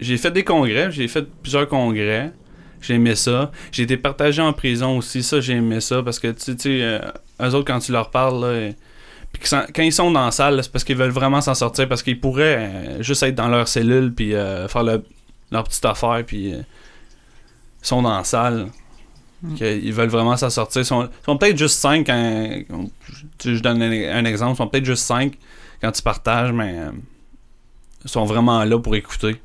j'ai 0.00 0.16
fait 0.16 0.30
des 0.30 0.44
congrès, 0.44 0.90
j'ai 0.92 1.08
fait 1.08 1.26
plusieurs 1.42 1.68
congrès. 1.68 2.32
J'ai 2.80 2.94
aimé 2.94 3.16
ça. 3.16 3.50
J'ai 3.72 3.82
été 3.82 3.96
partagé 3.96 4.40
en 4.40 4.52
prison 4.52 4.96
aussi, 4.98 5.22
ça 5.24 5.40
j'ai 5.40 5.54
aimé 5.54 5.80
ça 5.80 6.02
parce 6.02 6.20
que 6.20 6.28
tu 6.28 6.56
sais, 6.56 6.80
euh, 6.82 7.00
eux 7.42 7.54
autres 7.54 7.64
quand 7.66 7.80
tu 7.80 7.90
leur 7.90 8.10
parles, 8.10 8.40
là, 8.40 8.70
quand 9.74 9.82
ils 9.82 9.92
sont 9.92 10.12
dans 10.12 10.26
la 10.26 10.30
salle, 10.30 10.62
c'est 10.62 10.70
parce 10.70 10.84
qu'ils 10.84 10.96
veulent 10.96 11.10
vraiment 11.10 11.40
s'en 11.40 11.54
sortir, 11.54 11.88
parce 11.88 12.02
qu'ils 12.04 12.20
pourraient 12.20 12.96
juste 13.00 13.22
être 13.24 13.34
dans 13.34 13.48
leur 13.48 13.66
cellule 13.66 14.14
puis 14.14 14.30
faire 14.30 14.84
le- 14.84 15.02
leur 15.50 15.64
petite 15.64 15.84
affaire 15.84 16.22
puis 16.24 16.50
ils 16.50 16.64
sont 17.82 18.00
dans 18.02 18.16
la 18.16 18.24
salle. 18.24 18.68
Que 19.58 19.78
Ils 19.78 19.92
veulent 19.92 20.08
vraiment 20.08 20.36
s'en 20.36 20.50
sortir. 20.50 20.82
Ils 20.82 20.84
sont, 20.84 21.04
ils 21.04 21.24
sont 21.24 21.36
peut-être 21.38 21.56
juste 21.56 21.78
5 21.78 22.06
quand. 22.06 22.54
tu 23.38 23.56
je 23.56 23.62
donne 23.62 23.82
un, 23.82 24.24
exemple. 24.24 24.54
Ils 24.54 24.56
sont 24.56 24.68
peut-être 24.68 24.84
juste 24.84 25.04
5 25.04 25.38
quand 25.80 25.92
tu 25.92 26.02
partages, 26.02 26.52
mais 26.52 26.78
euh, 26.78 26.90
ils 28.04 28.10
sont 28.10 28.24
vraiment 28.24 28.64
là 28.64 28.78
pour 28.80 28.96
écouter. 28.96 29.40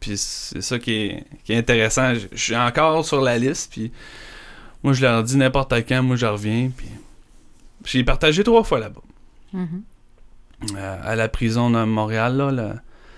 Puis 0.00 0.16
c'est 0.16 0.62
ça 0.62 0.78
qui 0.78 0.92
est, 0.92 1.24
qui 1.44 1.52
est 1.52 1.58
intéressant. 1.58 2.14
Je, 2.14 2.26
je 2.32 2.42
suis 2.42 2.56
encore 2.56 3.04
sur 3.04 3.20
la 3.20 3.38
liste, 3.38 3.70
puis 3.70 3.92
moi 4.82 4.94
je 4.94 5.02
leur 5.02 5.22
dis 5.22 5.36
n'importe 5.36 5.72
quand, 5.86 6.02
moi 6.02 6.16
je 6.16 6.26
reviens, 6.26 6.70
puis 6.74 6.88
j'ai 7.84 8.02
partagé 8.02 8.42
trois 8.42 8.64
fois 8.64 8.80
là-bas. 8.80 9.02
Mhm. 9.52 9.82
Euh, 10.76 10.98
à 11.02 11.16
la 11.16 11.28
prison 11.28 11.70
de 11.70 11.84
Montréal, 11.84 12.36
là, 12.36 12.50
là, 12.50 12.74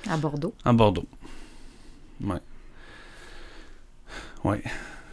À 0.09 0.17
Bordeaux. 0.17 0.55
en 0.65 0.75
Bordeaux. 0.75 1.07
Ouais. 2.23 2.37
Ouais. 4.45 4.63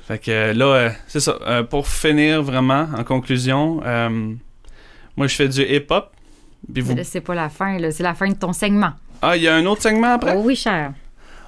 Fait 0.09 0.17
que 0.17 0.31
euh, 0.31 0.53
là, 0.55 0.65
euh, 0.65 0.89
c'est 1.07 1.19
ça. 1.19 1.37
Euh, 1.45 1.61
pour 1.61 1.87
finir 1.87 2.41
vraiment, 2.41 2.87
en 2.97 3.03
conclusion, 3.03 3.79
euh, 3.85 4.33
moi 5.15 5.27
je 5.27 5.35
fais 5.35 5.47
du 5.47 5.61
hip-hop. 5.61 6.11
Vous... 6.67 6.95
C'est 7.03 7.21
pas 7.21 7.35
la 7.35 7.47
fin, 7.47 7.77
là, 7.77 7.91
c'est 7.91 8.01
la 8.01 8.15
fin 8.15 8.27
de 8.27 8.33
ton 8.33 8.51
segment. 8.51 8.93
Ah, 9.21 9.37
il 9.37 9.43
y 9.43 9.47
a 9.47 9.53
un 9.53 9.63
autre 9.67 9.83
segment 9.83 10.13
après? 10.13 10.33
Oh 10.35 10.41
oui, 10.43 10.55
cher. 10.55 10.93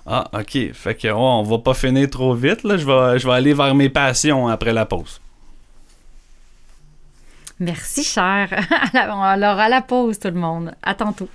Ah, 0.05 0.30
ok. 0.32 0.74
Fait 0.74 0.93
que 0.93 1.07
oh, 1.07 1.18
on 1.18 1.41
va 1.41 1.57
pas 1.57 1.74
finir 1.74 2.07
trop 2.07 2.36
vite. 2.36 2.64
Là. 2.64 2.78
Je, 2.78 2.86
vais, 2.86 3.18
je 3.18 3.26
vais 3.26 3.34
aller 3.34 3.55
vers 3.55 3.74
mes 3.74 3.89
passions 3.89 4.47
après 4.47 4.74
la 4.74 4.86
pause. 4.86 5.20
Merci, 7.59 8.03
cher. 8.03 8.47
Alors, 8.93 9.57
à 9.59 9.70
la 9.70 9.82
pause, 9.82 10.20
tout 10.20 10.28
le 10.28 10.39
monde. 10.39 10.76
À 10.84 10.93
tantôt. 10.93 11.30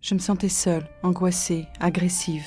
Je 0.00 0.14
me 0.14 0.18
sentais 0.18 0.48
seule, 0.48 0.86
angoissée, 1.02 1.66
agressive, 1.78 2.46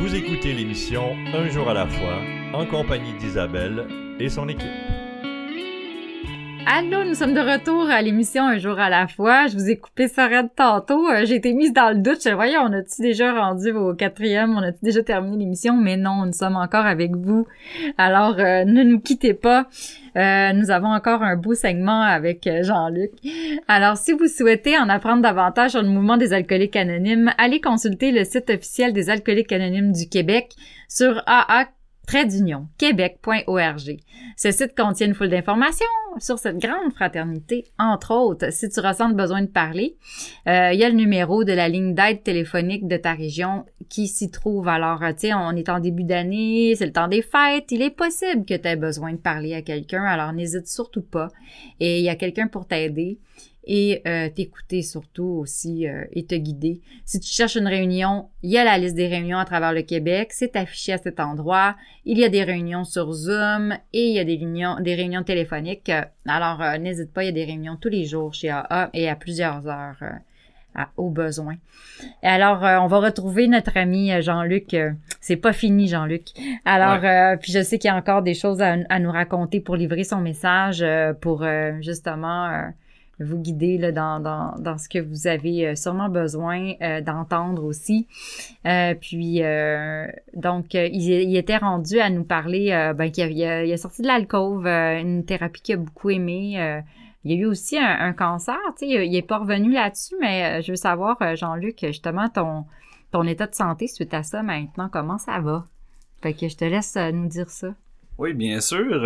Vous 0.00 0.14
écoutez 0.14 0.54
l'émission 0.54 1.14
Un 1.34 1.50
jour 1.50 1.68
à 1.68 1.74
la 1.74 1.86
fois 1.86 2.22
en 2.54 2.64
compagnie 2.64 3.12
d'Isabelle 3.18 3.86
et 4.18 4.30
son 4.30 4.48
équipe. 4.48 4.99
Allô, 6.66 7.04
nous 7.04 7.14
sommes 7.14 7.34
de 7.34 7.40
retour 7.40 7.90
à 7.90 8.00
l'émission 8.02 8.44
Un 8.44 8.58
jour 8.58 8.78
à 8.78 8.90
la 8.90 9.08
fois. 9.08 9.46
Je 9.48 9.54
vous 9.54 9.68
ai 9.70 9.76
coupé 9.76 10.08
ça 10.08 10.26
raide 10.26 10.50
tantôt. 10.54 11.08
Euh, 11.08 11.24
J'ai 11.24 11.36
été 11.36 11.52
mise 11.52 11.72
dans 11.72 11.90
le 11.90 11.96
doute. 11.98 12.22
Je 12.24 12.30
voyais, 12.30 12.58
on 12.58 12.72
a-tu 12.72 13.02
déjà 13.02 13.32
rendu 13.32 13.72
au 13.72 13.94
quatrième? 13.94 14.56
On 14.56 14.62
a-tu 14.62 14.78
déjà 14.82 15.02
terminé 15.02 15.38
l'émission? 15.38 15.76
Mais 15.76 15.96
non, 15.96 16.26
nous 16.26 16.32
sommes 16.32 16.56
encore 16.56 16.86
avec 16.86 17.16
vous. 17.16 17.46
Alors, 17.98 18.38
euh, 18.38 18.64
ne 18.64 18.82
nous 18.82 19.00
quittez 19.00 19.34
pas. 19.34 19.66
Euh, 20.16 20.52
nous 20.52 20.70
avons 20.70 20.92
encore 20.92 21.22
un 21.22 21.36
beau 21.36 21.54
segment 21.54 22.02
avec 22.02 22.48
Jean-Luc. 22.62 23.12
Alors, 23.66 23.96
si 23.96 24.12
vous 24.12 24.26
souhaitez 24.28 24.78
en 24.78 24.88
apprendre 24.88 25.22
davantage 25.22 25.72
sur 25.72 25.82
le 25.82 25.88
mouvement 25.88 26.18
des 26.18 26.32
alcooliques 26.32 26.76
anonymes, 26.76 27.32
allez 27.38 27.60
consulter 27.60 28.12
le 28.12 28.24
site 28.24 28.50
officiel 28.50 28.92
des 28.92 29.08
alcooliques 29.10 29.52
anonymes 29.52 29.92
du 29.92 30.08
Québec 30.08 30.52
sur 30.88 31.22
AA 31.26 31.66
québec.org. 32.78 33.96
Ce 34.36 34.50
site 34.50 34.76
contient 34.76 35.06
une 35.06 35.14
foule 35.14 35.28
d'informations 35.28 35.86
sur 36.18 36.38
cette 36.38 36.58
grande 36.58 36.92
fraternité, 36.92 37.66
entre 37.78 38.14
autres, 38.14 38.52
si 38.52 38.68
tu 38.68 38.80
ressens 38.80 39.10
le 39.10 39.14
besoin 39.14 39.42
de 39.42 39.46
parler. 39.46 39.96
euh, 40.48 40.70
Il 40.72 40.80
y 40.80 40.84
a 40.84 40.88
le 40.88 40.96
numéro 40.96 41.44
de 41.44 41.52
la 41.52 41.68
ligne 41.68 41.94
d'aide 41.94 42.22
téléphonique 42.22 42.88
de 42.88 42.96
ta 42.96 43.12
région 43.12 43.64
qui 43.88 44.08
s'y 44.08 44.30
trouve. 44.30 44.66
Alors, 44.66 45.02
euh, 45.02 45.12
tu 45.12 45.28
sais, 45.28 45.34
on 45.34 45.52
est 45.52 45.68
en 45.68 45.78
début 45.78 46.04
d'année, 46.04 46.74
c'est 46.76 46.86
le 46.86 46.92
temps 46.92 47.08
des 47.08 47.22
fêtes, 47.22 47.70
il 47.70 47.82
est 47.82 47.90
possible 47.90 48.44
que 48.44 48.54
tu 48.54 48.66
aies 48.66 48.76
besoin 48.76 49.12
de 49.12 49.18
parler 49.18 49.54
à 49.54 49.62
quelqu'un, 49.62 50.02
alors 50.02 50.32
n'hésite 50.32 50.66
surtout 50.66 51.02
pas. 51.02 51.28
Et 51.78 51.98
il 51.98 52.04
y 52.04 52.08
a 52.08 52.16
quelqu'un 52.16 52.48
pour 52.48 52.66
t'aider 52.66 53.18
et 53.64 54.02
euh, 54.06 54.28
t'écouter 54.28 54.82
surtout 54.82 55.38
aussi 55.40 55.86
euh, 55.86 56.04
et 56.12 56.24
te 56.24 56.34
guider. 56.34 56.80
Si 57.04 57.20
tu 57.20 57.30
cherches 57.30 57.56
une 57.56 57.66
réunion, 57.66 58.28
il 58.42 58.50
y 58.50 58.58
a 58.58 58.64
la 58.64 58.78
liste 58.78 58.94
des 58.94 59.06
réunions 59.08 59.38
à 59.38 59.44
travers 59.44 59.72
le 59.72 59.82
Québec, 59.82 60.30
c'est 60.32 60.56
affiché 60.56 60.92
à 60.92 60.98
cet 60.98 61.20
endroit. 61.20 61.76
Il 62.04 62.18
y 62.18 62.24
a 62.24 62.28
des 62.28 62.42
réunions 62.42 62.84
sur 62.84 63.12
Zoom 63.12 63.74
et 63.92 64.08
il 64.08 64.14
y 64.14 64.18
a 64.18 64.24
des 64.24 64.36
réunions, 64.36 64.76
des 64.80 64.94
réunions 64.94 65.22
téléphoniques. 65.22 65.92
Alors, 66.26 66.62
euh, 66.62 66.78
n'hésite 66.78 67.12
pas, 67.12 67.24
il 67.24 67.26
y 67.26 67.30
a 67.30 67.32
des 67.32 67.44
réunions 67.44 67.76
tous 67.76 67.90
les 67.90 68.04
jours 68.04 68.32
chez 68.32 68.48
AA 68.48 68.90
et 68.94 69.08
à 69.08 69.16
plusieurs 69.16 69.66
heures 69.66 69.98
euh, 70.02 70.10
à, 70.74 70.88
au 70.96 71.10
besoin. 71.10 71.56
Alors, 72.22 72.64
euh, 72.64 72.78
on 72.78 72.86
va 72.86 73.00
retrouver 73.00 73.48
notre 73.48 73.76
ami 73.76 74.12
euh, 74.12 74.22
Jean-Luc. 74.22 74.74
Euh, 74.74 74.92
c'est 75.20 75.36
pas 75.36 75.52
fini, 75.52 75.88
Jean-Luc. 75.88 76.28
Alors, 76.64 77.04
euh, 77.04 77.36
puis 77.36 77.52
je 77.52 77.62
sais 77.62 77.78
qu'il 77.78 77.88
y 77.88 77.92
a 77.92 77.96
encore 77.96 78.22
des 78.22 78.34
choses 78.34 78.62
à, 78.62 78.76
à 78.88 78.98
nous 78.98 79.10
raconter 79.10 79.60
pour 79.60 79.76
livrer 79.76 80.04
son 80.04 80.20
message, 80.20 80.82
euh, 80.82 81.12
pour 81.12 81.42
euh, 81.42 81.72
justement 81.80 82.46
euh, 82.46 82.62
vous 83.20 83.38
guider 83.38 83.78
là, 83.78 83.92
dans, 83.92 84.20
dans, 84.20 84.54
dans 84.58 84.78
ce 84.78 84.88
que 84.88 84.98
vous 84.98 85.26
avez 85.26 85.68
euh, 85.68 85.74
sûrement 85.74 86.08
besoin 86.08 86.72
euh, 86.80 87.00
d'entendre 87.00 87.64
aussi. 87.64 88.06
Euh, 88.66 88.94
puis, 88.94 89.42
donc, 90.34 90.74
il, 90.74 91.36
était 91.36 91.58
rendu 91.58 92.00
à 92.00 92.10
nous 92.10 92.24
parler 92.24 92.92
ben, 92.96 93.10
qu'il 93.10 93.24
a, 93.44 93.64
il 93.64 93.72
a, 93.72 93.76
sorti 93.76 94.02
de 94.02 94.06
l'alcôve, 94.06 94.66
une 94.66 95.24
thérapie 95.24 95.62
qu'il 95.62 95.74
a 95.74 95.78
beaucoup 95.78 96.10
aimée. 96.10 96.82
il 97.24 97.32
y 97.32 97.34
a 97.34 97.38
eu 97.38 97.46
aussi 97.46 97.78
un, 97.78 98.12
cancer, 98.12 98.58
tu 98.78 98.86
sais, 98.86 99.06
il 99.06 99.16
est 99.16 99.22
pas 99.22 99.38
revenu 99.38 99.72
là-dessus, 99.72 100.14
mais 100.20 100.62
je 100.62 100.72
veux 100.72 100.76
savoir, 100.76 101.16
Jean-Luc, 101.36 101.78
justement, 101.82 102.28
ton, 102.28 102.64
ton 103.10 103.24
état 103.24 103.46
de 103.46 103.54
santé 103.54 103.86
suite 103.86 104.14
à 104.14 104.22
ça 104.22 104.42
maintenant, 104.42 104.88
comment 104.90 105.18
ça 105.18 105.38
va? 105.40 105.64
Fait 106.22 106.34
que 106.34 106.48
je 106.48 106.56
te 106.56 106.64
laisse 106.64 106.96
nous 106.96 107.28
dire 107.28 107.50
ça. 107.50 107.74
Oui, 108.18 108.34
bien 108.34 108.60
sûr. 108.60 109.02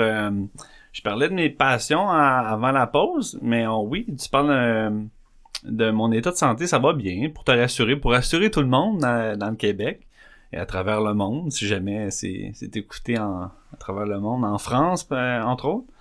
Je 0.94 1.02
parlais 1.02 1.28
de 1.28 1.34
mes 1.34 1.50
passions 1.50 2.08
avant 2.08 2.70
la 2.70 2.86
pause, 2.86 3.36
mais 3.42 3.66
oh, 3.66 3.84
oui, 3.86 4.06
tu 4.16 4.28
parles 4.30 4.50
euh, 4.50 4.90
de 5.64 5.90
mon 5.90 6.12
état 6.12 6.30
de 6.30 6.36
santé, 6.36 6.68
ça 6.68 6.78
va 6.78 6.92
bien, 6.92 7.30
pour 7.30 7.42
te 7.42 7.50
rassurer, 7.50 7.96
pour 7.96 8.12
rassurer 8.12 8.48
tout 8.48 8.60
le 8.60 8.68
monde 8.68 9.00
dans, 9.00 9.50
le 9.50 9.56
Québec 9.56 10.06
et 10.52 10.56
à 10.56 10.66
travers 10.66 11.00
le 11.00 11.12
monde, 11.12 11.50
si 11.50 11.66
jamais 11.66 12.12
c'est 12.12 12.76
écouté 12.76 13.18
en, 13.18 13.42
à 13.42 13.76
travers 13.76 14.06
le 14.06 14.20
monde, 14.20 14.44
en 14.44 14.56
France, 14.56 15.08
euh, 15.10 15.42
entre 15.42 15.66
autres. 15.66 15.92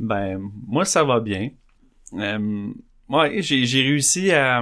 Ben, 0.00 0.40
moi, 0.66 0.84
ça 0.84 1.04
va 1.04 1.20
bien. 1.20 1.50
Euh, 2.14 2.72
ouais, 3.08 3.40
j'ai 3.40 3.82
réussi 3.82 4.32
à, 4.32 4.60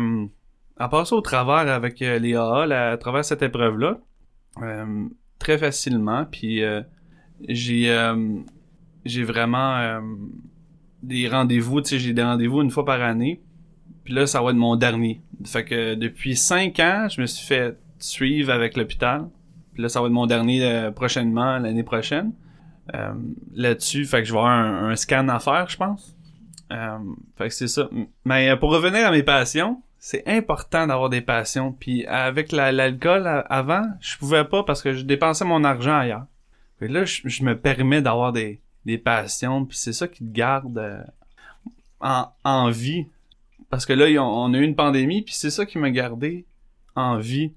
à 0.76 0.88
passer 0.90 1.14
au 1.14 1.22
travers 1.22 1.72
avec 1.72 2.02
euh, 2.02 2.18
les 2.18 2.34
AA, 2.34 2.90
à 2.90 2.96
travers 2.98 3.24
cette 3.24 3.40
épreuve-là, 3.40 4.00
très 5.38 5.56
facilement. 5.56 6.26
Puis 6.30 6.62
j'ai 7.48 7.88
j'ai 9.08 9.24
vraiment 9.24 9.76
euh, 9.76 10.00
des 11.02 11.28
rendez-vous, 11.28 11.80
tu 11.80 11.90
sais, 11.90 11.98
j'ai 11.98 12.12
des 12.12 12.22
rendez-vous 12.22 12.62
une 12.62 12.70
fois 12.70 12.84
par 12.84 13.00
année. 13.02 13.40
Puis 14.04 14.14
là, 14.14 14.26
ça 14.26 14.40
va 14.40 14.50
être 14.50 14.56
mon 14.56 14.76
dernier. 14.76 15.20
Fait 15.44 15.64
que 15.64 15.94
depuis 15.94 16.36
cinq 16.36 16.78
ans, 16.80 17.08
je 17.10 17.20
me 17.20 17.26
suis 17.26 17.44
fait 17.46 17.76
suivre 17.98 18.52
avec 18.52 18.76
l'hôpital. 18.76 19.28
Puis 19.74 19.82
là, 19.82 19.88
ça 19.88 20.00
va 20.00 20.06
être 20.06 20.12
mon 20.12 20.26
dernier 20.26 20.64
euh, 20.64 20.90
prochainement, 20.90 21.58
l'année 21.58 21.82
prochaine. 21.82 22.32
Euh, 22.94 23.12
Là-dessus, 23.54 24.04
fait 24.04 24.22
que 24.22 24.28
je 24.28 24.32
vais 24.32 24.38
avoir 24.38 24.52
un, 24.52 24.94
scan 24.96 25.28
à 25.28 25.38
faire, 25.40 25.68
je 25.68 25.76
pense. 25.76 26.16
Euh, 26.72 26.98
fait 27.36 27.48
que 27.48 27.54
c'est 27.54 27.68
ça. 27.68 27.88
Mais 28.24 28.50
euh, 28.50 28.56
pour 28.56 28.70
revenir 28.70 29.06
à 29.06 29.10
mes 29.10 29.22
passions, 29.22 29.82
c'est 29.98 30.22
important 30.28 30.86
d'avoir 30.86 31.10
des 31.10 31.20
passions. 31.20 31.72
Puis 31.72 32.06
avec 32.06 32.52
la- 32.52 32.70
l'alcool 32.72 33.26
avant, 33.48 33.82
je 34.00 34.16
pouvais 34.18 34.44
pas 34.44 34.62
parce 34.62 34.82
que 34.82 34.92
je 34.94 35.02
dépensais 35.02 35.44
mon 35.44 35.64
argent 35.64 35.96
ailleurs. 35.96 36.26
Que 36.78 36.84
là, 36.84 37.04
je 37.04 37.42
me 37.44 37.58
permets 37.58 38.02
d'avoir 38.02 38.32
des, 38.32 38.60
des 38.86 38.98
passions. 38.98 39.66
Puis 39.66 39.76
c'est 39.76 39.92
ça 39.92 40.08
qui 40.08 40.24
te 40.24 40.32
garde 40.32 40.78
euh, 40.78 41.02
en, 42.44 42.70
vie. 42.70 43.06
Parce 43.68 43.84
que 43.84 43.92
là, 43.92 44.06
on 44.22 44.54
a 44.54 44.58
eu 44.58 44.62
une 44.62 44.76
pandémie, 44.76 45.22
puis 45.22 45.34
c'est 45.34 45.50
ça 45.50 45.66
qui 45.66 45.78
m'a 45.78 45.90
gardé 45.90 46.46
en 46.94 47.18
vie. 47.18 47.52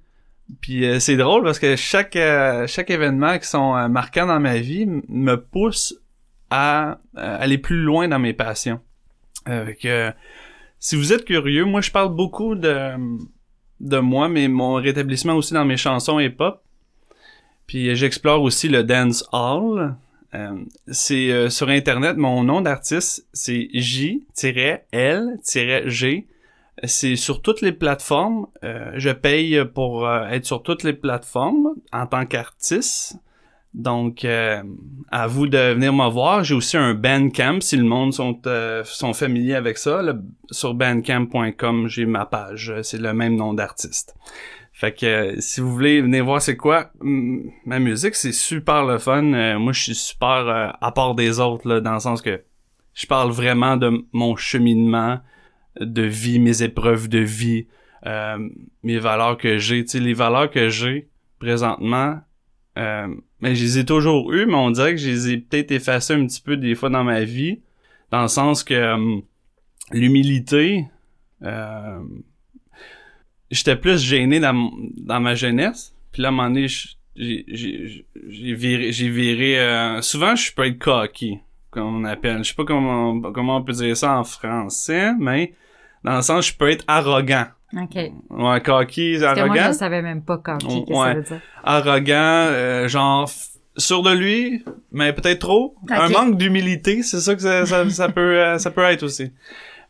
Puis 0.60 0.86
euh, 0.86 1.00
c'est 1.00 1.16
drôle 1.16 1.44
parce 1.44 1.60
que 1.60 1.76
chaque 1.76 2.16
euh, 2.16 2.66
chaque 2.66 2.90
événement 2.90 3.38
qui 3.38 3.48
sont 3.48 3.88
marquants 3.88 4.26
dans 4.26 4.40
ma 4.40 4.58
vie 4.58 4.88
me 5.08 5.36
pousse 5.36 5.96
à 6.50 6.98
aller 7.16 7.60
plus 7.60 7.84
loin 7.84 8.08
dans 8.08 8.18
mes 8.18 8.34
passions. 8.34 8.82
Si 10.80 10.96
vous 10.96 11.14
êtes 11.14 11.26
curieux, 11.26 11.66
moi 11.66 11.82
je 11.82 11.92
parle 11.92 12.16
beaucoup 12.16 12.56
de 12.56 12.96
de 13.80 14.00
moi, 14.00 14.30
mais 14.30 14.48
mon 14.48 14.74
rétablissement 14.74 15.34
aussi 15.34 15.54
dans 15.54 15.66
mes 15.66 15.78
chansons 15.78 16.20
hip-hop. 16.20 16.62
Puis 17.70 17.90
euh, 17.90 17.96
j'explore 17.96 18.42
aussi 18.42 18.68
le 18.68 18.84
dance 18.84 19.24
hall. 19.32 19.96
Euh, 20.36 20.64
c'est 20.88 21.32
euh, 21.32 21.50
sur 21.50 21.70
internet 21.70 22.16
mon 22.18 22.44
nom 22.44 22.62
d'artiste 22.62 23.26
c'est 23.34 23.68
J-L-G. 23.74 24.28
C'est 26.86 27.16
sur 27.18 27.42
toutes 27.42 27.62
les 27.62 27.74
plateformes. 27.74 28.48
Euh, 28.64 28.92
je 28.96 29.10
paye 29.10 29.66
pour 29.74 30.10
être 30.10 30.46
sur 30.46 30.64
toutes 30.64 30.84
les 30.84 30.94
plateformes 30.94 31.74
en 31.92 32.08
tant 32.08 32.26
qu'artiste. 32.26 33.18
Donc, 33.74 34.26
à 34.26 35.28
vous 35.28 35.46
de 35.48 35.74
venir 35.74 35.94
me 35.94 36.10
voir. 36.10 36.44
J'ai 36.44 36.56
aussi 36.56 36.76
un 36.78 36.96
Bandcamp, 36.96 37.60
si 37.62 37.78
le 37.78 37.84
monde 37.84 38.14
sont, 38.14 38.42
sont 38.84 39.14
familiers 39.14 39.56
avec 39.56 39.78
ça. 39.78 40.02
Sur 40.50 40.74
bandcamp.com, 40.74 41.88
j'ai 41.88 42.08
ma 42.08 42.26
page. 42.26 42.74
C'est 42.82 43.00
le 43.00 43.14
même 43.14 43.36
nom 43.36 43.54
d'artiste. 43.54 44.16
Fait 44.80 44.94
que 44.94 45.06
euh, 45.06 45.36
si 45.40 45.60
vous 45.60 45.74
voulez 45.74 46.02
venir 46.02 46.24
voir 46.24 46.42
c'est 46.42 46.56
quoi 46.56 46.90
ma 47.02 47.80
musique, 47.80 48.16
c'est 48.16 48.32
super 48.32 48.86
le 48.86 48.98
fun. 48.98 49.34
Euh, 49.34 49.60
moi, 49.60 49.74
je 49.74 49.82
suis 49.82 49.96
super 49.96 50.48
euh, 50.48 50.70
à 50.80 50.94
part 50.94 51.16
des 51.16 51.42
autres, 51.42 51.68
là, 51.68 51.82
dans 51.82 51.96
le 51.96 52.00
sens 52.00 52.22
que 52.22 52.42
je 52.94 53.06
parle 53.06 53.30
vraiment 53.32 53.76
de 53.76 54.06
mon 54.14 54.38
cheminement 54.38 55.20
de 55.82 56.04
vie, 56.04 56.40
mes 56.40 56.64
épreuves 56.64 57.10
de 57.10 57.20
vie, 57.20 57.68
mes 58.84 59.00
valeurs 59.00 59.38
que 59.38 59.58
j'ai. 59.58 59.84
Tu 59.84 59.90
sais, 59.92 60.00
les 60.00 60.14
valeurs 60.14 60.50
que 60.50 60.70
j'ai 60.70 61.10
présentement, 61.40 62.22
mais 62.78 63.56
je 63.56 63.64
les 63.64 63.80
ai 63.80 63.86
toujours 63.86 64.32
eues, 64.32 64.46
mais 64.46 64.56
on 64.56 64.72
dirait 64.72 64.92
que 64.92 65.02
je 65.02 65.10
les 65.10 65.30
ai 65.32 65.38
peut-être 65.40 65.72
effacées 65.72 66.14
un 66.14 66.26
petit 66.26 66.42
peu 66.42 66.56
des 66.56 66.74
fois 66.76 66.90
dans 66.90 67.04
ma 67.04 67.26
vie, 67.26 67.60
dans 68.12 68.22
le 68.22 68.28
sens 68.30 68.64
que 68.64 69.22
l'humilité, 69.92 70.86
j'étais 73.52 73.76
plus 73.76 74.02
gêné 74.04 74.40
dans, 74.40 74.72
dans 74.98 75.20
ma 75.20 75.36
jeunesse, 75.36 75.94
puis 76.12 76.22
là, 76.22 76.30
à 76.30 76.32
un 76.32 76.36
moment 76.36 76.50
donné, 76.50 76.68
j'ai 77.16 78.54
viré, 78.54 78.92
j'ai 78.92 79.10
viré 79.10 79.60
euh, 79.60 80.02
souvent 80.02 80.36
je 80.36 80.54
peux 80.54 80.66
être 80.66 80.80
cocky 80.80 81.40
comme 81.70 82.02
on 82.02 82.06
appelle 82.06 82.44
je 82.44 82.50
sais 82.50 82.56
pas 82.56 82.64
comment 82.64 83.20
comment 83.34 83.58
on 83.58 83.62
peut 83.64 83.74
dire 83.74 83.98
ça 83.98 84.18
en 84.18 84.24
français 84.24 85.12
mais 85.20 85.54
dans 86.06 86.16
le 86.16 86.22
sens 86.22 86.48
je 86.48 86.54
peux 86.56 86.70
être 86.70 86.86
arrogant 86.88 87.46
OK. 87.78 87.96
ouais 87.96 88.62
cocky 88.62 89.18
Parce 89.20 89.38
que 89.38 89.46
moi, 89.46 89.56
je 89.56 89.60
arrogant 89.62 89.74
savais 89.74 90.02
même 90.02 90.22
pas 90.24 90.38
quand 90.38 90.58
qu'est-ce 90.60 90.86
que 90.86 90.94
Ouais. 90.94 91.08
ça 91.08 91.14
veut 91.14 91.22
dire. 91.24 91.42
arrogant, 91.64 92.14
euh, 92.16 92.88
genre 92.88 93.30
sûr 93.78 94.02
de 94.02 94.12
lui, 94.12 94.64
mais 94.92 95.14
peut-être 95.14 95.40
trop. 95.40 95.76
Un 95.90 96.10
manque 96.10 96.38
d'humilité, 96.38 97.04
c'est 97.04 97.20
ça 97.20 97.36
que 97.36 97.42
ça, 97.42 97.66
ça, 97.66 97.88
ça 97.90 98.10
peut 98.10 98.40
euh, 98.40 98.58
ça 98.58 98.72
peut 98.72 98.82
être 98.84 99.04
aussi. 99.04 99.32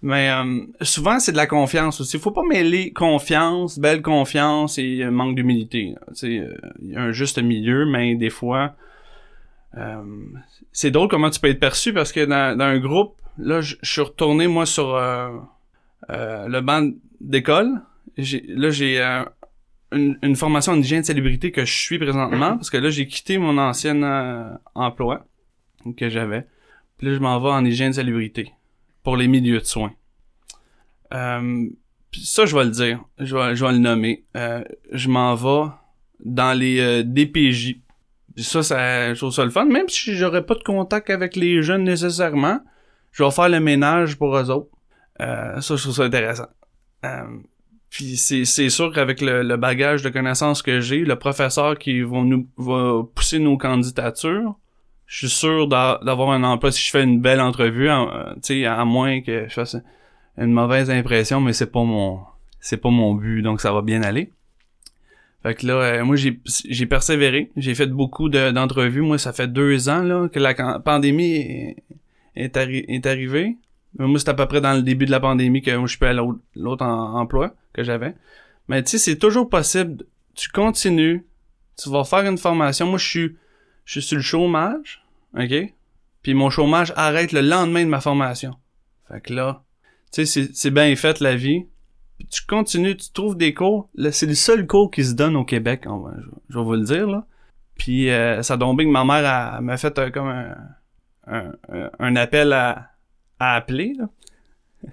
Mais 0.02 0.30
euh, 0.30 0.62
souvent 0.82 1.20
c'est 1.20 1.34
de 1.34 1.38
la 1.38 1.48
confiance 1.48 2.00
aussi. 2.00 2.18
Faut 2.20 2.32
pas 2.32 2.44
mêler 2.44 2.94
confiance, 2.94 3.80
belle 3.80 4.02
confiance 4.02 4.78
et 4.78 5.04
euh, 5.04 5.12
manque 5.12 5.36
d'humilité. 5.36 5.96
Euh, 6.24 6.54
il 6.82 6.92
y 6.92 6.96
a 6.96 7.02
un 7.02 7.12
juste 7.12 7.38
milieu, 7.40 7.86
mais 7.86 8.16
des 8.16 8.30
fois 8.30 8.76
euh, 9.78 10.02
c'est 10.72 10.92
drôle 10.92 11.10
comment 11.10 11.30
tu 11.30 11.40
peux 11.40 11.50
être 11.50 11.60
perçu 11.60 11.94
parce 11.94 12.12
que 12.14 12.26
dans, 12.26 12.58
dans 12.58 12.66
un 12.66 12.80
groupe, 12.80 13.16
là 13.38 13.60
je 13.60 13.76
suis 13.84 14.02
retourné 14.02 14.48
moi 14.48 14.66
sur 14.66 14.98
le 16.08 16.60
banc 16.62 16.90
d'école. 17.20 17.82
Là 18.18 18.70
j'ai 18.70 19.02
une, 19.92 20.18
une 20.22 20.36
formation 20.38 20.72
en 20.74 20.80
hygiène 20.80 21.02
de 21.02 21.08
salubrité 21.08 21.52
que 21.52 21.66
je 21.66 21.74
suis 21.74 22.00
présentement 22.00 22.56
parce 22.56 22.70
que 22.70 22.78
là 22.78 22.90
j'ai 22.90 23.06
quitté 23.06 23.38
mon 23.38 23.58
ancien 23.58 24.58
emploi 24.76 25.26
que 25.98 26.10
j'avais. 26.10 26.48
Puis 26.98 27.08
là 27.08 27.14
je 27.16 27.20
m'en 27.20 27.38
vais 27.42 27.50
en 27.50 27.66
hygiène 27.66 27.90
de 27.90 27.96
salubrité 27.96 28.54
pour 29.10 29.18
les 29.18 29.28
milieux 29.28 29.58
de 29.58 29.66
soins. 29.66 29.92
Euh, 31.16 31.68
ça 32.14 32.46
je 32.46 32.56
vais 32.56 32.64
le 32.64 32.70
dire, 32.70 33.04
je 33.18 33.36
vais, 33.36 33.72
le 33.72 33.80
nommer. 33.80 34.24
Euh, 34.38 34.64
je 34.92 35.10
m'en 35.10 35.34
vais 35.34 35.72
dans 36.24 36.56
les 36.56 36.80
euh, 36.80 37.02
DPJ. 37.04 37.78
Ça, 38.38 38.62
ça, 38.62 39.12
je 39.12 39.18
trouve 39.18 39.34
ça 39.34 39.44
le 39.44 39.50
fun. 39.50 39.66
Même 39.66 39.90
si 39.90 40.16
j'aurais 40.16 40.46
pas 40.46 40.54
de 40.54 40.62
contact 40.62 41.10
avec 41.10 41.36
les 41.36 41.64
jeunes 41.64 41.86
nécessairement, 41.86 42.60
je 43.12 43.24
vais 43.24 43.32
faire 43.32 43.50
le 43.50 43.60
ménage 43.60 44.16
pour 44.16 44.38
eux 44.38 44.52
autres. 44.52 44.70
Ça, 45.18 45.60
je 45.60 45.82
trouve 45.82 45.96
ça 45.96 46.04
intéressant. 46.04 46.50
Puis 47.90 48.16
c'est, 48.16 48.70
sûr 48.70 48.94
qu'avec 48.94 49.22
le, 49.22 49.42
le 49.42 49.58
bagage 49.58 50.04
de 50.04 50.10
connaissances 50.10 50.62
que 50.62 50.82
j'ai, 50.82 51.00
le 51.00 51.16
professeur 51.16 51.80
qui 51.80 52.02
va 52.02 52.22
nous 52.22 52.48
va 52.58 53.02
pousser 53.16 53.40
nos 53.40 53.58
candidatures, 53.58 54.54
je 55.12 55.26
suis 55.26 55.36
sûr 55.36 55.68
d'a- 55.68 56.00
d'avoir 56.06 56.30
un 56.32 56.44
emploi 56.44 56.72
si 56.72 56.82
je 56.86 56.92
fais 56.92 57.04
une 57.04 57.20
belle 57.20 57.42
entrevue, 57.42 57.90
en- 57.90 58.10
euh, 58.14 58.34
tu 58.36 58.62
sais, 58.62 58.66
à 58.66 58.86
moins 58.86 59.22
que 59.22 59.48
je 59.50 59.54
fasse 59.54 59.76
une 60.38 60.54
mauvaise 60.54 60.90
impression, 60.92 61.42
mais 61.42 61.52
c'est 61.54 61.72
pas 61.72 61.84
mon 61.84 62.20
c'est 62.62 62.78
pas 62.78 62.90
mon 62.90 63.14
but, 63.16 63.42
donc 63.42 63.60
ça 63.60 63.72
va 63.74 63.82
bien 63.82 64.04
aller. 64.04 64.32
Fait 65.42 65.56
que 65.56 65.66
là, 65.66 65.74
euh, 65.76 66.04
moi 66.06 66.16
j'ai 66.18 66.86
persévéré, 66.86 67.52
j'ai 67.56 67.74
fait 67.74 67.88
beaucoup 67.88 68.30
de- 68.30 68.52
d'entrevues. 68.52 69.02
Moi, 69.02 69.18
ça 69.18 69.32
fait 69.34 69.48
deux 69.48 69.88
ans 69.90 70.04
là 70.04 70.28
que 70.30 70.38
la 70.40 70.54
pandémie 70.80 71.36
est, 71.38 71.76
est, 72.36 72.56
arri- 72.58 72.86
est 72.88 73.06
arrivée. 73.06 73.56
Moi, 73.98 74.20
c'est 74.20 74.30
à 74.30 74.34
peu 74.34 74.46
près 74.46 74.62
dans 74.62 74.74
le 74.74 74.82
début 74.84 75.06
de 75.06 75.12
la 75.12 75.20
pandémie 75.22 75.62
que 75.62 75.76
moi, 75.76 75.88
je 75.88 75.96
suis 75.96 76.06
à 76.06 76.14
l'autre 76.14 76.86
emploi 76.86 77.56
que 77.74 77.84
j'avais. 77.84 78.14
Mais 78.68 78.84
tu 78.84 78.92
sais, 78.92 78.98
c'est 79.00 79.18
toujours 79.18 79.50
possible. 79.50 80.04
Tu 80.36 80.50
continues, 80.50 81.26
tu 81.82 81.90
vas 81.90 82.04
faire 82.04 82.26
une 82.30 82.38
formation. 82.38 82.86
Moi, 82.86 83.00
je 83.00 83.08
suis, 83.08 83.36
je 83.90 84.00
suis 84.00 84.08
sur 84.10 84.18
le 84.18 84.22
chômage, 84.22 85.04
ok? 85.36 85.74
Puis 86.22 86.36
mon 86.36 86.52
chômage 86.52 86.94
arrête 86.96 87.32
le 87.32 87.42
lendemain 87.42 87.84
de 87.84 87.90
ma 87.90 88.00
formation. 88.02 88.56
Fait 89.08 89.20
que 89.20 89.34
là, 89.34 89.64
tu 90.14 90.26
sais, 90.28 90.48
c'est- 90.54 90.70
bien 90.70 90.96
fait 90.96 91.20
la 91.22 91.36
vie. 91.36 91.66
Puis 92.20 92.28
tu 92.28 92.46
continues, 92.46 92.96
tu 92.96 93.10
trouves 93.12 93.36
des 93.36 93.56
cours. 93.56 93.90
Là, 93.96 94.12
c'est 94.12 94.28
le 94.28 94.36
seul 94.36 94.68
cours 94.68 94.92
qui 94.92 95.04
se 95.04 95.14
donne 95.16 95.36
au 95.36 95.44
Québec, 95.44 95.86
on 95.88 95.98
va- 96.02 96.14
je, 96.20 96.28
je 96.50 96.58
vais 96.60 96.64
vous 96.64 96.74
le 96.74 96.84
dire, 96.84 97.08
là. 97.08 97.26
Puis 97.80 98.12
euh, 98.12 98.44
ça 98.44 98.58
tombait 98.60 98.86
que 98.86 98.90
ma 98.92 99.06
mère 99.06 99.60
m'a 99.62 99.78
fait 99.78 99.98
euh, 99.98 100.12
comme 100.12 100.28
un, 100.28 100.56
un, 101.26 101.52
un- 101.74 101.90
un 101.98 102.16
appel 102.16 102.54
à, 102.54 102.92
à 103.40 103.56
appeler, 103.56 103.94
là. 103.98 104.08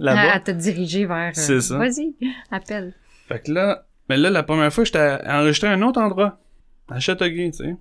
Là-bas. 0.00 0.32
À, 0.32 0.34
à 0.36 0.40
te 0.40 0.50
diriger 0.50 1.06
vers. 1.06 1.28
euh, 1.28 1.32
C'est 1.34 1.60
ça. 1.60 1.78
Vas-y, 1.78 2.16
appelle. 2.50 2.94
Fait 3.28 3.40
que 3.44 3.52
là, 3.52 3.86
mais 4.08 4.16
là, 4.16 4.28
la 4.30 4.42
première 4.42 4.72
fois, 4.72 4.82
j'étais 4.82 5.18
enregistré 5.24 5.68
à 5.68 5.72
un 5.74 5.82
autre 5.82 6.00
endroit. 6.00 6.40
À 6.90 6.98
Châteauguay, 6.98 7.52
tu 7.52 7.58
sais. 7.58 7.76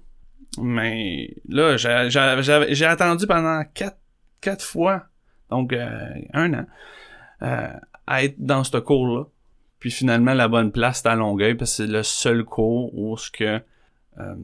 Mais 0.57 1.35
là, 1.47 1.77
j'ai- 1.77 2.85
attendu 2.85 3.27
pendant 3.27 3.63
quatre, 3.73 3.99
quatre 4.41 4.63
fois, 4.65 5.05
donc 5.49 5.73
euh, 5.73 6.09
un 6.33 6.53
an, 6.53 6.65
euh, 7.43 7.73
à 8.07 8.23
être 8.23 8.35
dans 8.39 8.63
ce 8.63 8.77
cours-là. 8.77 9.25
Puis 9.79 9.91
finalement, 9.91 10.33
la 10.33 10.47
bonne 10.47 10.71
place, 10.71 10.97
c'était 10.97 11.09
à 11.09 11.15
Longueuil, 11.15 11.55
parce 11.55 11.71
que 11.71 11.83
c'est 11.85 11.91
le 11.91 12.03
seul 12.03 12.43
cours 12.43 12.93
où 12.97 13.15
ce 13.17 13.31
que 13.31 13.61
euh, 14.19 14.35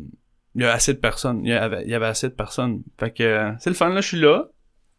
il 0.54 0.62
y 0.62 0.66
a 0.66 0.72
assez 0.72 0.94
de 0.94 1.00
personnes. 1.00 1.42
Il 1.44 1.50
y 1.50 1.54
avait, 1.54 1.84
il 1.84 1.90
y 1.90 1.96
avait 1.96 2.06
assez 2.06 2.30
de 2.30 2.34
personnes. 2.34 2.84
Fait 2.98 3.12
que 3.12 3.54
c'est 3.60 3.70
le 3.70 3.76
fun, 3.76 3.90
là, 3.90 4.00
je 4.00 4.08
suis 4.08 4.20
là. 4.20 4.46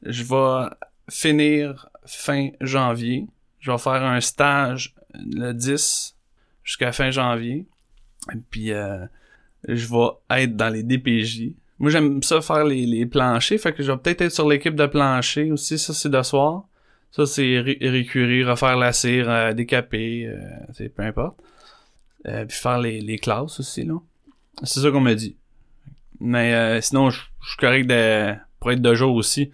Je 0.02 0.22
vais 0.22 0.68
finir 1.08 1.88
fin 2.04 2.50
janvier. 2.60 3.26
Je 3.60 3.70
vais 3.70 3.78
faire 3.78 4.02
un 4.02 4.20
stage 4.20 4.94
le 5.14 5.52
10 5.52 6.14
jusqu'à 6.62 6.92
fin 6.92 7.10
janvier. 7.10 7.66
Puis 8.50 8.70
je 9.66 9.86
vais 9.88 10.42
être 10.44 10.56
dans 10.56 10.68
les 10.68 10.82
DPJ. 10.82 11.52
Moi 11.78 11.90
j'aime 11.90 12.22
ça 12.22 12.40
faire 12.40 12.64
les, 12.64 12.86
les 12.86 13.04
planchers, 13.06 13.58
fait 13.58 13.72
que 13.72 13.82
je 13.82 13.92
vais 13.92 13.98
peut-être 13.98 14.22
être 14.22 14.32
sur 14.32 14.48
l'équipe 14.48 14.74
de 14.74 14.86
plancher 14.86 15.52
aussi, 15.52 15.78
ça 15.78 15.92
c'est 15.92 16.08
de 16.08 16.22
soir. 16.22 16.64
Ça, 17.12 17.24
c'est 17.24 17.60
ré- 17.60 18.42
refaire 18.44 18.76
la 18.76 18.92
cire, 18.92 19.30
euh, 19.30 19.52
décaper, 19.54 20.26
euh, 20.26 20.38
c'est 20.74 20.90
peu 20.90 21.02
importe. 21.02 21.36
Euh, 22.26 22.44
puis 22.44 22.56
faire 22.58 22.78
les, 22.78 23.00
les 23.00 23.16
classes 23.18 23.58
aussi, 23.58 23.84
là. 23.84 23.94
C'est 24.64 24.80
ça 24.80 24.90
qu'on 24.90 25.00
m'a 25.00 25.14
dit. 25.14 25.34
Mais 26.20 26.80
sinon, 26.82 27.08
je 27.10 27.20
suis 27.42 27.56
correct 27.58 27.86
de, 27.86 28.34
pour 28.60 28.72
être 28.72 28.82
de 28.82 28.94
jour 28.94 29.14
aussi. 29.14 29.50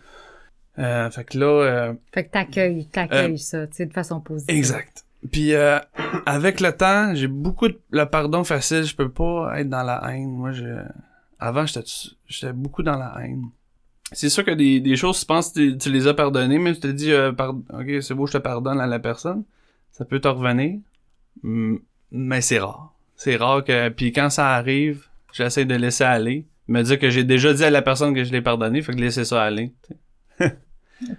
Fait 0.76 1.24
que 1.24 1.38
là... 1.38 1.94
Fait 2.12 2.24
que 2.24 2.30
t'accueilles, 2.30 2.86
t'accueilles 2.86 3.38
ça, 3.38 3.66
tu 3.68 3.74
sais, 3.76 3.86
de 3.86 3.92
façon 3.92 4.20
positive. 4.20 4.56
Exact. 4.56 5.04
Puis 5.30 5.54
euh, 5.54 5.78
avec 6.26 6.60
le 6.60 6.72
temps, 6.72 7.14
j'ai 7.14 7.28
beaucoup 7.28 7.68
de 7.68 7.78
le 7.90 8.04
pardon 8.06 8.42
facile, 8.44 8.84
je 8.84 8.96
peux 8.96 9.10
pas 9.10 9.60
être 9.60 9.68
dans 9.68 9.82
la 9.82 10.02
haine. 10.10 10.32
Moi 10.32 10.52
je 10.52 10.64
avant 11.38 11.64
j'étais 11.66 11.86
j'étais 12.26 12.52
beaucoup 12.52 12.82
dans 12.82 12.96
la 12.96 13.14
haine. 13.20 13.44
C'est 14.12 14.28
sûr 14.28 14.44
que 14.44 14.50
des, 14.50 14.80
des 14.80 14.96
choses 14.96 15.20
tu 15.20 15.26
penses 15.26 15.52
que 15.52 15.74
tu, 15.76 15.90
les 15.90 16.06
as 16.06 16.14
pardonnées, 16.14 16.58
mais 16.58 16.74
tu 16.74 16.80
te 16.80 16.88
dis 16.88 17.12
euh, 17.12 17.32
OK, 17.32 18.02
c'est 18.02 18.14
beau, 18.14 18.26
je 18.26 18.32
te 18.32 18.38
pardonne 18.38 18.80
à 18.80 18.86
la 18.86 18.98
personne. 18.98 19.44
Ça 19.92 20.04
peut 20.04 20.20
te 20.20 20.28
revenir. 20.28 20.80
Mais 21.42 22.40
c'est 22.40 22.58
rare. 22.58 22.92
C'est 23.16 23.36
rare 23.36 23.64
que 23.64 23.88
puis 23.90 24.12
quand 24.12 24.28
ça 24.28 24.50
arrive, 24.54 25.06
j'essaie 25.32 25.64
de 25.64 25.74
laisser 25.74 26.04
aller, 26.04 26.46
me 26.68 26.82
dire 26.82 26.98
que 26.98 27.10
j'ai 27.10 27.24
déjà 27.24 27.54
dit 27.54 27.64
à 27.64 27.70
la 27.70 27.82
personne 27.82 28.14
que 28.14 28.24
je 28.24 28.32
l'ai 28.32 28.42
pardonné, 28.42 28.82
fait 28.82 28.92
que 28.92 28.98
laisser 29.00 29.24
ça 29.24 29.42
aller. 29.42 29.72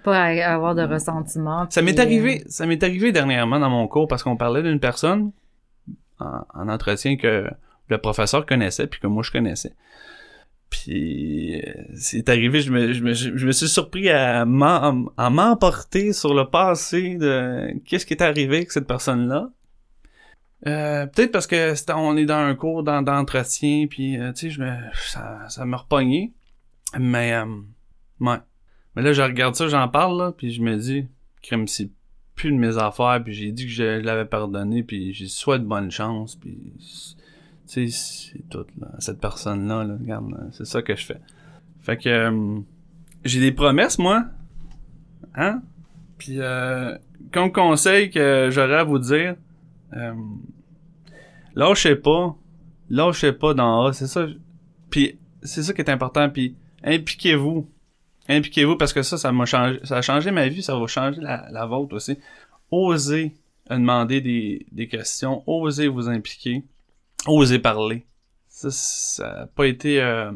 Pas 0.02 0.22
avoir 0.46 0.74
de 0.74 0.82
ressentiment. 0.82 1.66
Ça 1.70 1.82
m'est 1.82 1.98
arrivé, 1.98 2.42
ça 2.46 2.66
m'est 2.66 2.82
arrivé 2.82 3.12
dernièrement 3.12 3.58
dans 3.60 3.70
mon 3.70 3.86
cours 3.88 4.08
parce 4.08 4.22
qu'on 4.22 4.36
parlait 4.36 4.62
d'une 4.62 4.80
personne 4.80 5.32
en, 6.20 6.40
en 6.54 6.68
entretien 6.68 7.16
que 7.16 7.48
le 7.88 7.98
professeur 7.98 8.46
connaissait 8.46 8.86
puis 8.86 9.00
que 9.00 9.06
moi 9.06 9.22
je 9.22 9.30
connaissais. 9.30 9.72
Puis 10.70 11.60
euh, 11.60 11.72
c'est 11.94 12.28
arrivé, 12.28 12.60
je 12.60 12.72
me, 12.72 12.92
je 12.92 13.02
me, 13.02 13.12
je 13.12 13.46
me 13.46 13.52
suis 13.52 13.68
surpris 13.68 14.10
à 14.10 14.44
m'emporter 14.44 16.12
sur 16.12 16.34
le 16.34 16.48
passé 16.48 17.16
de 17.16 17.78
qu'est-ce 17.84 18.06
qui 18.06 18.14
est 18.14 18.22
arrivé 18.22 18.56
avec 18.58 18.72
cette 18.72 18.86
personne-là. 18.86 19.50
Euh, 20.66 21.04
peut-être 21.06 21.30
parce 21.30 21.46
que 21.46 21.74
on 21.94 22.16
est 22.16 22.24
dans 22.24 22.38
un 22.38 22.54
cours 22.54 22.82
d'en- 22.82 23.02
d'entretien 23.02 23.86
puis 23.88 24.18
euh, 24.18 24.32
tu 24.32 24.46
sais 24.48 24.50
je 24.50 24.60
me 24.62 24.72
ça, 24.94 25.40
ça 25.48 25.64
me 25.66 25.76
repognait. 25.76 26.32
Mais 26.98 27.34
euh, 27.34 27.44
ouais. 28.20 28.36
Mais 28.94 29.02
là, 29.02 29.12
je 29.12 29.22
regarde 29.22 29.54
ça, 29.54 29.68
j'en 29.68 29.88
parle, 29.88 30.18
là, 30.18 30.32
puis 30.32 30.52
je 30.52 30.62
me 30.62 30.76
dis, 30.76 31.06
crème, 31.42 31.66
c'est 31.66 31.90
plus 32.34 32.50
de 32.50 32.56
mes 32.56 32.78
affaires, 32.78 33.20
puis 33.22 33.32
j'ai 33.32 33.52
dit 33.52 33.64
que 33.64 33.70
je 33.70 34.00
l'avais 34.00 34.24
pardonné, 34.24 34.82
puis 34.82 35.12
j'ai 35.12 35.28
soit 35.28 35.58
de 35.58 35.64
bonne 35.64 35.90
chance, 35.90 36.36
puis 36.36 36.58
tu 37.66 37.88
sais, 37.88 37.88
c'est 37.88 38.48
tout, 38.48 38.66
là. 38.78 38.88
Cette 38.98 39.20
personne-là, 39.20 39.84
là, 39.84 39.94
regarde, 39.98 40.50
c'est 40.52 40.66
ça 40.66 40.82
que 40.82 40.94
je 40.94 41.04
fais. 41.04 41.20
Fait 41.80 41.96
que 41.96 42.08
euh, 42.08 42.60
j'ai 43.24 43.40
des 43.40 43.52
promesses, 43.52 43.98
moi. 43.98 44.24
Hein? 45.34 45.62
Puis 46.18 46.40
euh, 46.40 46.96
comme 47.32 47.52
conseil 47.52 48.10
que 48.10 48.48
j'aurais 48.50 48.78
à 48.78 48.84
vous 48.84 48.98
dire, 48.98 49.36
euh, 49.94 50.14
lâchez 51.54 51.96
pas. 51.96 52.36
Lâchez 52.90 53.32
pas 53.32 53.54
dans 53.54 53.86
A, 53.86 53.92
c'est 53.92 54.06
ça. 54.06 54.26
Puis 54.90 55.18
c'est 55.42 55.62
ça 55.62 55.72
qui 55.72 55.80
est 55.80 55.90
important, 55.90 56.28
puis 56.30 56.54
impliquez-vous. 56.84 57.68
Impliquez-vous 58.28 58.76
parce 58.76 58.92
que 58.92 59.02
ça, 59.02 59.18
ça 59.18 59.32
m'a 59.32 59.44
changé, 59.44 59.80
ça 59.84 59.98
a 59.98 60.02
changé 60.02 60.30
ma 60.30 60.48
vie, 60.48 60.62
ça 60.62 60.78
va 60.78 60.86
changer 60.86 61.20
la, 61.20 61.46
la 61.50 61.66
vôtre 61.66 61.94
aussi. 61.96 62.18
Osez 62.70 63.34
demander 63.68 64.20
des, 64.20 64.66
des 64.72 64.88
questions, 64.88 65.42
osez 65.46 65.88
vous 65.88 66.08
impliquer, 66.08 66.64
osez 67.26 67.58
parler. 67.58 68.06
Ça, 68.48 68.70
ça 68.70 69.42
a 69.42 69.46
pas 69.46 69.66
été 69.66 70.00
euh, 70.00 70.32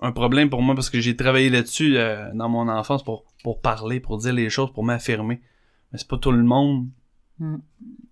un 0.00 0.12
problème 0.12 0.50
pour 0.50 0.62
moi 0.62 0.74
parce 0.74 0.90
que 0.90 1.00
j'ai 1.00 1.16
travaillé 1.16 1.48
là-dessus 1.50 1.96
euh, 1.96 2.30
dans 2.34 2.48
mon 2.48 2.68
enfance 2.68 3.02
pour, 3.04 3.24
pour 3.44 3.60
parler, 3.60 4.00
pour 4.00 4.18
dire 4.18 4.32
les 4.32 4.50
choses, 4.50 4.72
pour 4.72 4.84
m'affirmer. 4.84 5.40
Mais 5.92 5.98
c'est 5.98 6.08
pas 6.08 6.18
tout 6.18 6.32
le 6.32 6.42
monde. 6.42 6.88
Mm. 7.38 7.56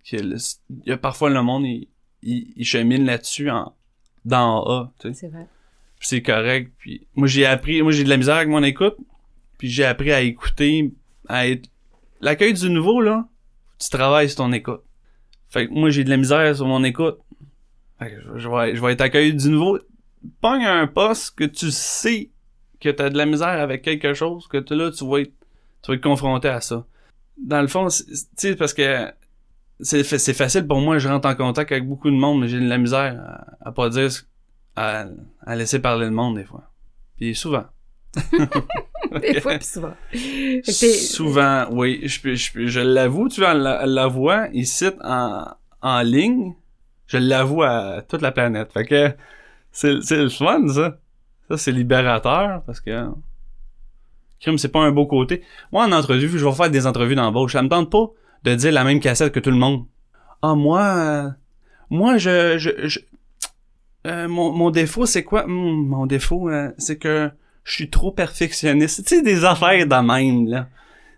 qui- 0.03 0.15
Il 0.17 0.37
y 0.85 0.91
a 0.91 0.97
parfois 0.97 1.29
le 1.29 1.41
monde, 1.41 1.65
il, 1.65 1.87
il, 2.21 2.53
il 2.55 2.65
chemine 2.65 3.05
là-dessus 3.05 3.49
en, 3.49 3.73
dans 4.23 4.63
A. 4.63 4.93
Tu 4.99 5.09
sais 5.09 5.13
C'est 5.13 5.27
vrai. 5.29 5.47
C'est 6.07 6.21
correct. 6.21 6.71
Puis 6.77 7.07
moi 7.15 7.27
j'ai 7.27 7.45
appris, 7.45 7.81
moi 7.81 7.91
j'ai 7.91 8.03
de 8.03 8.09
la 8.09 8.17
misère 8.17 8.35
avec 8.35 8.49
mon 8.49 8.63
écoute, 8.63 8.95
puis 9.57 9.69
j'ai 9.69 9.85
appris 9.85 10.11
à 10.11 10.21
écouter, 10.21 10.93
à 11.27 11.47
être 11.47 11.69
l'accueil 12.21 12.53
du 12.53 12.69
nouveau 12.69 13.01
là, 13.01 13.27
tu 13.79 13.89
travailles 13.89 14.29
sur 14.29 14.37
ton 14.37 14.51
écoute. 14.51 14.81
Fait 15.49 15.67
que 15.67 15.73
moi 15.73 15.89
j'ai 15.89 16.03
de 16.03 16.09
la 16.09 16.17
misère 16.17 16.55
sur 16.55 16.67
mon 16.67 16.83
écoute. 16.83 17.17
Fait 17.99 18.11
que 18.11 18.21
je, 18.21 18.39
je 18.39 18.49
vais 18.49 18.75
je 18.75 18.81
vais 18.81 18.93
être 18.93 19.01
accueilli 19.01 19.33
du 19.33 19.49
nouveau. 19.49 19.79
Pogne 20.41 20.65
un 20.65 20.87
poste 20.87 21.35
que 21.37 21.43
tu 21.43 21.71
sais 21.71 22.31
que 22.79 22.89
t'as 22.89 23.09
de 23.09 23.17
la 23.17 23.25
misère 23.25 23.47
avec 23.61 23.81
quelque 23.83 24.13
chose, 24.13 24.47
que 24.47 24.57
là 24.73 24.91
tu 24.91 25.07
vas 25.07 25.19
être 25.19 25.33
tu 25.81 25.91
vas 25.91 25.95
être 25.95 26.03
confronté 26.03 26.47
à 26.49 26.61
ça. 26.61 26.85
Dans 27.37 27.61
le 27.61 27.67
fond, 27.67 27.87
tu 27.87 28.03
sais 28.37 28.55
parce 28.55 28.73
que 28.73 29.11
c'est 29.79 30.03
fa- 30.03 30.19
c'est 30.19 30.33
facile 30.33 30.65
pour 30.67 30.79
moi, 30.79 30.97
je 30.99 31.07
rentre 31.07 31.27
en 31.27 31.35
contact 31.35 31.71
avec 31.71 31.87
beaucoup 31.87 32.09
de 32.09 32.15
monde, 32.15 32.41
mais 32.41 32.47
j'ai 32.47 32.59
de 32.59 32.67
la 32.67 32.77
misère 32.77 33.45
à, 33.61 33.71
pas 33.71 33.89
dire 33.89 34.09
à, 34.75 35.05
à 35.45 35.55
laisser 35.55 35.79
parler 35.79 36.05
le 36.05 36.11
monde 36.11 36.37
des 36.37 36.43
fois. 36.43 36.63
Puis 37.17 37.35
souvent. 37.35 37.65
Des 39.21 39.39
fois, 39.41 39.57
puis 39.57 39.65
souvent. 39.67 39.93
Souvent, 40.63 41.67
oui. 41.71 42.01
Je, 42.03 42.33
je, 42.35 42.67
je 42.67 42.79
l'avoue, 42.79 43.29
tu 43.29 43.41
vois, 43.41 43.53
la, 43.53 43.85
la 43.85 44.07
voix 44.07 44.47
ici 44.53 44.85
en, 45.03 45.45
en 45.81 46.01
ligne, 46.01 46.53
je 47.07 47.17
l'avoue 47.17 47.63
à 47.63 48.01
toute 48.07 48.21
la 48.21 48.31
planète. 48.31 48.71
Fait 48.73 48.85
que 48.85 49.13
c'est 49.71 50.01
c'est 50.01 50.17
le 50.17 50.29
fun, 50.29 50.67
ça. 50.69 50.97
Ça, 51.49 51.57
c'est 51.57 51.71
libérateur 51.71 52.63
parce 52.65 52.79
que. 52.81 53.07
Crime, 54.41 54.57
c'est 54.57 54.69
pas 54.71 54.79
un 54.81 54.91
beau 54.91 55.05
côté. 55.05 55.43
Moi, 55.71 55.85
en 55.85 55.91
entrevue, 55.91 56.27
je 56.27 56.45
vais 56.45 56.51
faire 56.53 56.69
des 56.69 56.87
entrevues 56.87 57.15
d'embauche. 57.15 57.53
Ça 57.53 57.61
me 57.61 57.69
tente 57.69 57.91
pas 57.91 58.07
de 58.43 58.55
dire 58.55 58.71
la 58.71 58.83
même 58.83 58.99
cassette 58.99 59.33
que 59.33 59.39
tout 59.39 59.51
le 59.51 59.57
monde. 59.57 59.85
Ah, 60.41 60.55
moi, 60.55 60.81
euh, 60.83 61.29
moi, 61.89 62.17
je, 62.17 62.57
je, 62.57 62.69
je- 62.87 62.99
euh, 64.05 64.27
mon, 64.27 64.51
mon 64.51 64.69
défaut, 64.69 65.05
c'est 65.05 65.23
quoi? 65.23 65.45
Hmm, 65.47 65.87
mon 65.87 66.05
défaut, 66.05 66.49
euh, 66.49 66.71
c'est 66.77 66.97
que 66.97 67.29
je 67.63 67.73
suis 67.73 67.89
trop 67.89 68.11
perfectionniste. 68.11 69.03
Tu 69.05 69.15
sais, 69.15 69.21
des 69.21 69.43
affaires 69.43 69.85
de 69.85 69.95
même, 69.95 70.47
là. 70.47 70.67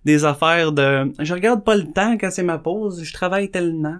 Des 0.06 0.24
affaires 0.24 0.72
de... 0.72 1.12
Je 1.20 1.34
regarde 1.34 1.64
pas 1.64 1.76
le 1.76 1.92
temps 1.92 2.18
quand 2.18 2.32
c'est 2.32 2.44
ma 2.44 2.58
pause, 2.58 3.04
je 3.04 3.14
travaille 3.14 3.52
tellement. 3.52 3.98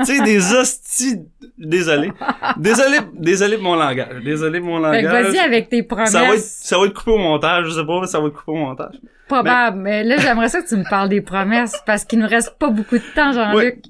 tu 0.00 0.06
sais, 0.06 0.22
des 0.22 0.54
hosties... 0.54 1.20
Désolé. 1.58 2.10
Désolé, 2.56 2.98
désolé 3.12 3.56
pour 3.56 3.64
mon 3.64 3.74
langage. 3.76 4.24
Désolé 4.24 4.58
pour 4.60 4.70
mon 4.70 4.78
langage. 4.78 5.04
vas-y 5.04 5.38
avec 5.38 5.68
tes 5.68 5.82
promesses. 5.82 6.10
ça 6.10 6.20
va, 6.20 6.34
être, 6.34 6.40
ça 6.40 6.78
va 6.78 6.86
être 6.86 6.94
coupé 6.94 7.10
au 7.10 7.18
montage, 7.18 7.66
je 7.66 7.70
sais 7.70 7.86
pas, 7.86 8.06
ça 8.06 8.18
va 8.18 8.28
être 8.28 8.34
coupé 8.34 8.52
au 8.52 8.56
montage. 8.56 8.94
Probable. 9.28 9.78
Mais 9.78 10.02
là, 10.04 10.16
j'aimerais 10.16 10.48
ça 10.48 10.62
que 10.62 10.68
tu 10.68 10.76
me 10.76 10.88
parles 10.88 11.10
des 11.10 11.20
promesses 11.20 11.76
parce 11.84 12.04
qu'il 12.04 12.18
nous 12.18 12.26
reste 12.28 12.56
pas 12.58 12.70
beaucoup 12.70 12.96
de 12.96 13.14
temps, 13.14 13.32
Jean-Luc. 13.32 13.82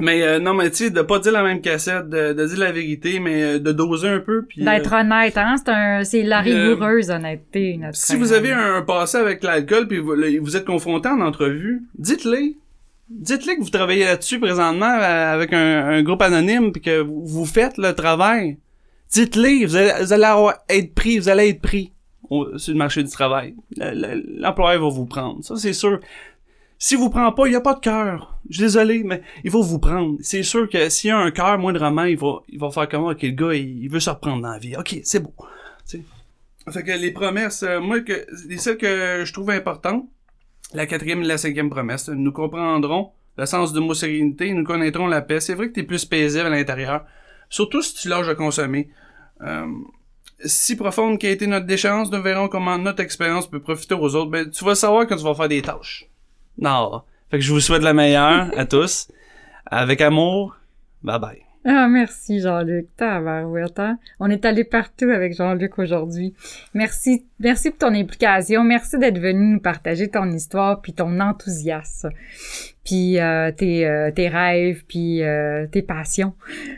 Mais 0.00 0.22
euh, 0.22 0.38
non, 0.38 0.54
mais 0.54 0.70
tu 0.70 0.76
sais, 0.76 0.90
de 0.90 1.02
pas 1.02 1.18
dire 1.18 1.32
la 1.32 1.42
même 1.42 1.60
cassette, 1.60 2.08
de, 2.08 2.32
de 2.32 2.46
dire 2.46 2.58
la 2.58 2.72
vérité, 2.72 3.20
mais 3.20 3.42
euh, 3.42 3.58
de 3.58 3.72
doser 3.72 4.08
un 4.08 4.20
peu, 4.20 4.44
puis... 4.46 4.64
D'être 4.64 4.92
euh, 4.94 5.00
honnête, 5.00 5.36
hein? 5.36 5.56
C'est 5.58 5.70
un, 5.70 6.04
c'est 6.04 6.22
la 6.22 6.40
euh, 6.40 6.42
rigoureuse 6.70 7.10
honnêteté, 7.10 7.76
notre 7.76 7.96
Si 7.96 8.16
vous 8.16 8.32
avez 8.32 8.52
un 8.52 8.82
passé 8.82 9.18
avec 9.18 9.42
l'alcool 9.42 9.86
puis 9.88 9.98
vous, 9.98 10.12
le- 10.12 10.38
vous 10.40 10.56
êtes 10.56 10.64
confronté 10.64 11.08
en 11.08 11.20
entrevue, 11.20 11.82
dites-le. 11.98 12.54
Dites-le 13.08 13.56
que 13.56 13.60
vous 13.62 13.70
travaillez 13.70 14.04
là-dessus 14.04 14.38
présentement 14.38 14.86
avec 14.86 15.52
un, 15.52 15.88
un 15.88 16.02
groupe 16.02 16.22
anonyme 16.22 16.70
puis 16.72 16.80
que 16.80 17.00
vous, 17.00 17.44
faites 17.44 17.76
le 17.76 17.92
travail. 17.92 18.56
Dites-le, 19.12 19.66
vous 19.66 19.74
allez, 19.76 19.92
vous 20.00 20.12
allez 20.12 20.24
avoir- 20.24 20.54
être 20.68 20.94
pris, 20.94 21.18
vous 21.18 21.28
allez 21.28 21.48
être 21.48 21.60
pris 21.60 21.92
au- 22.28 22.56
sur 22.56 22.72
le 22.72 22.78
marché 22.78 23.02
du 23.02 23.10
travail. 23.10 23.54
Le- 23.76 23.92
le- 24.14 24.22
L'employeur 24.40 24.80
va 24.82 24.88
vous 24.88 25.06
prendre, 25.06 25.42
ça 25.42 25.56
c'est 25.56 25.72
sûr. 25.72 25.98
Si 26.82 26.96
vous 26.96 27.10
prend 27.10 27.30
pas, 27.32 27.46
il 27.46 27.52
y 27.52 27.56
a 27.56 27.60
pas 27.60 27.74
de 27.74 27.80
cœur. 27.80 28.40
Je 28.48 28.54
suis 28.54 28.62
désolé, 28.62 29.02
mais 29.04 29.22
il 29.44 29.50
va 29.50 29.60
vous 29.60 29.78
prendre. 29.78 30.16
C'est 30.22 30.42
sûr 30.42 30.66
que 30.66 30.88
s'il 30.88 31.08
y 31.08 31.10
a 31.10 31.18
un 31.18 31.30
cœur 31.30 31.58
moindrement, 31.58 32.04
il 32.04 32.16
va, 32.16 32.40
il 32.48 32.58
va 32.58 32.70
faire 32.70 32.88
comment 32.88 33.08
Ok, 33.08 33.20
le 33.20 33.32
gars, 33.32 33.52
il, 33.52 33.86
veut 33.90 34.00
se 34.00 34.08
reprendre 34.08 34.40
dans 34.40 34.48
la 34.48 34.58
vie. 34.58 34.74
Ok, 34.76 34.98
c'est 35.04 35.20
beau. 35.20 35.34
Tu 35.86 35.98
sais. 35.98 36.04
Fait 36.72 36.82
que 36.82 36.92
les 36.92 37.10
promesses, 37.10 37.62
euh, 37.64 37.80
moi, 37.80 38.00
que, 38.00 38.26
les 38.48 38.56
celles 38.56 38.78
que 38.78 39.24
je 39.26 39.32
trouve 39.32 39.50
importantes, 39.50 40.08
la 40.72 40.86
quatrième 40.86 41.22
et 41.22 41.26
la 41.26 41.36
cinquième 41.36 41.68
promesse, 41.68 42.08
nous 42.08 42.32
comprendrons 42.32 43.10
le 43.36 43.44
sens 43.44 43.74
du 43.74 43.80
mot 43.80 43.92
sérénité, 43.92 44.50
nous 44.54 44.64
connaîtrons 44.64 45.06
la 45.06 45.20
paix. 45.20 45.40
C'est 45.40 45.54
vrai 45.54 45.68
que 45.68 45.74
t'es 45.74 45.82
plus 45.82 46.06
paisible 46.06 46.46
à 46.46 46.50
l'intérieur, 46.50 47.04
surtout 47.50 47.82
si 47.82 47.94
tu 47.94 48.08
lâches 48.08 48.28
de 48.28 48.32
consommer. 48.32 48.88
Euh, 49.42 49.66
si 50.46 50.76
profonde 50.76 51.18
qu'a 51.18 51.28
été 51.28 51.46
notre 51.46 51.66
déchéance, 51.66 52.10
nous 52.10 52.22
verrons 52.22 52.48
comment 52.48 52.78
notre 52.78 53.02
expérience 53.02 53.50
peut 53.50 53.60
profiter 53.60 53.94
aux 53.94 54.14
autres. 54.14 54.30
Ben, 54.30 54.48
tu 54.48 54.64
vas 54.64 54.74
savoir 54.74 55.06
quand 55.06 55.16
tu 55.16 55.24
vas 55.24 55.34
faire 55.34 55.48
des 55.48 55.60
tâches. 55.60 56.09
Non. 56.60 57.02
Fait 57.30 57.38
que 57.38 57.44
je 57.44 57.52
vous 57.52 57.60
souhaite 57.60 57.82
la 57.82 57.94
meilleure 57.94 58.50
à 58.56 58.64
tous. 58.64 59.08
Avec 59.66 60.00
amour. 60.00 60.56
Bye 61.02 61.18
bye. 61.18 61.42
Ah, 61.64 61.88
merci 61.88 62.40
Jean-Luc. 62.40 62.88
Hein? 63.00 63.98
On 64.18 64.30
est 64.30 64.46
allé 64.46 64.64
partout 64.64 65.10
avec 65.10 65.36
Jean-Luc 65.36 65.78
aujourd'hui. 65.78 66.32
Merci, 66.72 67.26
merci 67.38 67.68
pour 67.70 67.78
ton 67.80 67.94
implication. 67.94 68.64
Merci 68.64 68.98
d'être 68.98 69.18
venu 69.18 69.54
nous 69.54 69.60
partager 69.60 70.08
ton 70.08 70.30
histoire 70.30 70.80
puis 70.80 70.94
ton 70.94 71.20
enthousiasme. 71.20 72.10
Puis 72.82 73.18
euh, 73.18 73.52
tes, 73.52 73.86
euh, 73.86 74.10
tes 74.10 74.28
rêves 74.28 74.84
puis 74.88 75.22
euh, 75.22 75.66
tes 75.66 75.82
passions. 75.82 76.32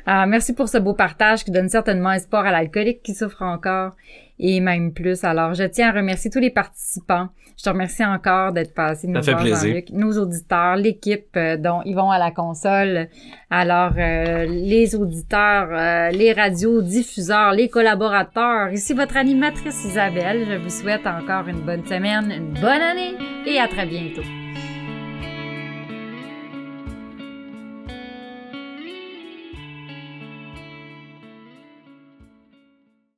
Ah, 0.05 0.27
merci 0.27 0.53
pour 0.53 0.69
ce 0.69 0.79
beau 0.79 0.95
partage 0.95 1.45
qui 1.45 1.53
donne 1.53 1.69
certainement 1.69 2.11
espoir 2.11 2.45
à 2.45 2.51
l'alcoolique 2.51 3.03
qui 3.03 3.15
souffre 3.15 3.43
encore. 3.43 3.95
Et 4.43 4.61
même 4.61 4.93
plus. 4.93 5.25
Alors, 5.25 5.55
je 5.55 5.63
tiens 5.63 5.91
à 5.91 5.93
remercier 5.93 6.31
tous 6.31 6.41
les 6.41 6.51
participants. 6.51 7.29
Je 7.57 7.63
te 7.63 7.71
remercie 7.71 8.05
encore 8.05 8.53
d'être 8.53 8.75
passé 8.75 9.07
nous 9.07 9.23
voir. 9.23 9.47
Jean-Luc, 9.47 9.91
nos 9.91 10.19
auditeurs, 10.19 10.75
l'équipe 10.75 11.29
euh, 11.37 11.57
dont 11.57 11.81
ils 11.85 11.95
vont 11.95 12.11
à 12.11 12.19
la 12.19 12.33
console. 12.33 13.09
Alors, 13.51 13.93
euh, 13.97 14.47
les 14.47 14.97
auditeurs, 14.97 15.69
euh, 15.71 16.11
les 16.11 16.33
radios, 16.33 16.83
diffuseurs, 16.83 17.53
les 17.53 17.69
collaborateurs. 17.69 18.73
Ici 18.73 18.95
votre 18.95 19.17
animatrice 19.17 19.85
Isabelle. 19.85 20.45
Je 20.51 20.57
vous 20.57 20.71
souhaite 20.71 21.07
encore 21.07 21.47
une 21.47 21.61
bonne 21.61 21.87
semaine, 21.87 22.33
une 22.33 22.61
bonne 22.61 22.67
année 22.67 23.15
et 23.47 23.61
à 23.61 23.69
très 23.69 23.87
bientôt. 23.87 24.23